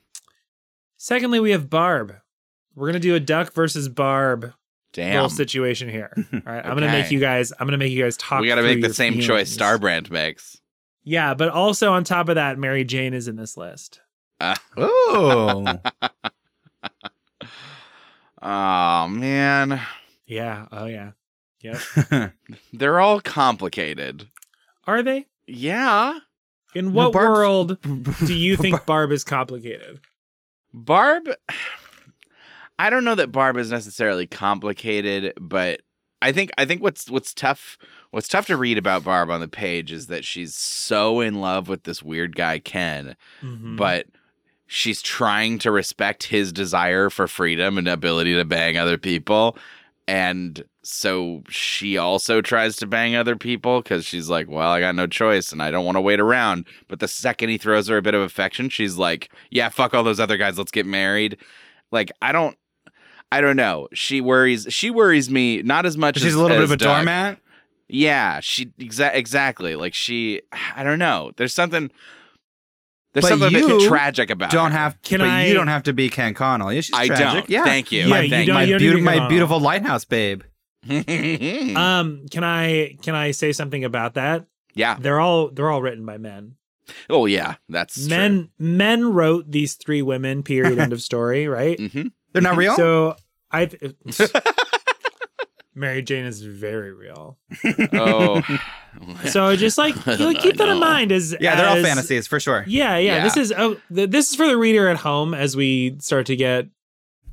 secondly 0.97 1.39
we 1.39 1.51
have 1.51 1.69
barb 1.69 2.15
we're 2.75 2.87
gonna 2.87 2.99
do 2.99 3.15
a 3.15 3.19
duck 3.19 3.53
versus 3.53 3.89
barb 3.89 4.53
Damn. 4.93 5.13
little 5.15 5.29
situation 5.29 5.89
here. 5.89 6.11
All 6.33 6.39
right, 6.45 6.63
I'm 6.63 6.75
gonna 6.75 6.85
make 6.91 7.09
you 7.09 7.19
guys. 7.19 7.51
I'm 7.59 7.65
gonna 7.65 7.79
make 7.79 7.91
you 7.91 8.03
guys 8.03 8.15
talk. 8.15 8.41
We 8.41 8.47
got 8.47 8.55
to 8.55 8.61
make 8.61 8.79
the 8.81 8.93
same 8.93 9.13
choice 9.19 9.55
feelings. 9.55 9.57
Starbrand 9.81 10.11
makes. 10.11 10.61
Yeah, 11.03 11.33
but 11.33 11.49
also 11.49 11.91
on 11.93 12.03
top 12.03 12.29
of 12.29 12.35
that, 12.35 12.59
Mary 12.59 12.83
Jane 12.83 13.15
is 13.15 13.27
in 13.27 13.35
this 13.35 13.57
list. 13.57 14.01
Oh. 14.77 15.79
oh, 18.41 19.07
man. 19.07 19.81
Yeah. 20.25 20.65
Oh 20.71 20.85
yeah. 20.85 21.11
Yep. 21.61 22.33
They're 22.73 22.99
all 22.99 23.21
complicated. 23.21 24.27
Are 24.85 25.01
they? 25.03 25.27
Yeah. 25.47 26.19
In 26.75 26.93
what 26.93 27.13
Barb's- 27.13 27.27
world 27.29 27.77
do 28.25 28.33
you 28.33 28.57
think 28.57 28.85
Barb 28.85 29.11
is 29.11 29.23
complicated? 29.23 29.99
Barb 30.73 31.29
I 32.79 32.89
don't 32.89 33.03
know 33.05 33.15
that 33.15 33.31
Barb 33.31 33.57
is 33.57 33.69
necessarily 33.69 34.25
complicated, 34.25 35.33
but 35.39 35.81
I 36.21 36.31
think 36.31 36.49
I 36.57 36.65
think 36.65 36.81
what's 36.81 37.09
what's 37.09 37.33
tough 37.33 37.77
what's 38.11 38.27
tough 38.27 38.47
to 38.47 38.57
read 38.57 38.77
about 38.79 39.03
Barb 39.03 39.29
on 39.29 39.39
the 39.39 39.47
page 39.47 39.91
is 39.91 40.07
that 40.07 40.25
she's 40.25 40.55
so 40.55 41.19
in 41.21 41.35
love 41.41 41.67
with 41.69 41.83
this 41.83 42.01
weird 42.01 42.35
guy 42.35 42.57
Ken, 42.59 43.15
Mhm. 43.43 43.77
but 43.77 44.07
she's 44.73 45.03
trying 45.03 45.59
to 45.59 45.69
respect 45.69 46.23
his 46.23 46.51
desire 46.51 47.11
for 47.11 47.27
freedom 47.27 47.77
and 47.77 47.87
ability 47.87 48.33
to 48.33 48.43
bang 48.43 48.75
other 48.75 48.97
people. 48.97 49.55
And 50.07 50.63
so 50.81 51.43
she 51.47 51.95
also 51.95 52.41
tries 52.41 52.75
to 52.77 52.87
bang 52.87 53.15
other 53.15 53.35
people 53.35 53.83
because 53.83 54.03
she's 54.03 54.29
like, 54.29 54.49
well, 54.49 54.71
I 54.71 54.79
got 54.79 54.95
no 54.95 55.05
choice 55.05 55.51
and 55.51 55.61
I 55.61 55.69
don't 55.69 55.85
want 55.85 55.97
to 55.97 56.01
wait 56.01 56.19
around. 56.19 56.65
But 56.87 56.99
the 56.99 57.07
second 57.07 57.49
he 57.49 57.59
throws 57.59 57.87
her 57.87 57.97
a 57.97 58.01
bit 58.01 58.15
of 58.15 58.21
affection, 58.21 58.67
she's 58.69 58.97
like, 58.97 59.31
yeah, 59.51 59.69
fuck 59.69 59.93
all 59.93 60.03
those 60.03 60.19
other 60.19 60.37
guys. 60.37 60.57
Let's 60.57 60.71
get 60.71 60.87
married. 60.87 61.37
Like, 61.91 62.11
I 62.19 62.31
don't. 62.31 62.57
I 63.31 63.41
don't 63.41 63.55
know. 63.55 63.87
She 63.93 64.21
worries. 64.21 64.65
She 64.69 64.89
worries 64.89 65.29
me 65.29 65.61
not 65.61 65.85
as 65.85 65.97
much. 65.97 66.17
As 66.17 66.23
she's 66.23 66.33
as, 66.33 66.39
a 66.39 66.41
little 66.41 66.57
bit 66.57 66.63
of 66.63 66.71
a 66.71 66.77
Doug. 66.77 66.97
doormat. 66.97 67.39
Yeah, 67.87 68.39
she 68.41 68.67
exa- 68.79 69.13
exactly. 69.13 69.75
Like 69.75 69.93
she. 69.93 70.41
I 70.75 70.83
don't 70.83 70.99
know. 70.99 71.31
There's 71.37 71.53
something. 71.53 71.91
There's 73.13 73.23
But 73.23 73.29
something 73.29 73.47
a 73.49 73.51
bit 73.51 73.69
you 73.69 73.87
tragic 73.87 74.29
about. 74.31 74.49
Don't 74.51 74.71
her. 74.71 74.77
have. 74.77 75.01
Can 75.03 75.19
but 75.19 75.29
I- 75.29 75.45
you 75.45 75.53
don't 75.53 75.67
have 75.67 75.83
to 75.83 75.93
be 75.93 76.09
Ken 76.09 76.33
Connell. 76.33 76.73
Yeah, 76.73 76.81
she's 76.81 76.95
I 76.95 77.05
tragic. 77.07 77.25
don't. 77.27 77.49
Yeah. 77.49 77.63
Thank 77.63 77.91
you. 77.91 78.01
Yeah, 78.01 78.07
my 78.07 78.21
you 78.21 78.29
Thank 78.29 78.47
don't- 78.47 78.53
my, 78.55 78.63
you 78.63 78.71
don't 78.71 78.79
beautiful, 78.79 79.05
my 79.05 79.27
beautiful 79.27 79.59
lighthouse 79.59 80.03
babe. 80.05 80.41
Um, 80.89 82.25
can 82.29 82.43
I 82.43 82.97
can 83.01 83.15
I 83.15 83.31
say 83.31 83.51
something 83.53 83.83
about 83.85 84.15
that? 84.15 84.45
yeah. 84.73 84.97
They're 84.99 85.19
all 85.19 85.49
they're 85.49 85.69
all 85.69 85.81
written 85.81 86.05
by 86.05 86.17
men. 86.17 86.55
Oh 87.09 87.25
yeah. 87.25 87.55
That's 87.69 88.07
men 88.09 88.49
men 88.59 89.13
wrote 89.13 89.49
these 89.49 89.75
three 89.75 90.01
women. 90.01 90.43
Period. 90.43 90.79
end 90.79 90.91
of 90.93 91.01
story. 91.09 91.47
Right. 91.47 91.79
hmm 91.79 92.07
They're 92.33 92.41
not 92.41 92.57
real. 92.57 92.75
So 92.75 93.15
I. 93.51 93.69
Mary 95.75 96.01
Jane 96.01 96.25
is 96.25 96.41
very 96.41 96.93
real. 96.93 97.37
Oh. 97.93 98.41
So 99.25 99.55
just 99.55 99.75
like 99.79 99.95
you 100.05 100.17
know, 100.17 100.33
keep 100.39 100.57
that 100.57 100.69
in 100.69 100.79
mind 100.79 101.11
as 101.11 101.35
yeah, 101.39 101.55
they're 101.55 101.67
all 101.67 101.81
fantasies 101.81 102.27
for 102.27 102.39
sure. 102.39 102.63
Yeah, 102.67 102.95
yeah. 102.97 103.15
Yeah. 103.15 103.23
This 103.23 103.37
is 103.37 103.51
oh, 103.51 103.77
th- 103.93 104.11
this 104.11 104.29
is 104.29 104.35
for 104.35 104.45
the 104.45 104.55
reader 104.55 104.87
at 104.87 104.97
home 104.97 105.33
as 105.33 105.55
we 105.55 105.97
start 105.99 106.27
to 106.27 106.35
get 106.35 106.67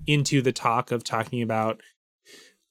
into 0.07 0.41
the 0.41 0.53
talk 0.53 0.91
of 0.91 1.05
talking 1.05 1.43
about 1.43 1.83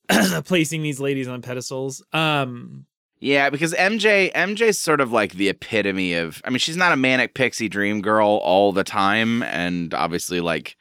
placing 0.45 0.81
these 0.81 0.99
ladies 0.99 1.27
on 1.27 1.43
pedestals. 1.43 2.03
Um, 2.13 2.87
Yeah, 3.19 3.51
because 3.51 3.73
MJ 3.73 4.33
MJ's 4.33 4.79
sort 4.79 5.01
of 5.01 5.11
like 5.11 5.33
the 5.33 5.49
epitome 5.49 6.15
of 6.15 6.41
I 6.43 6.49
mean, 6.49 6.57
she's 6.57 6.75
not 6.77 6.91
a 6.91 6.97
manic 6.97 7.35
pixie 7.35 7.69
dream 7.69 8.01
girl 8.01 8.27
all 8.43 8.71
the 8.71 8.83
time 8.83 9.43
and 9.43 9.93
obviously 9.93 10.41
like 10.41 10.77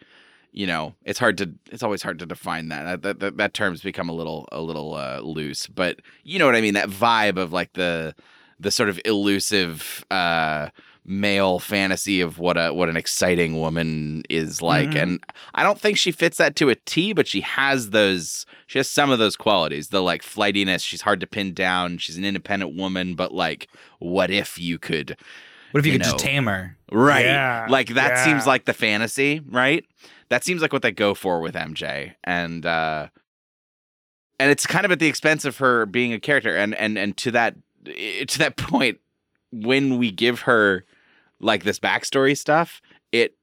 you 0.53 0.67
know, 0.67 0.95
it's 1.05 1.19
hard 1.19 1.39
to 1.39 1.51
it's 1.71 1.83
always 1.83 2.03
hard 2.03 2.19
to 2.21 2.27
define 2.27 2.69
that. 2.69 3.03
That 3.03 3.21
that, 3.21 3.37
that 3.37 3.55
term's 3.55 3.83
become 3.83 4.09
a 4.09 4.15
little 4.15 4.49
a 4.53 4.61
little 4.61 4.95
uh, 4.95 5.21
loose, 5.21 5.67
but 5.67 6.01
you 6.25 6.39
know 6.39 6.47
what 6.47 6.57
I 6.57 6.61
mean, 6.61 6.75
that 6.75 6.89
vibe 6.89 7.37
of 7.39 7.53
like 7.53 7.75
the 7.75 8.15
the 8.61 8.71
sort 8.71 8.89
of 8.89 9.01
elusive 9.05 10.05
uh 10.11 10.69
male 11.11 11.59
fantasy 11.59 12.21
of 12.21 12.39
what 12.39 12.59
a 12.59 12.71
what 12.75 12.91
an 12.91 12.97
exciting 12.97 13.59
woman 13.59 14.23
is 14.29 14.61
like 14.61 14.91
Mhm. 14.91 15.03
and 15.03 15.25
I 15.55 15.63
don't 15.63 15.81
think 15.81 15.97
she 15.97 16.11
fits 16.13 16.37
that 16.37 16.55
to 16.57 16.69
a 16.69 16.75
T 16.75 17.15
but 17.15 17.27
she 17.27 17.41
has 17.41 17.91
those 17.91 18.45
she 18.67 18.79
has 18.79 18.91
some 18.91 19.09
of 19.11 19.19
those 19.19 19.35
qualities 19.35 19.89
the 19.89 20.03
like 20.03 20.23
flightiness 20.23 20.83
she's 20.83 21.01
hard 21.01 21.21
to 21.21 21.27
pin 21.27 21.55
down 21.55 21.97
she's 21.97 22.19
an 22.19 22.27
independent 22.27 22.77
woman 22.77 23.15
but 23.15 23.33
like 23.33 23.69
what 24.01 24.31
if 24.31 24.59
you 24.59 24.79
could 24.79 25.17
What 25.71 25.81
if 25.81 25.87
you, 25.87 25.93
you 25.93 25.99
could 25.99 26.05
just 26.05 26.19
tame 26.19 26.47
her? 26.47 26.77
right. 26.91 27.25
Yeah, 27.25 27.67
like 27.69 27.89
that 27.95 28.11
yeah. 28.11 28.25
seems 28.25 28.47
like 28.47 28.65
the 28.65 28.73
fantasy 28.73 29.41
right? 29.51 29.85
That 30.31 30.45
seems 30.45 30.63
like 30.63 30.73
what 30.73 30.83
they 30.83 30.93
go 30.93 31.15
for 31.15 31.41
with 31.41 31.55
MJ 31.55 32.15
and 32.25 32.65
uh 32.65 33.09
and 34.39 34.51
it's 34.51 34.67
kind 34.67 34.85
of 34.85 34.93
at 34.93 34.99
the 34.99 35.09
expense 35.09 35.45
of 35.45 35.59
her 35.59 35.87
being 35.87 36.13
a 36.13 36.21
character. 36.21 36.57
And 36.57 36.75
and 36.75 36.97
and 36.99 37.17
to 37.19 37.31
that 37.31 37.57
to 37.85 38.39
that 38.39 38.57
point 38.57 38.99
when 39.53 39.99
we 39.99 40.11
give 40.11 40.43
her 40.43 40.85
like 41.41 41.65
this 41.65 41.79
backstory 41.79 42.37
stuff 42.37 42.83
it 43.13 43.35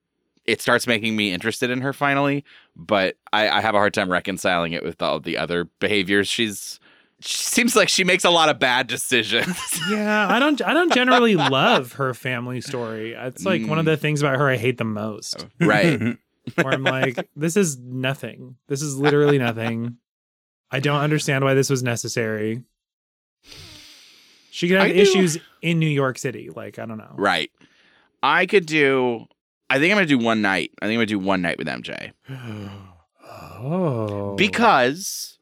it 0.45 0.61
starts 0.61 0.85
making 0.85 1.15
me 1.15 1.33
interested 1.33 1.69
in 1.69 1.81
her 1.81 1.93
finally. 1.93 2.43
But 2.75 3.17
i 3.33 3.49
i 3.49 3.61
have 3.61 3.75
a 3.75 3.79
hard 3.79 3.93
time 3.93 4.11
reconciling 4.11 4.73
it 4.73 4.83
with 4.83 5.01
all 5.01 5.19
the 5.19 5.37
other 5.37 5.65
behaviors 5.79 6.27
she's 6.27 6.79
she 7.21 7.37
seems 7.37 7.75
like 7.75 7.89
she 7.89 8.03
makes 8.03 8.25
a 8.25 8.29
lot 8.29 8.49
of 8.49 8.59
bad 8.59 8.87
decisions 8.87 9.57
yeah, 9.89 10.27
I 10.29 10.39
don't 10.39 10.61
I 10.61 10.73
don't 10.73 10.93
generally 10.93 11.35
love 11.35 11.93
her 11.93 12.13
family 12.13 12.61
story. 12.61 13.13
It's 13.13 13.45
like 13.45 13.65
one 13.65 13.79
of 13.79 13.83
mm. 13.85 13.89
the 13.89 13.97
things 13.97 14.21
about 14.21 14.37
her 14.37 14.49
I 14.49 14.57
hate 14.57 14.77
the 14.77 14.83
most. 14.83 15.45
right 15.59 15.99
Where 16.55 16.73
I'm 16.73 16.83
like, 16.83 17.27
this 17.35 17.57
is 17.57 17.79
nothing. 17.79 18.57
This 18.67 18.81
is 18.83 18.97
literally 18.97 19.39
nothing. 19.39 19.97
I 20.69 20.79
don't 20.79 21.01
understand 21.01 21.43
why 21.43 21.55
this 21.55 21.69
was 21.71 21.81
necessary. 21.81 22.61
She 24.51 24.67
could 24.67 24.77
have 24.77 24.85
I 24.87 24.93
do- 24.93 24.99
issues 24.99 25.37
in 25.61 25.79
New 25.79 25.87
York 25.87 26.17
City. 26.19 26.49
Like, 26.55 26.77
I 26.79 26.85
don't 26.85 26.97
know. 26.97 27.13
right 27.15 27.49
i 28.23 28.45
could 28.47 28.65
do 28.65 29.25
i 29.69 29.77
think 29.77 29.91
i'm 29.91 29.97
gonna 29.97 30.07
do 30.07 30.17
one 30.17 30.41
night 30.41 30.71
i 30.81 30.85
think 30.85 30.93
i'm 30.93 30.97
gonna 30.97 31.05
do 31.05 31.19
one 31.19 31.41
night 31.41 31.57
with 31.57 31.67
mj 31.67 32.11
Oh. 33.57 34.35
because 34.35 35.34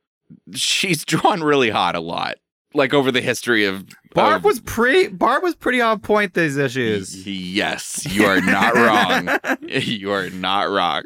she's 0.54 1.04
drawn 1.06 1.44
really 1.44 1.70
hot 1.70 1.96
a 1.96 2.00
lot 2.00 2.36
like 2.76 2.94
over 2.94 3.12
the 3.12 3.22
history 3.22 3.66
of 3.66 3.86
Barb 4.16 4.38
of- 4.38 4.44
was 4.46 4.60
pretty. 4.60 5.08
Barb 5.10 5.44
was 5.44 5.56
pretty 5.56 5.80
on 5.82 6.00
point. 6.00 6.34
These 6.34 6.58
issues. 6.58 7.28
yes 7.28 8.06
you 8.10 8.26
are 8.26 8.42
not 8.42 8.74
wrong 8.76 9.58
you 9.70 10.12
are 10.12 10.30
not 10.32 10.70
wrong 10.70 11.04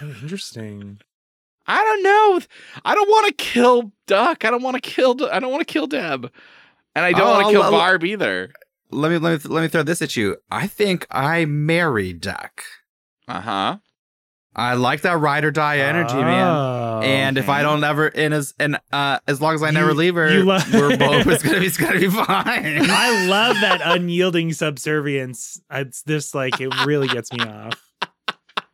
interesting. 0.00 1.00
I 1.68 1.82
don't 1.82 2.02
know. 2.04 2.40
I 2.84 2.94
don't 2.94 3.08
want 3.08 3.26
to 3.28 3.34
kill 3.34 3.92
Duck. 4.06 4.44
I 4.44 4.50
don't 4.50 4.62
want 4.62 4.74
to 4.74 4.80
kill. 4.80 5.16
I 5.32 5.40
don't 5.40 5.50
want 5.50 5.66
to 5.66 5.72
kill 5.72 5.86
Deb, 5.88 6.30
and 6.94 7.04
I 7.04 7.10
don't 7.12 7.22
Oh, 7.26 7.32
want 7.32 7.46
to 7.46 7.52
kill 7.52 7.62
I'll- 7.62 7.70
Barb 7.72 8.04
either. 8.04 8.52
let 8.92 9.10
me 9.10 9.18
let 9.18 9.42
me 9.44 9.50
let 9.52 9.62
me 9.62 9.68
throw 9.68 9.82
this 9.82 10.00
at 10.02 10.16
you. 10.16 10.36
I 10.50 10.66
think 10.68 11.06
I 11.10 11.44
marry 11.44 12.12
Duck. 12.12 12.62
Uh 13.26 13.40
huh. 13.40 13.76
I 14.58 14.72
like 14.74 15.02
that 15.02 15.18
ride 15.20 15.44
or 15.44 15.50
die 15.50 15.78
energy, 15.80 16.14
man. 16.14 16.46
Oh, 16.46 17.00
And 17.04 17.36
if 17.36 17.50
I 17.50 17.60
don't 17.62 17.84
ever, 17.84 18.06
and 18.08 18.32
as 18.32 18.54
and 18.58 18.78
uh, 18.90 19.18
as 19.28 19.38
long 19.40 19.54
as 19.54 19.62
I 19.62 19.70
never 19.70 19.90
You- 19.90 19.94
leave 19.96 20.14
her, 20.14 20.30
lo- 20.42 20.58
we're 20.72 20.96
both. 20.96 21.26
It's 21.26 21.42
gonna 21.42 21.60
be. 21.60 21.66
It's 21.66 21.76
gonna 21.76 22.00
be 22.00 22.08
fine. 22.08 22.24
I 22.26 23.26
love 23.28 23.56
that 23.60 23.82
unyielding 23.84 24.54
subservience. 24.54 25.60
It's 25.70 26.02
just 26.04 26.34
like 26.34 26.58
it 26.60 26.72
really 26.86 27.06
gets 27.08 27.30
me 27.34 27.40
off. 27.44 27.82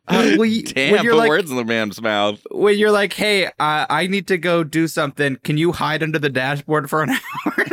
Uh, 0.07 0.35
well, 0.37 0.45
you- 0.45 0.63
Damn, 0.63 0.91
when 0.91 0.97
put 0.99 1.03
you're 1.05 1.15
like, 1.15 1.29
words 1.29 1.51
in 1.51 1.57
the 1.57 1.65
man's 1.65 2.01
mouth. 2.01 2.39
when 2.51 2.77
you're 2.77 2.91
like, 2.91 3.11
hey, 3.13 3.45
uh, 3.47 3.85
I 3.89 4.07
need 4.07 4.27
to 4.27 4.37
go 4.37 4.63
do 4.63 4.87
something. 4.87 5.37
Can 5.43 5.57
you 5.57 5.71
hide 5.73 6.01
under 6.03 6.19
the 6.19 6.29
dashboard 6.29 6.89
for 6.89 7.03
an 7.03 7.09
hour? 7.45 7.65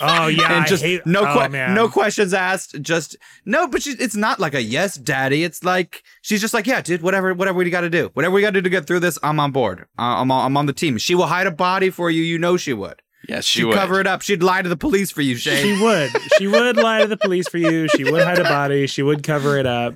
Oh 0.00 0.26
yeah, 0.28 0.52
and 0.52 0.64
I 0.64 0.66
just 0.66 0.82
hate, 0.82 1.04
no, 1.06 1.20
oh, 1.26 1.32
que- 1.40 1.48
man. 1.48 1.74
no 1.74 1.88
questions 1.88 2.32
asked. 2.34 2.80
Just 2.82 3.16
no, 3.44 3.66
but 3.68 3.82
she, 3.82 3.90
it's 3.92 4.16
not 4.16 4.38
like 4.40 4.54
a 4.54 4.62
yes, 4.62 4.96
daddy. 4.96 5.44
It's 5.44 5.64
like 5.64 6.02
she's 6.22 6.40
just 6.40 6.54
like, 6.54 6.66
yeah, 6.66 6.80
dude, 6.80 7.02
whatever, 7.02 7.34
whatever 7.34 7.58
we 7.58 7.70
got 7.70 7.82
to 7.82 7.90
do, 7.90 8.10
whatever 8.14 8.34
we 8.34 8.40
got 8.40 8.50
to 8.50 8.60
do 8.60 8.62
to 8.62 8.70
get 8.70 8.86
through 8.86 9.00
this, 9.00 9.18
I'm 9.22 9.40
on 9.40 9.52
board. 9.52 9.80
Uh, 9.98 10.20
I'm 10.20 10.30
on, 10.30 10.46
I'm 10.46 10.56
on 10.56 10.66
the 10.66 10.72
team. 10.72 10.98
She 10.98 11.14
will 11.14 11.26
hide 11.26 11.46
a 11.46 11.50
body 11.50 11.90
for 11.90 12.10
you. 12.10 12.22
You 12.22 12.38
know 12.38 12.56
she 12.56 12.72
would. 12.72 13.00
Yes, 13.28 13.44
she 13.44 13.60
She'd 13.60 13.66
would. 13.66 13.74
cover 13.74 14.00
it 14.00 14.06
up. 14.06 14.22
She'd 14.22 14.42
lie 14.42 14.62
to 14.62 14.68
the 14.68 14.76
police 14.76 15.10
for 15.10 15.22
you, 15.22 15.34
Shay. 15.36 15.62
She 15.62 15.82
would. 15.82 16.10
She 16.38 16.46
would 16.46 16.76
lie 16.76 17.00
to 17.02 17.06
the 17.08 17.16
police 17.16 17.48
for 17.48 17.58
you. 17.58 17.88
She 17.88 18.04
would 18.04 18.22
hide 18.22 18.38
a 18.38 18.44
body. 18.44 18.86
She 18.86 19.02
would 19.02 19.22
cover 19.22 19.58
it 19.58 19.66
up. 19.66 19.94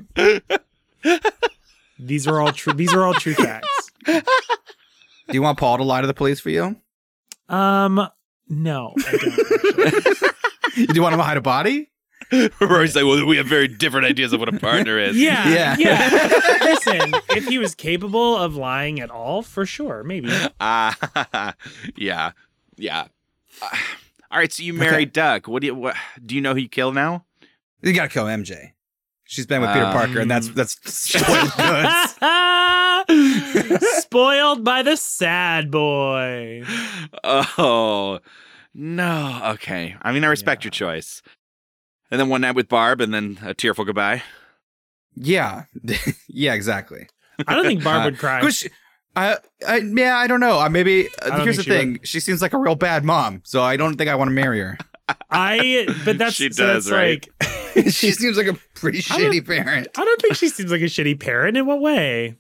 These 1.99 2.27
are 2.27 2.41
all 2.41 2.53
true. 2.53 2.73
These 2.73 2.93
are 2.93 3.05
all 3.05 3.15
true 3.15 3.35
facts. 3.35 3.91
do 4.05 4.23
you 5.31 5.41
want 5.43 5.59
Paul 5.59 5.79
to 5.79 5.85
lie 5.85 6.01
to 6.01 6.07
the 6.07 6.15
police 6.15 6.41
for 6.41 6.51
you? 6.51 6.77
Um, 7.49 8.09
no, 8.49 8.93
I 9.07 9.11
don't. 9.13 9.87
actually. 9.87 10.87
Do 10.87 10.95
you 10.95 11.03
want 11.03 11.15
to 11.15 11.23
hide 11.23 11.37
a 11.37 11.41
body? 11.43 11.91
Rory's 12.61 12.97
like, 12.97 13.05
well, 13.05 13.27
we 13.27 13.37
have 13.37 13.47
very 13.47 13.69
different 13.69 14.07
ideas 14.07 14.33
of 14.33 14.41
what 14.41 14.49
a 14.49 14.59
partner 14.59 14.99
is. 14.99 15.19
Yeah, 15.19 15.47
Yeah. 15.53 15.77
yeah. 15.79 16.59
Listen, 16.63 17.13
if 17.31 17.47
he 17.47 17.59
was 17.59 17.75
capable 17.75 18.37
of 18.39 18.57
lying 18.57 19.01
at 19.01 19.11
all, 19.11 19.43
for 19.43 19.67
sure, 19.67 20.03
maybe. 20.03 20.31
Ah, 20.61 21.55
yeah, 21.97 22.33
yeah. 22.77 23.07
Uh, 23.61 23.69
all 24.31 24.39
right, 24.39 24.51
so 24.51 24.63
you 24.63 24.73
married 24.73 25.13
Duck. 25.13 25.47
What 25.47 25.61
do 25.61 25.67
you? 25.67 25.75
What 25.75 25.95
do 26.25 26.35
you 26.35 26.41
know 26.41 26.55
who 26.55 26.61
you 26.61 26.69
kill 26.71 26.93
now? 26.93 27.27
You 27.83 27.93
got 27.93 28.05
to 28.05 28.09
kill 28.09 28.25
MJ. 28.25 28.73
She's 29.33 29.47
been 29.47 29.63
with 29.63 29.71
Peter 29.73 29.87
Um, 29.87 29.93
Parker, 29.95 30.21
and 30.21 30.31
that's 30.31 30.49
that's 30.49 30.79
spoiled. 30.85 31.53
Spoiled 34.03 34.63
by 34.63 34.83
the 34.83 34.95
sad 34.97 35.71
boy. 35.71 36.65
Oh 37.25 38.21
no. 38.75 39.41
Okay. 39.55 39.97
I 40.03 40.13
mean, 40.13 40.25
I 40.25 40.27
respect 40.27 40.63
Yeah. 40.63 40.67
your 40.67 40.73
choice. 40.73 41.23
And 42.11 42.21
then 42.21 42.29
one 42.29 42.43
night 42.43 42.55
with 42.55 42.69
Barb, 42.69 43.01
and 43.01 43.15
then 43.15 43.39
a 43.43 43.55
tearful 43.55 43.87
goodbye. 43.87 44.23
Yeah, 45.17 45.65
yeah, 46.29 46.53
exactly. 46.53 47.07
I 47.47 47.55
don't 47.55 47.65
think 47.65 47.83
Barb 47.83 48.05
would 48.05 48.19
cry. 48.19 48.47
She- 48.51 48.69
I, 49.17 49.39
I, 49.67 49.77
yeah, 49.79 50.19
I 50.19 50.27
don't 50.27 50.41
know. 50.41 50.61
Uh, 50.61 50.69
maybe 50.69 51.09
uh, 51.23 51.31
don't 51.31 51.41
here's 51.43 51.57
the 51.57 51.63
she 51.63 51.71
thing: 51.71 52.01
she 52.03 52.21
seems 52.21 52.43
like 52.43 52.53
a 52.53 52.59
real 52.59 52.75
bad 52.75 53.03
mom, 53.03 53.41
so 53.45 53.63
I 53.63 53.79
don't 53.79 53.97
think 53.97 54.11
I 54.11 54.15
want 54.15 54.29
to 54.29 54.35
marry 54.35 54.61
her. 54.61 54.77
I, 55.31 55.87
but 56.05 56.19
that's 56.19 56.35
She 56.35 56.53
so 56.53 56.67
does, 56.67 56.85
that's 56.85 56.95
right? 56.95 57.27
she 57.91 58.13
seems 58.13 58.37
like 58.37 58.47
a 58.47 58.55
pretty 58.75 58.99
I 58.99 59.03
shitty 59.03 59.47
parent. 59.47 59.89
I 59.97 60.05
don't 60.05 60.21
think 60.21 60.35
she 60.37 60.49
seems 60.49 60.71
like 60.71 60.81
a 60.83 60.85
shitty 60.87 61.19
parent. 61.21 61.57
In 61.57 61.67
what 61.67 61.81
way? 61.81 62.37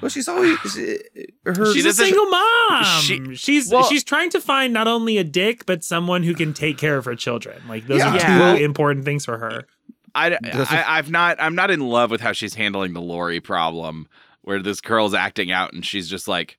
Well, 0.00 0.08
she's 0.08 0.28
always 0.28 0.56
she, 0.72 0.98
uh, 1.46 1.54
her. 1.54 1.72
She's 1.74 1.84
a 1.86 1.92
single 1.92 2.26
mom. 2.26 2.84
she- 3.00 3.34
she's 3.34 3.70
well- 3.70 3.84
she's 3.84 4.04
trying 4.04 4.30
to 4.30 4.40
find 4.40 4.72
not 4.72 4.86
only 4.86 5.18
a 5.18 5.24
dick 5.24 5.66
but 5.66 5.82
someone 5.82 6.22
who 6.22 6.34
can 6.34 6.54
take 6.54 6.78
care 6.78 6.96
of 6.96 7.04
her 7.04 7.14
children. 7.16 7.60
Like 7.68 7.86
those 7.86 7.98
Yeah. 7.98 8.12
are 8.12 8.16
Yeah. 8.16 8.56
two 8.58 8.64
important 8.64 9.04
things 9.04 9.24
for 9.24 9.38
her. 9.38 9.64
I, 10.14 10.38
I 10.42 10.84
I've 10.98 11.10
not 11.10 11.36
I'm 11.40 11.54
not 11.54 11.70
in 11.70 11.80
love 11.80 12.10
with 12.10 12.20
how 12.20 12.32
she's 12.32 12.54
handling 12.54 12.92
the 12.94 13.00
Lori 13.00 13.40
problem, 13.40 14.08
where 14.42 14.60
this 14.62 14.80
girl's 14.80 15.14
acting 15.14 15.50
out 15.52 15.72
and 15.72 15.84
she's 15.84 16.08
just 16.08 16.26
like, 16.26 16.58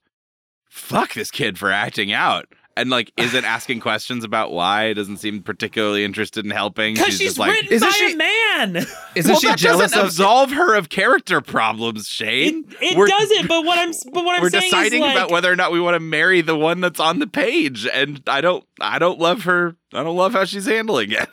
"Fuck 0.70 1.14
this 1.14 1.32
kid 1.32 1.58
for 1.58 1.72
acting 1.72 2.12
out," 2.12 2.48
and 2.80 2.90
like 2.90 3.12
isn't 3.18 3.46
asking 3.46 3.80
questions 3.80 4.24
about 4.24 4.52
why. 4.52 4.94
Doesn't 4.94 5.18
seem 5.18 5.42
particularly 5.44 6.04
interested 6.04 6.46
in 6.46 6.52
helping. 6.52 6.96
Because 6.96 7.10
she's, 7.18 7.20
just 7.30 7.38
like, 7.40 7.52
written 7.52 7.74
Isn't 7.74 7.88
by 7.88 7.92
she- 7.94 8.14
a 8.14 8.16
man. 8.18 8.76
Isn't 9.16 9.32
well, 9.32 9.40
she 9.40 9.48
that 9.48 9.58
jealous 9.60 9.92
doesn't 9.92 10.00
of? 10.00 10.06
absolve 10.08 10.52
her 10.52 10.76
of 10.76 10.90
character 10.90 11.42
problems, 11.42 12.08
Shane. 12.08 12.66
it 12.82 12.98
We're- 12.98 13.10
doesn't. 13.10 13.48
But 13.48 13.66
what 13.66 13.78
I'm 13.78 13.92
but 14.12 14.26
what 14.26 14.36
I'm 14.36 14.42
We're 14.42 14.50
saying 14.50 14.64
deciding 14.72 15.02
is 15.02 15.08
like, 15.08 15.16
about 15.16 15.32
whether 15.32 15.52
or 15.52 15.56
not 15.56 15.72
we 15.72 15.80
want 15.80 15.96
to 15.96 16.00
marry 16.00 16.42
the 16.42 16.56
one 16.56 16.82
that's 16.82 17.00
on 17.00 17.20
the 17.20 17.28
page, 17.28 17.86
and 17.88 18.22
I 18.28 18.42
don't 18.42 18.64
I 18.82 19.00
don't 19.00 19.20
love 19.20 19.44
her. 19.44 19.76
I 19.94 20.04
don't 20.04 20.18
love 20.18 20.34
how 20.34 20.46
she's 20.46 20.66
handling 20.66 21.12
it. 21.12 21.30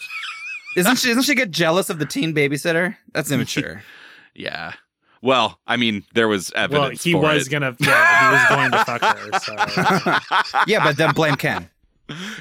Isn't 0.76 0.96
she? 0.96 1.08
Doesn't 1.08 1.22
she 1.22 1.34
get 1.34 1.50
jealous 1.50 1.88
of 1.90 1.98
the 1.98 2.06
teen 2.06 2.34
babysitter? 2.34 2.96
That's 3.12 3.30
immature. 3.30 3.82
Yeah. 4.38 4.74
Well, 5.22 5.58
I 5.66 5.76
mean, 5.76 6.04
there 6.14 6.28
was 6.28 6.52
evidence. 6.54 6.80
well, 6.80 6.90
he 6.90 7.12
for 7.12 7.20
was 7.34 7.46
it. 7.46 7.50
gonna 7.50 7.76
yeah, 7.80 8.28
he 8.28 8.32
was 8.32 8.48
going 8.48 8.70
to 8.72 8.84
fuck 8.84 9.02
her. 9.02 9.38
So 9.40 10.60
yeah, 10.66 10.84
but 10.84 10.96
then 10.96 11.12
blame 11.14 11.36
Ken. 11.36 11.70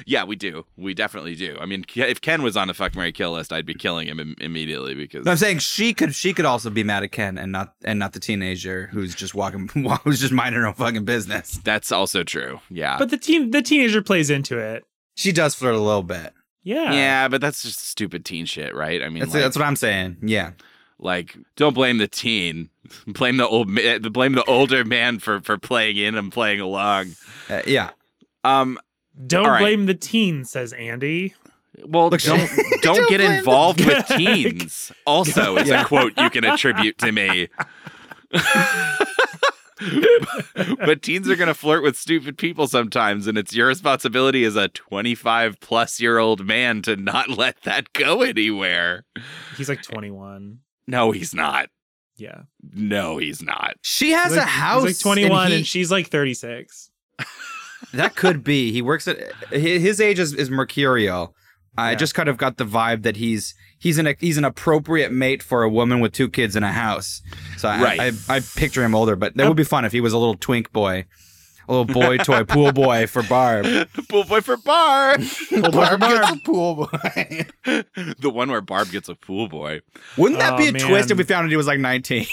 Yeah, 0.06 0.22
we 0.22 0.36
do. 0.36 0.64
We 0.76 0.94
definitely 0.94 1.34
do. 1.34 1.56
I 1.60 1.66
mean, 1.66 1.84
if 1.96 2.20
Ken 2.20 2.42
was 2.44 2.56
on 2.56 2.70
a 2.70 2.74
fuck 2.74 2.94
Mary 2.94 3.10
kill 3.10 3.32
list, 3.32 3.52
I'd 3.52 3.66
be 3.66 3.74
killing 3.74 4.06
him 4.06 4.20
Im- 4.20 4.36
immediately 4.40 4.94
because 4.94 5.24
No, 5.24 5.32
I'm 5.32 5.36
saying 5.36 5.58
she 5.58 5.92
could. 5.92 6.14
She 6.14 6.32
could 6.32 6.44
also 6.44 6.70
be 6.70 6.84
mad 6.84 7.02
at 7.02 7.10
Ken 7.10 7.36
and 7.36 7.50
not 7.50 7.74
and 7.82 7.98
not 7.98 8.12
the 8.12 8.20
teenager 8.20 8.88
who's 8.92 9.12
just 9.12 9.34
walking, 9.34 9.66
who's 10.04 10.20
just 10.20 10.32
minding 10.32 10.60
her 10.60 10.68
own 10.68 10.74
fucking 10.74 11.04
business. 11.04 11.58
that's 11.64 11.90
also 11.90 12.22
true. 12.22 12.60
Yeah. 12.70 12.96
but 12.96 13.10
the 13.10 13.16
teen 13.18 13.50
the 13.50 13.60
teenager 13.60 14.02
plays 14.02 14.30
into 14.30 14.56
it. 14.56 14.84
She 15.16 15.32
does 15.32 15.56
flirt 15.56 15.74
a 15.74 15.80
little 15.80 16.04
bit. 16.04 16.32
Yeah. 16.62 16.92
yeah, 16.92 17.26
but 17.28 17.40
that's 17.40 17.62
just 17.62 17.80
stupid 17.88 18.24
teen 18.24 18.46
shit, 18.46 18.72
right? 18.72 19.02
I 19.02 19.08
mean, 19.08 19.18
That's 19.20 19.34
like, 19.34 19.42
that's 19.42 19.56
what 19.56 19.64
I'm 19.66 19.74
saying. 19.76 20.18
Yeah. 20.22 20.52
Like, 20.98 21.36
don't 21.56 21.74
blame 21.74 21.98
the 21.98 22.08
teen. 22.08 22.70
Blame 23.06 23.36
the 23.36 23.46
old 23.48 23.68
ma- 23.68 23.98
blame 23.98 24.32
the 24.34 24.44
older 24.44 24.84
man 24.84 25.18
for 25.18 25.40
for 25.40 25.58
playing 25.58 25.96
in 25.96 26.14
and 26.14 26.30
playing 26.32 26.60
along. 26.60 27.16
Uh, 27.50 27.62
yeah. 27.66 27.90
Um 28.44 28.78
Don't 29.26 29.44
All 29.44 29.50
right. 29.50 29.58
blame 29.60 29.86
the 29.86 29.94
teen, 29.94 30.44
says 30.44 30.72
Andy. 30.72 31.34
well, 31.84 32.08
Look, 32.10 32.20
don't 32.22 32.38
don't- 32.38 32.50
don't 32.82 32.96
don't 32.96 33.08
get 33.08 33.18
blame 33.18 33.30
the- 33.32 33.38
involved 33.38 33.84
with 33.84 34.06
teens. 34.16 34.92
Also, 35.04 35.56
is 35.56 35.68
Yeah. 35.68 35.82
a 35.82 35.84
quote 35.84 36.12
you 36.16 36.30
can 36.30 36.44
attribute 36.44 36.96
to 36.98 37.10
me. 37.12 37.48
but 40.86 41.02
teens 41.02 41.28
are 41.28 41.36
going 41.36 41.48
to 41.48 41.54
flirt 41.54 41.82
with 41.82 41.96
stupid 41.96 42.38
people 42.38 42.66
sometimes, 42.66 43.26
and 43.26 43.36
it's 43.36 43.54
your 43.54 43.66
responsibility 43.68 44.44
as 44.44 44.56
a 44.56 44.68
25 44.68 45.60
plus 45.60 46.00
year 46.00 46.18
old 46.18 46.46
man 46.46 46.82
to 46.82 46.96
not 46.96 47.30
let 47.30 47.60
that 47.62 47.92
go 47.92 48.22
anywhere. 48.22 49.04
He's 49.56 49.68
like 49.68 49.82
21. 49.82 50.60
No, 50.86 51.10
he's 51.12 51.34
not. 51.34 51.68
Yeah. 52.16 52.42
No, 52.72 53.18
he's 53.18 53.42
not. 53.42 53.74
She 53.82 54.10
has 54.12 54.32
like, 54.34 54.42
a 54.42 54.46
house. 54.46 54.84
He's 54.84 55.04
like 55.04 55.14
21 55.18 55.44
and, 55.46 55.54
he- 55.54 55.62
she's 55.64 55.90
like 55.90 56.08
36. 56.08 56.90
that 57.92 58.14
could 58.16 58.42
be. 58.42 58.72
He 58.72 58.82
works 58.82 59.06
at 59.08 59.18
his 59.50 60.00
age 60.00 60.18
is, 60.18 60.32
is 60.32 60.50
mercurial. 60.50 61.34
I 61.78 61.90
Yeah. 61.90 61.96
just 61.96 62.14
kind 62.14 62.28
of 62.28 62.38
got 62.38 62.56
the 62.56 62.64
vibe 62.64 63.02
that 63.02 63.16
he's 63.16 63.54
he's 63.78 63.98
an 63.98 64.14
he's 64.18 64.38
an 64.38 64.44
appropriate 64.46 65.12
mate 65.12 65.42
for 65.42 65.62
a 65.62 65.68
woman 65.68 66.00
with 66.00 66.12
two 66.12 66.30
kids 66.30 66.56
in 66.56 66.62
a 66.62 66.72
house. 66.72 67.20
So 67.58 67.68
I, 67.68 67.82
Right. 67.82 68.00
I, 68.00 68.36
I 68.36 68.40
picture 68.40 68.82
him 68.82 68.94
older, 68.94 69.14
but 69.14 69.36
that 69.36 69.46
would 69.46 69.56
be 69.58 69.64
fun 69.64 69.84
if 69.84 69.92
he 69.92 70.00
was 70.00 70.14
a 70.14 70.18
little 70.18 70.36
twink 70.36 70.72
boy, 70.72 71.04
a 71.68 71.72
little 71.72 71.84
boy 71.84 72.16
toy 72.18 72.44
pool 72.44 72.72
boy 72.72 73.06
for 73.06 73.22
Barb. 73.24 73.66
Pool 74.08 74.24
boy 74.24 74.40
for 74.40 74.56
Barb. 74.56 75.20
Barb 75.72 76.00
gets 76.00 76.30
a 76.30 76.36
pool 76.44 76.74
boy. 76.76 77.46
the 78.18 78.30
one 78.32 78.50
where 78.50 78.60
Barb 78.60 78.90
gets 78.90 79.08
a 79.08 79.14
pool 79.14 79.48
boy. 79.48 79.80
Wouldn't 80.16 80.40
that 80.40 80.54
Oh, 80.54 80.56
be 80.58 80.68
a 80.68 80.72
twist 80.72 81.10
if 81.10 81.18
we 81.18 81.24
found 81.24 81.44
out 81.44 81.50
he 81.50 81.56
was 81.56 81.66
like 81.66 81.80
19? 81.80 82.26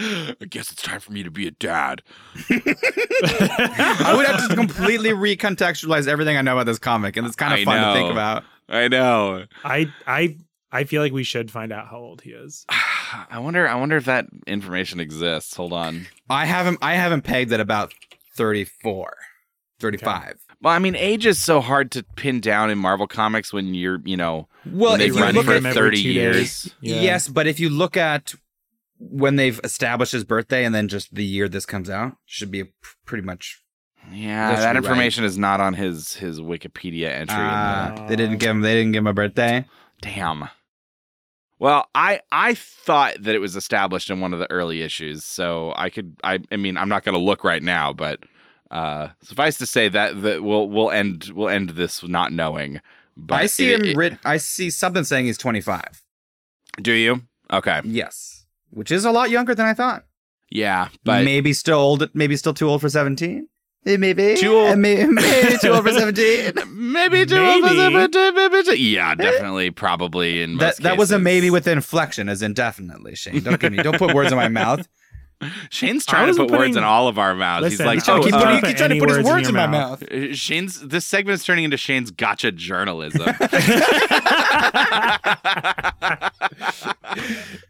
I 0.00 0.34
guess 0.48 0.70
it's 0.70 0.80
time 0.82 1.00
for 1.00 1.10
me 1.12 1.24
to 1.24 1.30
be 1.30 1.48
a 1.48 1.50
dad. 1.50 2.02
I 2.48 4.14
would 4.16 4.26
have 4.26 4.48
to 4.48 4.54
completely 4.54 5.10
recontextualize 5.10 6.06
everything 6.06 6.36
I 6.36 6.42
know 6.42 6.52
about 6.52 6.66
this 6.66 6.78
comic, 6.78 7.16
and 7.16 7.26
it's 7.26 7.34
kind 7.34 7.52
of 7.52 7.58
I 7.60 7.64
fun 7.64 7.84
to 7.84 7.92
think 8.00 8.12
about. 8.12 8.44
I 8.68 8.86
know. 8.86 9.44
I 9.64 9.92
I 10.06 10.36
I 10.70 10.84
feel 10.84 11.02
like 11.02 11.12
we 11.12 11.24
should 11.24 11.50
find 11.50 11.72
out 11.72 11.88
how 11.88 11.96
old 11.96 12.20
he 12.22 12.30
is. 12.30 12.64
I 13.30 13.38
wonder. 13.38 13.66
I 13.68 13.74
wonder 13.74 13.96
if 13.96 14.04
that 14.06 14.26
information 14.46 15.00
exists. 15.00 15.54
Hold 15.56 15.72
on. 15.72 16.06
I 16.28 16.44
haven't. 16.44 16.78
I 16.82 16.94
have 16.94 17.12
him 17.12 17.22
pegged 17.22 17.52
at 17.52 17.60
about 17.60 17.92
34, 18.36 19.14
35. 19.80 20.38
Well, 20.60 20.72
I 20.74 20.78
mean, 20.80 20.96
age 20.96 21.24
is 21.24 21.38
so 21.38 21.60
hard 21.60 21.92
to 21.92 22.02
pin 22.16 22.40
down 22.40 22.70
in 22.70 22.78
Marvel 22.78 23.06
comics 23.06 23.52
when 23.52 23.74
you're, 23.74 24.00
you 24.04 24.16
know, 24.16 24.48
Well, 24.66 24.98
they've 24.98 25.14
run 25.14 25.34
for 25.34 25.52
at 25.52 25.56
every 25.58 25.72
thirty 25.72 26.02
two 26.02 26.10
years. 26.10 26.74
Yeah. 26.80 27.00
yes, 27.00 27.28
but 27.28 27.46
if 27.46 27.60
you 27.60 27.68
look 27.68 27.96
at 27.96 28.34
when 28.98 29.36
they've 29.36 29.60
established 29.62 30.10
his 30.10 30.24
birthday 30.24 30.64
and 30.64 30.74
then 30.74 30.88
just 30.88 31.14
the 31.14 31.24
year 31.24 31.48
this 31.48 31.64
comes 31.64 31.88
out, 31.88 32.16
should 32.26 32.50
be 32.50 32.60
a 32.60 32.64
p- 32.64 32.72
pretty 33.06 33.22
much. 33.24 33.62
Yeah, 34.10 34.48
That 34.50 34.56
should 34.56 34.64
that 34.64 34.76
information 34.76 35.24
is 35.24 35.38
not 35.38 35.60
on 35.60 35.74
his 35.74 36.14
his 36.14 36.40
Wikipedia 36.40 37.10
entry. 37.10 37.36
in 37.36 37.40
Uh, 37.40 37.94
the- 37.96 38.02
they 38.08 38.16
didn't 38.16 38.38
give 38.38 38.50
him. 38.50 38.62
They 38.62 38.74
didn't 38.74 38.92
give 38.92 39.02
him 39.02 39.06
a 39.06 39.12
birthday. 39.12 39.64
Damn. 40.02 40.48
Well, 41.58 41.88
I 41.94 42.20
I 42.30 42.54
thought 42.54 43.14
that 43.22 43.34
it 43.34 43.40
was 43.40 43.56
established 43.56 44.10
in 44.10 44.20
one 44.20 44.32
of 44.32 44.38
the 44.38 44.50
early 44.50 44.82
issues, 44.82 45.24
so 45.24 45.72
I 45.76 45.90
could. 45.90 46.16
I 46.22 46.38
I 46.52 46.56
mean, 46.56 46.76
I'm 46.76 46.88
not 46.88 47.04
going 47.04 47.14
to 47.14 47.20
look 47.20 47.42
right 47.44 47.62
now, 47.62 47.92
but 47.92 48.20
uh, 48.70 49.08
suffice 49.22 49.58
to 49.58 49.66
say 49.66 49.88
that 49.88 50.22
that 50.22 50.42
we'll 50.44 50.68
we'll 50.68 50.90
end 50.90 51.30
we'll 51.34 51.48
end 51.48 51.70
this 51.70 52.02
not 52.06 52.32
knowing. 52.32 52.80
But 53.16 53.34
I 53.36 53.46
see 53.46 53.72
it- 53.72 53.80
him. 53.80 53.86
it- 53.86 53.96
writ- 53.96 54.18
I 54.24 54.36
see 54.36 54.70
something 54.70 55.02
saying 55.04 55.26
he's 55.26 55.38
25. 55.38 56.02
do 56.80 56.92
you? 56.92 57.22
Okay. 57.52 57.80
Yes, 57.84 58.46
which 58.70 58.92
is 58.92 59.04
a 59.04 59.10
lot 59.10 59.30
younger 59.30 59.54
than 59.54 59.66
I 59.66 59.74
thought. 59.74 60.04
Yeah, 60.50 60.88
but 61.04 61.24
maybe 61.24 61.52
still 61.52 61.78
old. 61.78 62.08
Maybe 62.14 62.36
still 62.36 62.54
too 62.54 62.68
old 62.68 62.80
for 62.80 62.88
17. 62.88 63.48
Eh, 63.86 63.96
Maybe 63.96 64.34
Too 64.36 64.52
old- 64.54 64.70
Eh, 64.70 64.74
Maybe, 64.76 65.06
maybe 65.12 65.56
too 65.58 65.70
old 65.70 65.84
for 65.84 65.92
17. 65.92 66.52
maybe 66.74 67.24
two 67.24 67.36
Maybe. 67.36 67.76
maybe 67.76 68.76
yeah, 68.78 69.14
definitely, 69.14 69.70
probably 69.70 70.42
in 70.42 70.56
That 70.58 70.64
most 70.66 70.82
that 70.82 70.98
was 70.98 71.10
a 71.12 71.18
maybe 71.18 71.48
with 71.50 71.66
inflection, 71.66 72.28
as 72.28 72.42
in 72.42 72.52
definitely. 72.54 73.14
Shane, 73.14 73.42
don't 73.42 73.58
give 73.60 73.72
me. 73.72 73.82
Don't 73.82 73.96
put 73.98 74.14
words 74.14 74.30
in 74.32 74.36
my 74.36 74.48
mouth. 74.48 74.86
Shane's 75.70 76.04
trying 76.04 76.24
to 76.26 76.30
wasn't 76.32 76.50
put 76.50 76.58
words 76.58 76.76
in 76.76 76.82
all 76.82 77.06
of 77.06 77.16
our 77.16 77.32
mouths. 77.34 77.62
Listen, 77.62 77.78
He's 77.78 77.86
like, 77.86 77.94
He's 77.94 78.04
trying 78.04 78.18
oh, 78.18 78.22
to 78.22 78.26
keep, 78.26 78.34
uh, 78.34 78.44
putting, 78.44 78.60
put 78.60 78.76
trying 78.76 78.90
to 78.90 78.98
put 78.98 79.08
his 79.10 79.18
words 79.18 79.28
in 79.28 79.32
words 79.34 79.48
in, 79.48 79.54
your 79.54 79.66
my 79.66 79.66
mouth. 79.68 80.00
mouth. 80.00 80.10
uh, 80.12 80.34
Shane's 80.34 80.80
this 80.88 81.06
segment's 81.06 81.44
turning 81.44 81.62
into 81.64 81.76
Shane's 81.76 82.10
gotcha 82.10 82.50
journalism. 82.52 83.32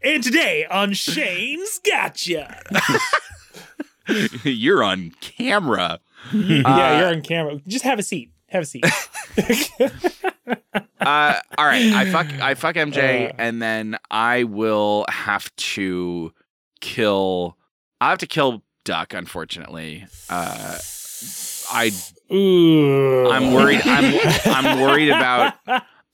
And 0.03 0.23
today 0.23 0.65
on 0.71 0.93
Shane's 0.95 1.81
Gotcha. 1.85 2.61
You're 4.45 4.83
on 4.83 5.13
camera. 5.21 6.01
yeah, 6.33 6.99
you're 7.01 7.09
on 7.09 7.23
camera. 7.23 7.61
Just 7.67 7.85
have 7.85 7.99
a 7.99 8.03
seat. 8.03 8.33
Have 8.49 8.63
a 8.63 8.67
seat. 8.67 8.85
Uh, 11.01 11.41
all 11.57 11.65
right, 11.67 11.93
I 11.93 12.11
fuck 12.11 12.27
I 12.41 12.55
fuck 12.55 12.75
MJ, 12.75 13.29
Uh. 13.31 13.33
and 13.39 13.63
then 13.63 13.97
I 14.11 14.45
will 14.45 15.05
have 15.09 15.55
to 15.57 16.33
kill. 16.81 17.57
I 18.01 18.11
have 18.11 18.19
to 18.19 18.27
kill 18.27 18.63
Duck. 18.85 19.15
Unfortunately, 19.15 20.07
uh, 20.29 20.79
I 21.71 21.93
Ooh. 22.33 23.31
I'm 23.31 23.53
worried. 23.55 23.81
I'm 23.85 24.15
I'm 24.47 24.81
worried 24.81 25.09
about 25.11 25.55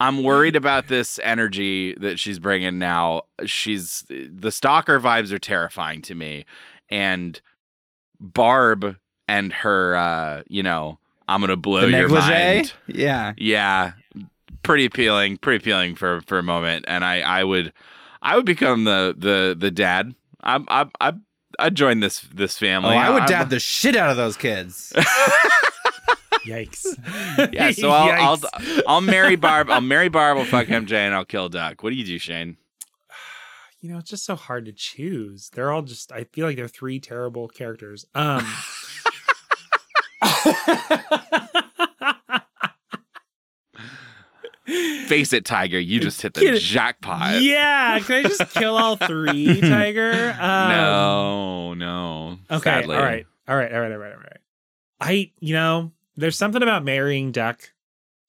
I'm 0.01 0.23
worried 0.23 0.55
about 0.55 0.89
this 0.89 1.19
energy 1.23 1.95
that 1.95 2.19
she's 2.21 2.39
bringing 2.39 2.79
now. 2.79 3.23
She's 3.47 4.05
the 4.09 4.53
stalker 4.53 5.01
vibes 5.01 5.33
are 5.33 5.39
terrifying 5.39 6.03
to 6.03 6.15
me, 6.15 6.45
and 6.91 7.41
Barb 8.25 8.97
and 9.29 9.53
her, 9.53 9.95
uh, 9.97 10.43
you 10.49 10.63
know, 10.63 10.99
I'm 11.29 11.41
gonna 11.41 11.57
blow 11.57 11.83
The 11.83 11.91
your 11.91 12.09
negligee. 12.09 12.29
mind. 12.31 12.73
Yeah. 12.87 13.33
Yeah, 13.37 13.93
pretty 14.63 14.85
appealing. 14.87 15.37
Pretty 15.39 15.63
appealing 15.63 15.95
for 15.95 16.21
for 16.23 16.39
a 16.39 16.43
moment, 16.43 16.85
and 16.89 17.05
I 17.05 17.21
I 17.21 17.45
would 17.45 17.73
I 18.23 18.37
would 18.37 18.47
become 18.47 18.85
the 18.85 19.15
the 19.17 19.55
the 19.59 19.71
dad. 19.71 20.15
I 20.43 20.61
I 20.69 20.87
I 21.01 21.13
I'd 21.59 21.75
join 21.75 22.01
this 22.01 22.21
this 22.35 22.57
Oh, 22.57 22.67
family. 22.67 22.97
I 22.97 23.11
would 23.11 23.23
I'm- 23.23 23.29
dab 23.29 23.51
the 23.51 23.61
shit 23.61 23.97
out 23.97 24.11
of 24.11 24.17
those 24.17 24.37
kids. 24.37 24.93
Yikes. 26.45 26.85
Yeah, 27.55 27.71
so 27.71 27.91
I'll, 27.91 28.11
I'll 28.11 28.37
Yikes. 28.39 28.83
I'll 28.87 29.01
marry 29.01 29.37
Barb. 29.37 29.71
I'll 29.71 29.81
marry 29.81 30.09
Barb. 30.11 30.37
I'll 30.37 30.45
fuck 30.45 30.67
MJ, 30.67 30.93
and 30.93 31.15
I'll 31.15 31.25
kill 31.25 31.49
Duck. 31.49 31.83
What 31.83 31.91
do 31.91 31.97
you 31.97 32.05
do, 32.05 32.19
Shane? 32.19 32.59
You 33.85 33.93
know, 33.93 33.99
it's 33.99 34.09
just 34.09 34.25
so 34.25 34.35
hard 34.35 34.65
to 34.65 34.73
choose. 34.73 35.51
They're 35.51 35.71
all 35.71 35.83
just 35.83 36.11
I 36.11 36.25
feel 36.25 36.47
like 36.47 36.57
they're 36.57 36.69
three 36.69 37.01
terrible 37.01 37.49
characters. 37.49 38.07
Um 38.15 38.43
face 44.67 45.33
it, 45.35 45.45
Tiger. 45.45 45.79
You 45.79 46.01
just 46.01 46.23
hit 46.23 46.33
the 46.35 46.59
jackpot. 46.59 47.43
yeah, 47.43 47.99
can 48.01 48.25
I 48.25 48.29
just 48.29 48.51
kill 48.53 48.77
all 48.79 48.97
three, 48.97 49.61
Tiger? 49.61 50.35
Um, 50.45 50.69
no, 50.71 51.75
no. 51.75 52.39
Okay, 52.51 52.63
sadly. 52.63 52.97
all 52.97 53.03
right, 53.03 53.27
all 53.47 53.57
right, 53.57 53.73
all 53.73 53.81
right, 53.81 53.93
all 53.93 53.99
right, 53.99 54.13
all 54.13 54.19
right. 54.19 54.39
I, 55.01 55.31
you 55.41 55.53
know, 55.55 55.93
there's 56.17 56.39
something 56.39 56.63
about 56.63 56.85
marrying 56.85 57.33
Duck 57.33 57.61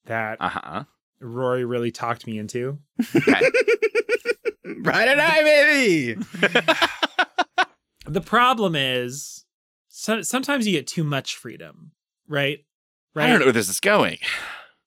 that 0.05 0.37
Uh 0.41 0.49
huh. 0.49 0.83
Rory 1.21 1.63
really 1.63 1.91
talked 1.91 2.27
me 2.27 2.37
into. 2.37 2.77
Okay. 3.15 3.41
Ride 4.65 5.09
or 5.09 5.15
die, 5.15 5.43
baby. 5.43 6.21
The 8.07 8.21
problem 8.21 8.75
is, 8.75 9.45
so, 9.87 10.21
sometimes 10.21 10.67
you 10.67 10.73
get 10.73 10.87
too 10.87 11.03
much 11.03 11.35
freedom, 11.35 11.91
right? 12.27 12.59
Right. 13.15 13.25
I 13.25 13.29
don't 13.29 13.39
know 13.39 13.47
where 13.47 13.53
this 13.53 13.69
is 13.69 13.79
going. 13.79 14.19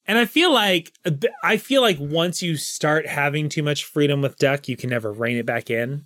And 0.06 0.18
I 0.18 0.24
feel 0.24 0.52
like 0.52 0.92
I 1.42 1.56
feel 1.56 1.82
like 1.82 1.98
once 1.98 2.42
you 2.42 2.56
start 2.56 3.06
having 3.06 3.48
too 3.48 3.62
much 3.62 3.84
freedom 3.84 4.22
with 4.22 4.38
Duck, 4.38 4.68
you 4.68 4.76
can 4.76 4.88
never 4.88 5.12
rein 5.12 5.36
it 5.36 5.46
back 5.46 5.68
in, 5.68 6.04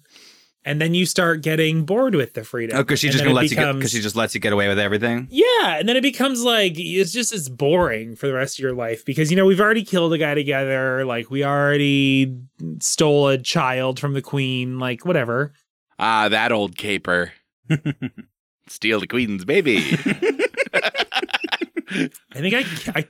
and 0.64 0.80
then 0.80 0.94
you 0.94 1.06
start 1.06 1.42
getting 1.42 1.84
bored 1.84 2.14
with 2.14 2.34
the 2.34 2.44
freedom. 2.44 2.76
Oh, 2.76 2.82
because 2.82 3.00
she 3.00 3.08
And 3.08 3.12
just 3.12 3.24
then 3.24 3.34
gonna 3.34 3.40
it 3.40 3.42
let 3.42 3.50
you 3.50 3.56
get 3.56 3.72
because 3.74 3.90
she 3.90 4.00
just 4.00 4.16
lets 4.16 4.34
you 4.34 4.40
get 4.40 4.52
away 4.52 4.68
with 4.68 4.78
everything. 4.78 5.28
Yeah, 5.30 5.78
and 5.78 5.88
then 5.88 5.96
it 5.96 6.02
becomes 6.02 6.42
like 6.42 6.74
it's 6.76 7.12
just 7.12 7.32
it's 7.32 7.48
boring 7.48 8.16
for 8.16 8.26
the 8.26 8.32
rest 8.32 8.58
of 8.58 8.62
your 8.62 8.72
life 8.72 9.04
because 9.04 9.30
you 9.30 9.36
know 9.36 9.46
we've 9.46 9.60
already 9.60 9.84
killed 9.84 10.12
a 10.12 10.18
guy 10.18 10.34
together, 10.34 11.04
like 11.04 11.30
we 11.30 11.44
already 11.44 12.36
stole 12.80 13.28
a 13.28 13.38
child 13.38 13.98
from 13.98 14.14
the 14.14 14.22
queen, 14.22 14.78
like 14.78 15.04
whatever. 15.04 15.52
Ah, 15.98 16.28
that 16.28 16.52
old 16.52 16.76
caper. 16.76 17.32
Steal 18.68 19.00
the 19.00 19.06
queen's 19.06 19.44
baby. 19.44 19.78
I 22.34 22.40
think 22.40 22.54
I, 22.54 22.64
I 22.94 23.06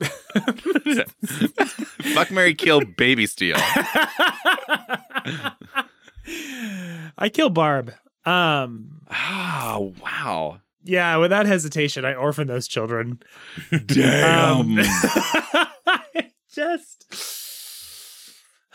Fuck 2.14 2.30
Mary 2.30 2.54
Kill 2.54 2.80
Baby 2.96 3.26
Steal. 3.26 3.56
I 7.18 7.28
kill 7.32 7.50
Barb. 7.50 7.92
Um, 8.24 9.00
Oh 9.10 9.94
wow. 10.02 10.60
yeah, 10.84 11.16
without 11.16 11.46
hesitation, 11.46 12.04
I 12.04 12.14
orphan 12.14 12.46
those 12.48 12.68
children. 12.68 13.20
Damn. 13.86 14.60
Um, 14.60 14.78
I 15.86 16.30
just, 16.52 17.06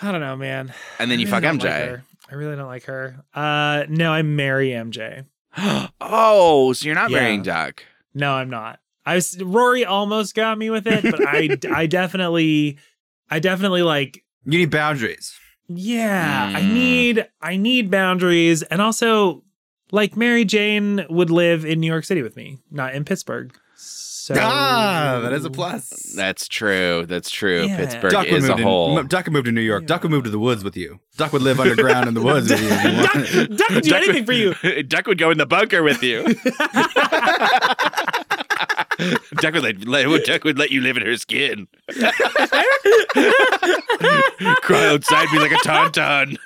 I 0.02 0.12
don't 0.12 0.22
know, 0.22 0.36
man. 0.36 0.74
and 1.00 1.10
then 1.10 1.20
you 1.20 1.28
fuck 1.28 1.44
MJ. 1.44 1.92
like. 1.94 2.02
I 2.32 2.36
really 2.36 2.56
don't 2.56 2.68
like 2.68 2.86
her. 2.86 3.24
Uh, 3.34 3.86
no, 3.88 4.12
I 4.12 4.24
marry 4.24 4.70
MJ. 4.70 5.26
oh, 6.02 6.74
so 6.74 6.86
you're 6.86 6.96
not 6.96 7.12
Yeah. 7.12 7.20
marrying 7.20 7.44
Duck. 7.44 7.84
No, 8.14 8.34
I'm 8.34 8.50
not. 8.50 8.80
I 9.06 9.16
was 9.16 9.40
Rory 9.42 9.86
almost 9.86 10.34
got 10.34 10.58
me 10.58 10.70
with 10.72 10.88
it, 10.88 11.04
but 11.04 11.22
I 11.26 11.58
I 11.72 11.86
definitely 11.86 12.80
I 13.30 13.40
definitely 13.40 13.84
like 13.84 14.24
You 14.44 14.58
need 14.58 14.72
boundaries. 14.72 15.38
Yeah, 15.68 16.52
I 16.56 16.62
Mm. 16.62 16.74
need 16.74 17.28
I 17.42 17.58
need 17.58 17.90
boundaries 17.92 18.62
and 18.64 18.82
also 18.82 19.44
like 19.92 20.16
Mary 20.18 20.46
Jane 20.46 21.06
would 21.10 21.30
live 21.30 21.64
in 21.66 21.80
New 21.80 21.88
York 21.88 22.06
City 22.06 22.22
with 22.22 22.36
me, 22.36 22.58
not 22.72 22.94
in 22.96 23.04
Pittsburgh. 23.06 23.56
So 23.78 24.34
Ah, 24.40 25.20
that 25.22 25.34
is 25.34 25.46
a 25.46 25.52
plus. 25.52 25.88
That's 26.16 26.48
true. 26.48 27.06
That's 27.08 27.30
true. 27.30 27.66
Yeah. 27.66 27.78
Pittsburgh 27.78 28.12
Duck 28.12 28.26
would 28.26 28.34
is 28.34 28.46
a 28.46 28.48
move 28.50 28.58
to 28.58 28.64
whole. 28.64 28.98
M- 29.00 29.08
Duck 29.08 29.26
would 29.26 29.34
move 29.34 29.46
to 29.46 29.52
New 29.52 29.62
York. 29.62 29.86
Duck 29.86 30.02
would 30.02 30.10
move 30.10 30.24
to 30.24 30.32
the 30.32 30.40
woods 30.40 30.64
with 30.64 30.76
you. 30.76 31.00
Duck 31.18 31.32
would 31.32 31.44
live 31.44 31.60
underground 31.60 32.08
in 32.08 32.16
the 32.16 32.22
woods 32.22 32.50
with 32.50 32.60
you. 32.60 32.68
if 32.72 32.84
you 32.84 32.92
want. 33.48 33.50
Duck, 33.50 33.58
Duck 33.60 33.70
would 33.70 33.84
do 33.84 33.90
Duck 33.92 34.02
anything 34.04 34.26
for 34.26 34.34
you. 34.34 34.56
Duck 34.88 35.06
would 35.06 35.20
go 35.20 35.30
in 35.30 35.38
the 35.38 35.46
bunker 35.46 35.84
with 35.84 36.02
you. 36.02 36.24
Duck 39.36 39.54
would 39.54 39.64
let, 39.64 39.88
let 39.88 40.26
Duck 40.26 40.44
would 40.44 40.58
let 40.58 40.72
you 40.72 40.82
live 40.82 40.98
in 40.98 41.06
her 41.06 41.16
skin. 41.18 41.68
Cry 44.62 44.88
outside 44.88 45.32
me 45.32 45.40
like 45.40 45.52
a 45.52 45.56
tauntaun. 45.56 46.38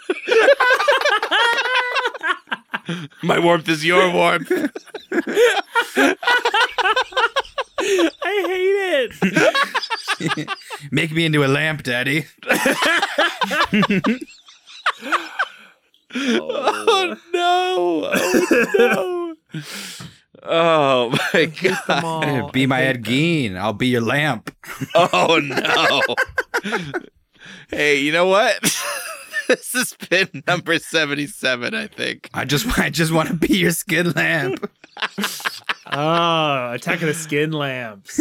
My 3.22 3.40
warmth 3.40 3.70
is 3.70 3.86
your 3.86 4.12
warmth. 4.12 4.52
I 4.52 6.16
hate 8.48 9.14
it. 10.20 10.50
Make 10.92 11.12
me 11.12 11.26
into 11.26 11.44
a 11.44 11.48
lamp, 11.48 11.84
Daddy. 11.84 12.26
Oh 16.16 17.16
no! 17.34 18.10
Oh 18.12 19.36
no! 19.54 20.10
Oh 20.44 21.16
my 21.34 21.46
god! 21.46 22.52
be 22.54 22.66
my 22.66 22.80
I 22.80 22.84
Ed 22.84 23.04
Gein. 23.04 23.58
I'll 23.58 23.74
be 23.74 23.88
your 23.88 24.02
lamp. 24.02 24.56
Oh 24.96 25.40
no! 25.44 26.02
hey, 27.70 28.00
you 28.00 28.12
know 28.12 28.28
what? 28.28 28.62
this 29.48 29.74
has 29.74 29.94
been 30.10 30.44
number 30.48 30.80
seventy-seven. 30.80 31.74
I 31.74 31.88
think. 31.88 32.30
I 32.34 32.46
just, 32.46 32.80
I 32.80 32.90
just 32.90 33.12
want 33.12 33.30
to 33.30 33.36
be 33.36 33.58
your 33.58 33.72
skin 33.72 34.12
lamp. 34.12 34.70
Oh, 35.92 36.72
Attack 36.74 37.02
of 37.02 37.08
the 37.08 37.14
Skin 37.16 37.52
Lamps. 37.52 38.20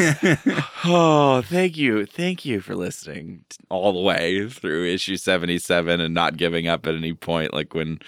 Oh, 0.85 1.43
thank 1.43 1.77
you, 1.77 2.07
thank 2.07 2.47
you 2.47 2.61
for 2.61 2.75
listening 2.75 3.45
all 3.69 3.93
the 3.93 4.01
way 4.01 4.49
through 4.49 4.87
issue 4.87 5.17
seventy-seven 5.19 6.01
and 6.01 6.15
not 6.15 6.37
giving 6.39 6.67
up 6.67 6.87
at 6.87 6.95
any 6.95 7.13
point, 7.13 7.53
like 7.53 7.75
when, 7.75 7.99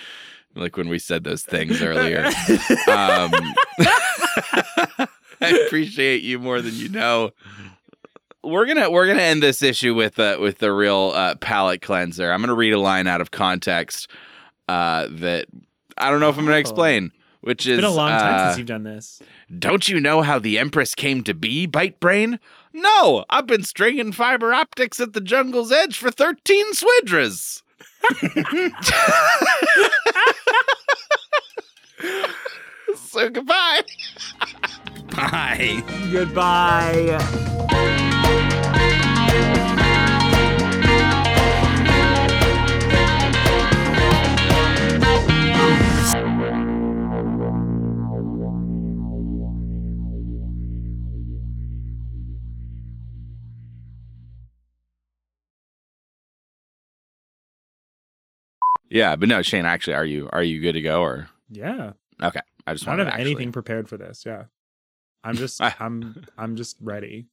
like 0.54 0.76
when 0.76 0.88
we 0.88 0.98
said 0.98 1.24
those 1.24 1.42
things 1.42 1.80
earlier. 1.82 2.24
um, 2.26 2.32
I 5.42 5.64
appreciate 5.66 6.22
you 6.22 6.38
more 6.38 6.60
than 6.60 6.74
you 6.74 6.88
know. 6.88 7.30
We're 8.42 8.66
gonna 8.66 8.90
we're 8.90 9.06
gonna 9.06 9.20
end 9.22 9.42
this 9.42 9.62
issue 9.62 9.94
with 9.94 10.18
uh, 10.18 10.38
with 10.40 10.58
the 10.58 10.72
real 10.72 11.12
uh, 11.14 11.34
palate 11.36 11.82
cleanser. 11.82 12.30
I'm 12.32 12.40
gonna 12.40 12.54
read 12.54 12.72
a 12.72 12.78
line 12.80 13.06
out 13.06 13.20
of 13.20 13.30
context 13.30 14.08
uh, 14.68 15.06
that 15.10 15.46
I 15.98 16.10
don't 16.10 16.20
know 16.20 16.28
if 16.30 16.38
I'm 16.38 16.44
gonna 16.44 16.56
Oh. 16.56 16.60
explain. 16.60 17.12
Which 17.42 17.66
is 17.66 17.78
It's 17.78 17.86
been 17.86 17.90
a 17.92 17.96
long 17.96 18.10
time 18.10 18.34
uh, 18.34 18.46
since 18.48 18.58
you've 18.58 18.66
done 18.66 18.82
this. 18.82 19.22
don't 19.58 19.88
you 19.88 19.98
know 19.98 20.20
how 20.20 20.38
the 20.38 20.58
Empress 20.58 20.94
came 20.94 21.24
to 21.24 21.32
be, 21.32 21.64
Bite 21.64 21.98
Brain? 21.98 22.38
No, 22.74 23.24
I've 23.30 23.46
been 23.46 23.62
stringing 23.62 24.12
fiber 24.12 24.52
optics 24.52 25.00
at 25.00 25.14
the 25.14 25.22
jungle's 25.22 25.72
edge 25.72 25.96
for 25.96 26.10
13 26.10 26.74
swidras. 26.74 27.62
so 33.10 33.28
goodbye. 33.28 33.82
Bye. 35.16 35.82
Goodbye. 36.12 37.18
Yeah, 58.88 59.16
but 59.16 59.28
no, 59.28 59.42
Shane. 59.42 59.66
Actually, 59.66 59.94
are 59.94 60.04
you 60.04 60.28
are 60.32 60.42
you 60.42 60.60
good 60.60 60.72
to 60.72 60.82
go 60.82 61.00
or 61.02 61.28
Yeah. 61.48 61.92
okay? 62.22 62.40
I 62.70 62.74
just 62.74 62.86
I 62.88 62.90
don't 62.96 62.98
have 63.06 63.08
actually, 63.08 63.30
anything 63.32 63.52
prepared 63.52 63.88
for 63.88 63.96
this. 63.96 64.24
Yeah. 64.26 64.44
I'm 65.24 65.36
just 65.36 65.60
I- 65.62 65.74
I'm 65.80 66.24
I'm 66.38 66.56
just 66.56 66.76
ready. 66.80 67.26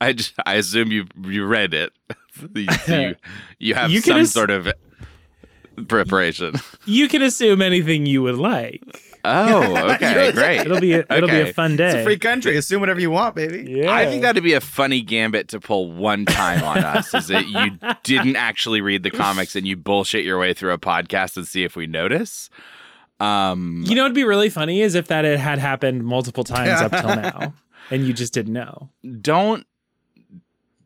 I 0.00 0.12
just 0.12 0.34
I 0.44 0.54
assume 0.54 0.90
you 0.92 1.06
you 1.22 1.44
read 1.46 1.72
it. 1.74 1.92
you, 2.54 2.66
you 2.88 3.14
you 3.58 3.74
have 3.74 3.90
You 3.90 4.02
can 4.02 4.12
some 4.12 4.20
ass- 4.20 4.30
sort 4.32 4.50
of 4.50 4.68
preparation. 5.88 6.54
You 6.84 7.08
can 7.08 7.22
assume 7.22 7.62
anything 7.62 8.06
you 8.06 8.22
would 8.22 8.36
like. 8.36 8.82
Oh, 9.26 9.92
okay, 9.94 10.32
great. 10.32 10.60
It'll 10.60 10.80
be 10.80 10.92
a, 10.92 10.98
it'll 11.10 11.28
be 11.30 11.40
a 11.40 11.52
fun 11.54 11.76
day. 11.76 11.86
It's 11.86 11.94
a 11.94 12.04
free 12.04 12.18
country. 12.18 12.56
Assume 12.58 12.80
whatever 12.80 13.00
you 13.00 13.10
want, 13.10 13.34
baby. 13.34 13.70
yeah. 13.70 13.90
I 13.90 14.04
think 14.04 14.20
that'd 14.22 14.42
be 14.44 14.52
a 14.52 14.60
funny 14.60 15.00
gambit 15.00 15.48
to 15.48 15.60
pull 15.60 15.90
one 15.90 16.26
time 16.26 16.62
on 16.62 16.78
us. 16.84 17.14
Is 17.14 17.28
that 17.28 17.48
you 17.48 17.78
didn't 18.02 18.36
actually 18.36 18.82
read 18.82 19.02
the 19.02 19.10
comics 19.10 19.56
and 19.56 19.66
you 19.66 19.76
bullshit 19.76 20.24
your 20.26 20.38
way 20.38 20.52
through 20.52 20.72
a 20.72 20.78
podcast 20.78 21.38
and 21.38 21.46
see 21.48 21.64
if 21.64 21.74
we 21.74 21.86
notice. 21.86 22.50
Um, 23.20 23.84
You 23.86 23.94
know 23.94 24.02
what'd 24.02 24.14
be 24.14 24.24
really 24.24 24.50
funny 24.50 24.80
is 24.80 24.94
if 24.94 25.06
that 25.08 25.24
it 25.24 25.38
had 25.38 25.58
happened 25.58 26.04
multiple 26.04 26.44
times 26.44 26.80
up 26.80 26.90
till 26.90 27.16
now 27.22 27.54
and 27.90 28.06
you 28.06 28.12
just 28.12 28.32
didn't 28.34 28.52
know. 28.52 28.90
don't 29.20 29.66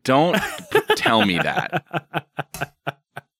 don't 0.03 0.35
tell 0.95 1.25
me 1.25 1.37
that. 1.39 1.83